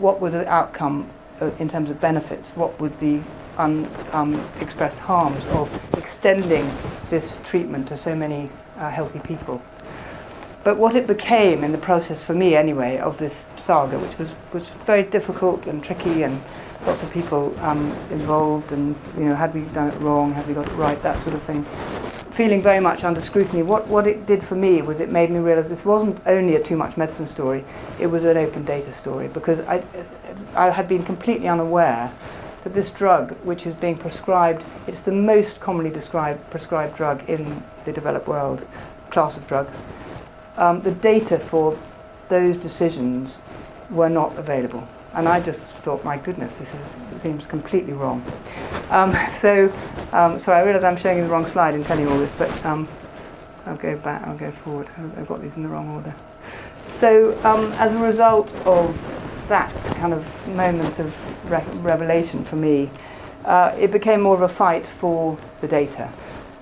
What 0.00 0.20
were 0.20 0.30
the 0.30 0.46
outcome 0.48 1.10
uh, 1.40 1.50
in 1.58 1.68
terms 1.68 1.90
of 1.90 2.00
benefits? 2.00 2.50
What 2.50 2.78
would 2.80 2.98
the 3.00 3.20
unexpressed 3.58 4.98
um, 4.98 5.02
harms 5.02 5.44
of 5.46 5.68
extending 5.98 6.70
this 7.10 7.38
treatment 7.44 7.88
to 7.88 7.96
so 7.96 8.14
many 8.14 8.50
uh, 8.76 8.90
healthy 8.90 9.18
people? 9.20 9.60
But 10.62 10.76
what 10.76 10.94
it 10.94 11.06
became 11.06 11.64
in 11.64 11.72
the 11.72 11.78
process, 11.78 12.22
for 12.22 12.34
me 12.34 12.54
anyway, 12.54 12.98
of 12.98 13.18
this 13.18 13.46
saga, 13.56 13.98
which 13.98 14.18
was, 14.18 14.28
was 14.52 14.68
very 14.84 15.02
difficult 15.02 15.66
and 15.66 15.82
tricky 15.82 16.22
and 16.22 16.40
lots 16.86 17.02
of 17.02 17.10
people 17.12 17.58
um, 17.60 17.90
involved 18.10 18.72
and, 18.72 18.94
you 19.16 19.24
know, 19.24 19.34
had 19.34 19.52
we 19.54 19.62
done 19.72 19.88
it 19.88 19.98
wrong, 20.00 20.32
had 20.32 20.46
we 20.46 20.54
got 20.54 20.66
it 20.66 20.74
right, 20.74 21.02
that 21.02 21.20
sort 21.22 21.34
of 21.34 21.42
thing. 21.42 21.64
Feeling 22.38 22.62
very 22.62 22.78
much 22.78 23.02
under 23.02 23.20
scrutiny. 23.20 23.64
What, 23.64 23.88
what 23.88 24.06
it 24.06 24.24
did 24.24 24.44
for 24.44 24.54
me 24.54 24.80
was 24.80 25.00
it 25.00 25.10
made 25.10 25.28
me 25.28 25.40
realize 25.40 25.68
this 25.68 25.84
wasn't 25.84 26.20
only 26.24 26.54
a 26.54 26.62
too 26.62 26.76
much 26.76 26.96
medicine 26.96 27.26
story, 27.26 27.64
it 27.98 28.06
was 28.06 28.22
an 28.22 28.36
open 28.36 28.64
data 28.64 28.92
story 28.92 29.26
because 29.26 29.58
I, 29.58 29.82
I 30.54 30.70
had 30.70 30.86
been 30.86 31.04
completely 31.04 31.48
unaware 31.48 32.12
that 32.62 32.74
this 32.74 32.92
drug, 32.92 33.32
which 33.42 33.66
is 33.66 33.74
being 33.74 33.98
prescribed, 33.98 34.64
it's 34.86 35.00
the 35.00 35.10
most 35.10 35.58
commonly 35.58 35.90
described, 35.90 36.48
prescribed 36.48 36.96
drug 36.96 37.28
in 37.28 37.60
the 37.84 37.92
developed 37.92 38.28
world, 38.28 38.64
class 39.10 39.36
of 39.36 39.44
drugs. 39.48 39.76
Um, 40.56 40.80
the 40.82 40.92
data 40.92 41.40
for 41.40 41.76
those 42.28 42.56
decisions 42.56 43.42
were 43.90 44.08
not 44.08 44.38
available 44.38 44.86
And 45.14 45.28
I 45.28 45.40
just 45.40 45.60
thought, 45.82 46.04
my 46.04 46.18
goodness, 46.18 46.54
this 46.54 46.72
is, 46.74 47.20
seems 47.20 47.46
completely 47.46 47.92
wrong. 47.92 48.24
Um, 48.90 49.16
so, 49.34 49.72
um, 50.12 50.38
sorry, 50.38 50.58
I 50.58 50.62
realise 50.62 50.84
I'm 50.84 50.96
showing 50.96 51.18
you 51.18 51.24
the 51.24 51.30
wrong 51.30 51.46
slide 51.46 51.74
in 51.74 51.84
telling 51.84 52.04
you 52.04 52.10
all 52.10 52.18
this, 52.18 52.32
but 52.38 52.64
um, 52.64 52.88
I'll 53.66 53.76
go 53.76 53.96
back, 53.96 54.26
I'll 54.26 54.36
go 54.36 54.50
forward. 54.50 54.88
I've 55.16 55.28
got 55.28 55.42
these 55.42 55.56
in 55.56 55.62
the 55.62 55.68
wrong 55.68 55.88
order. 55.90 56.14
So, 56.90 57.38
um, 57.44 57.72
as 57.72 57.92
a 57.92 57.98
result 57.98 58.54
of 58.66 58.96
that 59.48 59.72
kind 59.96 60.12
of 60.12 60.24
moment 60.48 60.98
of 60.98 61.50
re- 61.50 61.64
revelation 61.80 62.44
for 62.44 62.56
me, 62.56 62.90
uh, 63.44 63.74
it 63.78 63.90
became 63.90 64.20
more 64.20 64.34
of 64.34 64.42
a 64.42 64.48
fight 64.48 64.84
for 64.84 65.38
the 65.60 65.68
data. 65.68 66.12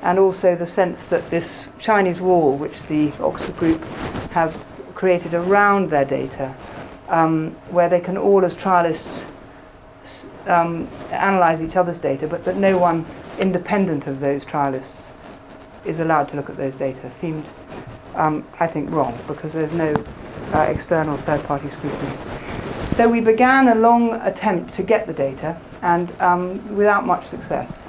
And 0.03 0.19
also 0.19 0.55
the 0.55 0.67
sense 0.67 1.03
that 1.05 1.29
this 1.31 1.65
Chinese 1.79 2.21
wall, 2.21 2.57
which 2.57 2.83
the 2.85 3.13
Oxford 3.19 3.57
Group 3.57 3.85
have 4.31 4.65
created 4.95 5.35
around 5.35 5.91
their 5.91 6.05
data, 6.05 6.55
um, 7.09 7.51
where 7.71 7.89
they 7.89 8.01
can 8.01 8.17
all, 8.17 8.45
as 8.45 8.55
trialists, 8.55 9.25
um, 10.47 10.89
analyse 11.11 11.63
each 11.63 11.77
other's 11.77 11.99
data, 11.99 12.27
but 12.27 12.45
that 12.45 12.57
no 12.57 12.79
one 12.79 13.05
independent 13.39 14.07
of 14.07 14.21
those 14.21 14.45
trialists 14.45 15.11
is 15.85 16.01
allowed 16.01 16.29
to 16.29 16.37
look 16.37 16.51
at 16.51 16.57
those 16.57 16.77
data, 16.77 17.13
seemed, 17.13 17.49
um, 18.15 18.45
I 18.59 18.67
think, 18.67 18.91
wrong 18.91 19.19
because 19.27 19.53
there's 19.53 19.73
no 19.73 19.95
uh, 20.53 20.61
external 20.61 21.17
third 21.19 21.43
party 21.45 21.69
scrutiny. 21.69 22.17
So 22.93 23.09
we 23.09 23.21
began 23.21 23.69
a 23.69 23.75
long 23.75 24.15
attempt 24.23 24.75
to 24.75 24.83
get 24.83 25.07
the 25.07 25.13
data, 25.13 25.61
and 25.83 26.11
um, 26.21 26.77
without 26.77 27.07
much 27.07 27.27
success, 27.27 27.86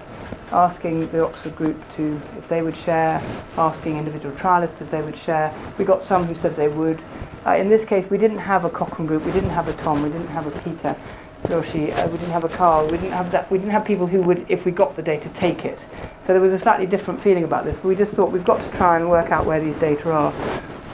asking 0.51 1.09
the 1.09 1.23
Oxford 1.23 1.55
group 1.55 1.77
to, 1.95 2.19
if 2.37 2.47
they 2.47 2.61
would 2.61 2.77
share, 2.77 3.21
asking 3.57 3.97
individual 3.97 4.33
trialists 4.35 4.81
if 4.81 4.89
they 4.89 5.01
would 5.01 5.17
share. 5.17 5.53
We 5.77 5.85
got 5.85 6.03
some 6.03 6.23
who 6.23 6.35
said 6.35 6.55
they 6.55 6.67
would. 6.67 7.01
Uh, 7.45 7.55
in 7.55 7.69
this 7.69 7.85
case, 7.85 8.09
we 8.09 8.17
didn't 8.17 8.39
have 8.39 8.65
a 8.65 8.69
Cochrane 8.69 9.07
group, 9.07 9.23
we 9.25 9.31
didn't 9.31 9.49
have 9.49 9.67
a 9.67 9.73
Tom, 9.73 10.03
we 10.03 10.09
didn't 10.09 10.27
have 10.27 10.47
a 10.47 10.59
Peter, 10.61 10.95
Doshi, 11.43 11.95
uh, 11.97 12.07
we 12.07 12.17
didn't 12.17 12.31
have 12.31 12.43
a 12.43 12.49
Carl, 12.49 12.85
we 12.85 12.97
didn't 12.97 13.11
have 13.11 13.31
that. 13.31 13.49
We 13.51 13.57
didn't 13.57 13.71
have 13.71 13.85
people 13.85 14.07
who 14.07 14.21
would, 14.21 14.45
if 14.49 14.65
we 14.65 14.71
got 14.71 14.95
the 14.95 15.01
data, 15.01 15.29
take 15.29 15.65
it. 15.65 15.79
So 16.23 16.33
there 16.33 16.41
was 16.41 16.51
a 16.51 16.59
slightly 16.59 16.85
different 16.85 17.21
feeling 17.21 17.43
about 17.43 17.63
this. 17.63 17.77
But 17.77 17.87
we 17.87 17.95
just 17.95 18.11
thought 18.11 18.31
we've 18.31 18.43
got 18.43 18.59
to 18.59 18.77
try 18.77 18.97
and 18.97 19.09
work 19.09 19.31
out 19.31 19.45
where 19.45 19.59
these 19.61 19.77
data 19.77 20.11
are. 20.11 20.33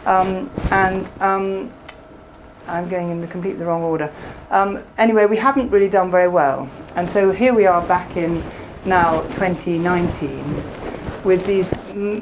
Um, 0.06 0.52
and 0.70 1.10
um, 1.22 1.72
I'm 2.68 2.88
going 2.88 3.10
in 3.10 3.22
the 3.22 3.28
completely 3.28 3.66
wrong 3.66 3.82
order. 3.82 4.14
Um, 4.52 4.84
anyway, 4.98 5.26
we 5.26 5.38
haven't 5.38 5.70
really 5.72 5.90
done 5.90 6.12
very 6.12 6.28
well. 6.28 6.70
And 6.96 7.10
so 7.10 7.32
here 7.32 7.54
we 7.54 7.66
are 7.66 7.82
back 7.88 8.16
in 8.16 8.44
now 8.86 9.22
2019 9.22 10.84
with 11.24 11.46
these 11.46 11.72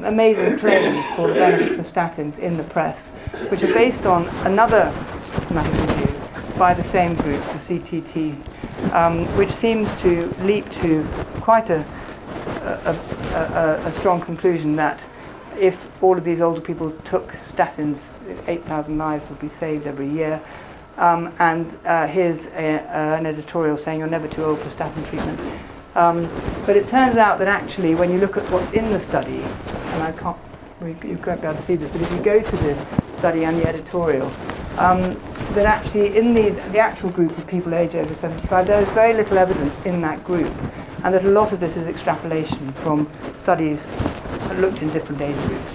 amazing 0.04 0.60
claims 0.60 1.06
for 1.16 1.28
the 1.28 1.34
benefits 1.34 1.80
of 1.80 1.88
statins 1.88 2.38
in 2.38 2.56
the 2.58 2.64
press, 2.66 3.10
which 3.50 3.64
are 3.64 3.74
based 3.74 4.06
on 4.06 4.28
another 4.46 4.94
systematic 5.34 5.74
review 5.74 6.22
by 6.58 6.74
the 6.74 6.84
same 6.84 7.16
group, 7.16 7.44
the 7.46 7.80
CTT, 7.80 8.94
um, 8.94 9.26
which 9.38 9.52
seems 9.52 9.92
to 10.02 10.28
leap 10.42 10.70
to 10.70 11.04
quite 11.42 11.70
a, 11.72 11.84
a, 12.62 12.96
a, 13.34 13.88
a 13.88 13.94
strong 13.94 14.22
conclusion 14.22 14.76
that 14.76 15.00
if 15.60 16.04
all 16.04 16.18
of 16.18 16.24
these 16.24 16.42
older 16.42 16.62
people 16.62 16.92
took 17.04 17.32
statins, 17.44 18.02
8,000 18.48 18.98
lives 18.98 19.28
would 19.30 19.40
be 19.40 19.50
saved 19.50 19.88
every 19.88 20.08
year. 20.08 20.42
Um, 20.98 21.34
and 21.40 21.78
uh, 21.86 22.06
here's 22.08 22.46
a, 22.48 22.80
uh, 22.80 23.18
an 23.18 23.26
editorial 23.26 23.78
saying 23.78 24.00
you're 24.00 24.08
never 24.08 24.28
too 24.28 24.44
old 24.44 24.60
for 24.60 24.70
statin 24.70 25.04
treatment. 25.06 25.40
Um, 25.96 26.30
but 26.66 26.78
it 26.78 26.88
turns 26.88 27.18
out 27.18 27.40
that 27.40 27.48
actually, 27.48 27.96
when 27.96 28.12
you 28.12 28.18
look 28.18 28.38
at 28.38 28.50
what's 28.52 28.72
in 28.72 28.92
the 28.92 29.00
study, 29.00 29.42
and 29.42 30.04
I 30.04 30.12
can't, 30.14 30.38
you 30.82 31.20
can't 31.22 31.42
be 31.42 31.48
able 31.48 31.58
to 31.58 31.62
see 31.62 31.76
this, 31.76 31.92
but 31.92 32.02
if 32.02 32.12
you 32.12 32.20
go 32.20 32.42
to 32.42 32.56
the 32.58 33.18
study 33.18 33.44
and 33.46 33.60
the 33.60 33.68
editorial, 33.68 34.28
um, 34.78 35.12
that 35.54 35.66
actually 35.66 36.18
in 36.18 36.34
these, 36.34 36.56
the 36.72 36.80
actual 36.80 37.10
group 37.10 37.38
of 37.38 37.46
people 37.46 37.74
aged 37.74 37.96
over 37.96 38.14
75, 38.14 38.68
there 38.68 38.82
is 38.82 38.90
very 38.90 39.14
little 39.14 39.38
evidence 39.38 39.78
in 39.86 40.02
that 40.02 40.24
group, 40.24 40.52
and 41.04 41.14
that 41.14 41.26
a 41.26 41.30
lot 41.30 41.52
of 41.52 41.60
this 41.60 41.76
is 41.76 41.88
extrapolation 41.88 42.72
from 42.74 43.10
studies 43.36 43.86
that 43.86 44.60
looked 44.60 44.82
in 44.82 44.90
different 44.92 45.22
age 45.22 45.36
groups. 45.48 45.74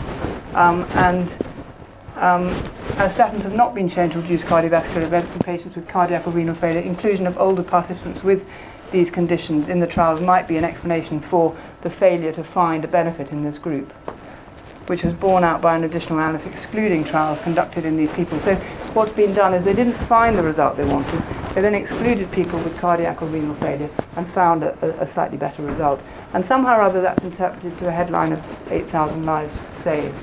Um, 0.54 0.86
and 0.94 1.30
um, 2.16 2.48
as 2.96 3.14
statins 3.14 3.42
have 3.42 3.54
not 3.54 3.74
been 3.74 3.88
shown 3.88 4.08
to 4.10 4.20
reduce 4.20 4.42
cardiovascular 4.42 5.02
events 5.02 5.30
in 5.34 5.40
patients 5.40 5.76
with 5.76 5.86
cardiac 5.86 6.26
or 6.26 6.30
renal 6.30 6.54
failure, 6.54 6.80
inclusion 6.80 7.26
of 7.26 7.36
older 7.36 7.62
participants 7.62 8.24
with 8.24 8.46
these 8.97 9.11
conditions 9.11 9.68
in 9.68 9.78
the 9.78 9.86
trials 9.86 10.22
might 10.22 10.49
be 10.49 10.57
an 10.57 10.64
explanation 10.64 11.20
for 11.20 11.55
the 11.82 11.90
failure 11.90 12.32
to 12.32 12.42
find 12.42 12.82
a 12.82 12.88
benefit 12.88 13.30
in 13.30 13.44
this 13.44 13.59
group, 13.59 13.92
which 14.88 15.05
was 15.05 15.12
borne 15.12 15.44
out 15.44 15.61
by 15.61 15.76
an 15.76 15.84
additional 15.84 16.18
analysis 16.18 16.49
excluding 16.49 17.05
trials 17.05 17.38
conducted 17.42 17.84
in 17.84 17.94
these 17.94 18.11
people. 18.12 18.40
So 18.40 18.55
what's 18.94 19.12
been 19.12 19.34
done 19.34 19.53
is 19.53 19.66
they 19.66 19.74
didn't 19.74 19.99
find 20.09 20.38
the 20.38 20.42
result 20.42 20.78
they 20.78 20.86
wanted. 20.86 21.22
They 21.55 21.61
then 21.61 21.74
excluded 21.74 22.32
people 22.32 22.59
with 22.61 22.74
cardiac 22.78 23.20
or 23.20 23.26
renal 23.26 23.55
failure 23.57 23.90
and 24.16 24.26
found 24.26 24.62
a, 24.62 25.03
a, 25.03 25.07
slightly 25.07 25.36
better 25.36 25.62
result. 25.62 26.01
And 26.32 26.42
somehow 26.42 26.78
or 26.78 26.82
other 26.82 27.03
that's 27.03 27.22
interpreted 27.22 27.78
to 27.80 27.88
a 27.88 27.92
headline 27.92 28.32
of 28.32 28.72
8,000 28.72 29.26
lives 29.26 29.53
saved. 29.82 30.14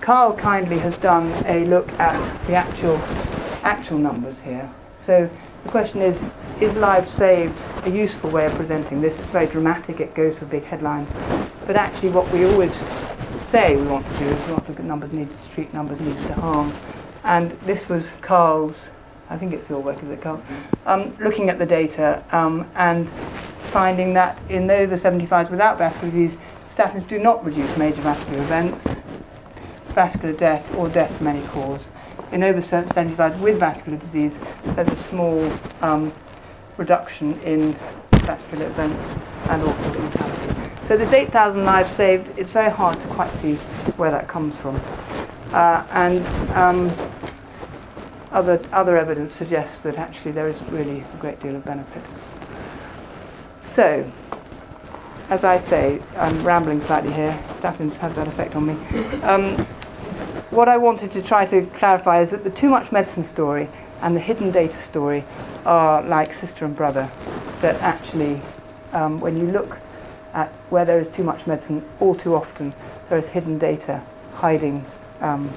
Carl 0.00 0.32
kindly 0.36 0.78
has 0.78 0.96
done 0.98 1.32
a 1.46 1.64
look 1.64 1.88
at 1.98 2.46
the 2.46 2.54
actual 2.54 2.98
actual 3.64 3.98
numbers 3.98 4.38
here. 4.40 4.70
So 5.04 5.28
the 5.66 5.72
question 5.72 6.00
is, 6.00 6.22
is 6.60 6.76
lives 6.76 7.12
saved 7.12 7.58
a 7.84 7.90
useful 7.90 8.30
way 8.30 8.46
of 8.46 8.54
presenting 8.54 9.00
this? 9.00 9.18
It's 9.18 9.28
very 9.30 9.46
dramatic, 9.46 9.98
it 9.98 10.14
goes 10.14 10.38
for 10.38 10.44
big 10.46 10.62
headlines. 10.62 11.10
But 11.66 11.74
actually 11.74 12.10
what 12.10 12.30
we 12.30 12.44
always 12.44 12.72
say 13.44 13.74
we 13.74 13.82
want 13.88 14.06
to 14.06 14.18
do 14.18 14.26
is 14.26 14.46
we 14.46 14.52
want 14.52 14.64
to 14.66 14.70
look 14.70 14.78
at 14.78 14.86
numbers 14.86 15.12
needed 15.12 15.36
to 15.42 15.50
treat, 15.50 15.74
numbers 15.74 15.98
needed 16.00 16.24
to 16.28 16.34
harm. 16.34 16.72
And 17.24 17.50
this 17.62 17.88
was 17.88 18.10
Carl's, 18.20 18.88
I 19.28 19.36
think 19.36 19.52
it's 19.52 19.68
your 19.68 19.80
work, 19.80 20.00
is 20.04 20.08
it 20.08 20.22
Carl? 20.22 20.40
Um, 20.86 21.16
looking 21.18 21.50
at 21.50 21.58
the 21.58 21.66
data 21.66 22.22
um, 22.30 22.64
and 22.76 23.10
finding 23.72 24.14
that 24.14 24.38
in 24.48 24.70
over 24.70 24.96
75s 24.96 25.50
without 25.50 25.78
vascular 25.78 26.12
disease, 26.12 26.38
statins 26.72 27.08
do 27.08 27.18
not 27.18 27.44
reduce 27.44 27.76
major 27.76 28.02
vascular 28.02 28.40
events, 28.40 28.86
vascular 29.88 30.32
death, 30.32 30.72
or 30.76 30.88
death 30.88 31.14
from 31.18 31.26
any 31.26 31.44
cause. 31.48 31.84
In 32.36 32.42
over 32.42 32.60
75s 32.60 33.40
with 33.40 33.58
vascular 33.58 33.96
disease, 33.96 34.38
there's 34.74 34.88
a 34.88 34.96
small 34.96 35.50
um, 35.80 36.12
reduction 36.76 37.32
in 37.40 37.72
vascular 38.12 38.66
events 38.66 39.14
and 39.48 39.62
also 39.62 39.98
mortality. 39.98 40.70
So 40.86 40.98
this 40.98 41.14
8,000 41.14 41.64
lives 41.64 41.96
saved, 41.96 42.38
it's 42.38 42.50
very 42.50 42.70
hard 42.70 43.00
to 43.00 43.06
quite 43.06 43.32
see 43.40 43.54
where 43.96 44.10
that 44.10 44.28
comes 44.28 44.54
from. 44.54 44.78
Uh, 45.54 45.86
and 45.92 46.26
um, 46.54 46.92
other, 48.32 48.60
other 48.70 48.98
evidence 48.98 49.32
suggests 49.32 49.78
that 49.78 49.96
actually 49.96 50.32
there 50.32 50.50
is 50.50 50.62
really 50.64 51.00
a 51.00 51.16
great 51.18 51.40
deal 51.40 51.56
of 51.56 51.64
benefit. 51.64 52.02
So, 53.64 54.12
as 55.30 55.42
I 55.42 55.58
say, 55.58 56.02
I'm 56.18 56.46
rambling 56.46 56.82
slightly 56.82 57.14
here. 57.14 57.32
Statins 57.48 57.96
has 57.96 58.14
that 58.16 58.28
effect 58.28 58.56
on 58.56 58.66
me. 58.66 59.22
Um, 59.22 59.66
what 60.50 60.68
I 60.68 60.76
wanted 60.76 61.12
to 61.12 61.22
try 61.22 61.44
to 61.46 61.66
clarify 61.78 62.20
is 62.20 62.30
that 62.30 62.44
the 62.44 62.50
too 62.50 62.68
much 62.68 62.92
medicine 62.92 63.24
story 63.24 63.68
and 64.02 64.14
the 64.14 64.20
hidden 64.20 64.50
data 64.50 64.78
story 64.78 65.24
are 65.64 66.02
like 66.02 66.34
sister 66.34 66.64
and 66.64 66.76
brother. 66.76 67.10
That 67.60 67.80
actually, 67.80 68.40
um, 68.92 69.18
when 69.18 69.36
you 69.36 69.46
look 69.46 69.78
at 70.34 70.48
where 70.70 70.84
there 70.84 71.00
is 71.00 71.08
too 71.08 71.24
much 71.24 71.46
medicine, 71.46 71.84
all 72.00 72.14
too 72.14 72.34
often 72.34 72.74
there 73.08 73.18
is 73.18 73.26
hidden 73.26 73.58
data 73.58 74.02
hiding 74.34 74.84
um, 75.20 75.50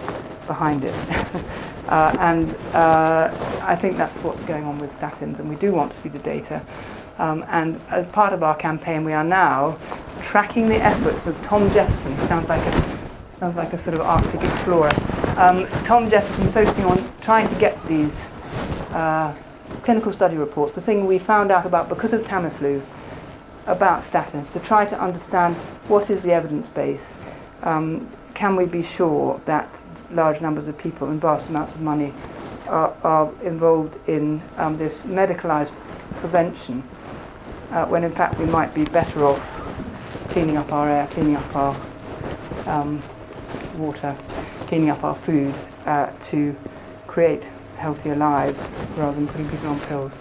behind 0.47 0.85
it. 0.85 0.93
uh, 1.89 2.15
and 2.19 2.55
uh, 2.73 3.29
I 3.61 3.75
think 3.75 3.97
that's 3.97 4.15
what's 4.17 4.43
going 4.45 4.63
on 4.63 4.77
with 4.77 4.91
statins, 4.97 5.39
and 5.39 5.49
we 5.49 5.55
do 5.57 5.71
want 5.73 5.91
to 5.91 5.97
see 5.97 6.09
the 6.09 6.19
data. 6.19 6.61
Um, 7.17 7.45
and 7.49 7.81
as 7.89 8.05
part 8.07 8.31
of 8.31 8.43
our 8.43 8.55
campaign, 8.55 9.03
we 9.03 9.11
are 9.11 9.25
now 9.25 9.77
tracking 10.21 10.69
the 10.69 10.77
efforts 10.77 11.27
of 11.27 11.39
Tom 11.43 11.69
Jefferson. 11.73 12.17
Sounds 12.29 12.47
like 12.47 12.65
a 12.65 12.98
sounds 13.39 13.55
like 13.55 13.71
a 13.71 13.79
sort 13.79 13.95
of 13.95 14.01
Arctic 14.01 14.41
explorer. 14.41 14.91
Um, 15.37 15.65
Tom 15.85 16.09
Jefferson 16.09 16.51
focusing 16.51 16.83
on 16.83 17.11
trying 17.21 17.47
to 17.47 17.55
get 17.55 17.81
these 17.87 18.25
uh, 18.91 19.33
clinical 19.83 20.11
study 20.11 20.35
reports, 20.35 20.75
the 20.75 20.81
thing 20.81 21.07
we 21.07 21.17
found 21.17 21.49
out 21.49 21.65
about 21.65 21.87
because 21.87 22.11
of 22.11 22.21
Tamiflu, 22.21 22.83
about 23.65 24.01
statins, 24.01 24.51
to 24.51 24.59
try 24.59 24.85
to 24.85 24.99
understand 24.99 25.55
what 25.87 26.09
is 26.09 26.19
the 26.21 26.33
evidence 26.33 26.67
base. 26.67 27.13
Um, 27.63 28.09
can 28.33 28.57
we 28.57 28.65
be 28.65 28.83
sure 28.83 29.39
that 29.45 29.73
large 30.11 30.41
numbers 30.41 30.67
of 30.67 30.77
people 30.77 31.09
and 31.09 31.21
vast 31.21 31.47
amounts 31.47 31.75
of 31.75 31.81
money 31.81 32.13
are, 32.67 32.93
are 33.03 33.31
involved 33.41 33.97
in 34.09 34.41
um, 34.57 34.77
this 34.77 35.01
medicalized 35.01 35.71
prevention 36.19 36.83
uh, 37.71 37.85
when 37.85 38.03
in 38.03 38.11
fact 38.11 38.37
we 38.39 38.45
might 38.45 38.73
be 38.73 38.83
better 38.85 39.25
off 39.25 39.61
cleaning 40.29 40.57
up 40.57 40.71
our 40.71 40.89
air, 40.89 41.07
cleaning 41.07 41.35
up 41.35 41.55
our 41.55 41.81
um, 42.65 43.01
water, 43.79 44.15
cleaning 44.67 44.89
up 44.89 45.03
our 45.03 45.15
food 45.15 45.53
uh, 45.85 46.11
to 46.21 46.55
create 47.07 47.43
healthier 47.77 48.15
lives 48.15 48.67
rather 48.97 49.13
than 49.15 49.27
putting 49.27 49.49
people 49.49 49.69
on 49.69 49.79
pills. 49.81 50.13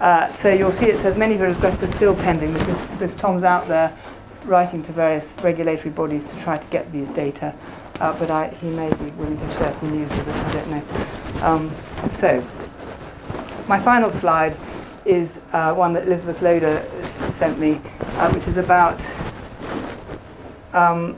Uh, 0.00 0.32
so 0.34 0.48
you'll 0.48 0.72
see 0.72 0.86
it 0.86 0.98
says 1.00 1.16
many 1.16 1.34
of 1.34 1.40
your 1.40 1.48
requests 1.50 1.82
are 1.82 1.92
still 1.92 2.14
pending. 2.14 2.52
This, 2.54 2.68
is, 2.68 2.98
this 2.98 3.14
Tom's 3.14 3.42
out 3.42 3.66
there 3.66 3.96
writing 4.44 4.82
to 4.84 4.92
various 4.92 5.34
regulatory 5.42 5.90
bodies 5.90 6.26
to 6.26 6.36
try 6.40 6.56
to 6.56 6.66
get 6.68 6.90
these 6.92 7.08
data, 7.10 7.54
uh, 8.00 8.16
but 8.18 8.30
I, 8.30 8.48
he 8.60 8.70
may 8.70 8.88
be 8.94 9.10
willing 9.12 9.38
to 9.38 9.48
share 9.54 9.72
some 9.74 9.90
news 9.90 10.08
with 10.10 10.28
us, 10.28 10.46
I 10.46 10.52
don't 10.52 10.70
know. 10.70 11.46
Um, 11.46 11.70
so, 12.16 12.44
my 13.68 13.78
final 13.80 14.10
slide 14.10 14.56
is 15.04 15.38
uh, 15.52 15.74
one 15.74 15.92
that 15.94 16.06
Elizabeth 16.06 16.40
Loder 16.42 16.86
s- 17.02 17.34
sent 17.34 17.58
me, 17.58 17.80
uh, 18.00 18.32
which 18.32 18.46
is 18.46 18.56
about 18.56 19.00
um, 20.72 21.16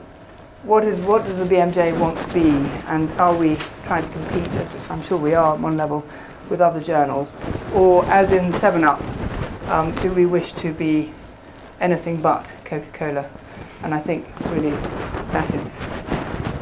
what 0.63 0.83
is 0.83 0.99
what 1.05 1.25
does 1.25 1.37
the 1.37 1.55
BMJ 1.55 1.97
want 1.99 2.17
to 2.19 2.33
be, 2.33 2.49
and 2.87 3.09
are 3.19 3.35
we 3.35 3.57
trying 3.85 4.05
to 4.05 4.13
compete? 4.13 4.47
I'm 4.89 5.01
sure 5.03 5.17
we 5.17 5.33
are 5.33 5.55
at 5.55 5.59
one 5.59 5.75
level 5.75 6.05
with 6.49 6.61
other 6.61 6.79
journals, 6.79 7.29
or 7.73 8.05
as 8.05 8.31
in 8.31 8.53
Seven 8.53 8.83
Up, 8.83 9.01
um, 9.69 9.91
do 10.01 10.11
we 10.11 10.25
wish 10.25 10.51
to 10.53 10.71
be 10.71 11.13
anything 11.79 12.21
but 12.21 12.45
Coca-Cola? 12.65 13.27
And 13.83 13.93
I 13.93 13.99
think 13.99 14.27
really 14.51 14.71
that 15.31 15.49
is 15.55 15.71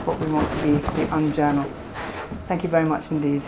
what 0.05 0.19
we 0.19 0.31
want 0.31 0.49
to 0.49 0.63
be, 0.63 0.71
the 0.71 1.13
unjournal. 1.13 1.69
Thank 2.47 2.63
you 2.63 2.69
very 2.69 2.85
much 2.85 3.03
indeed. 3.11 3.41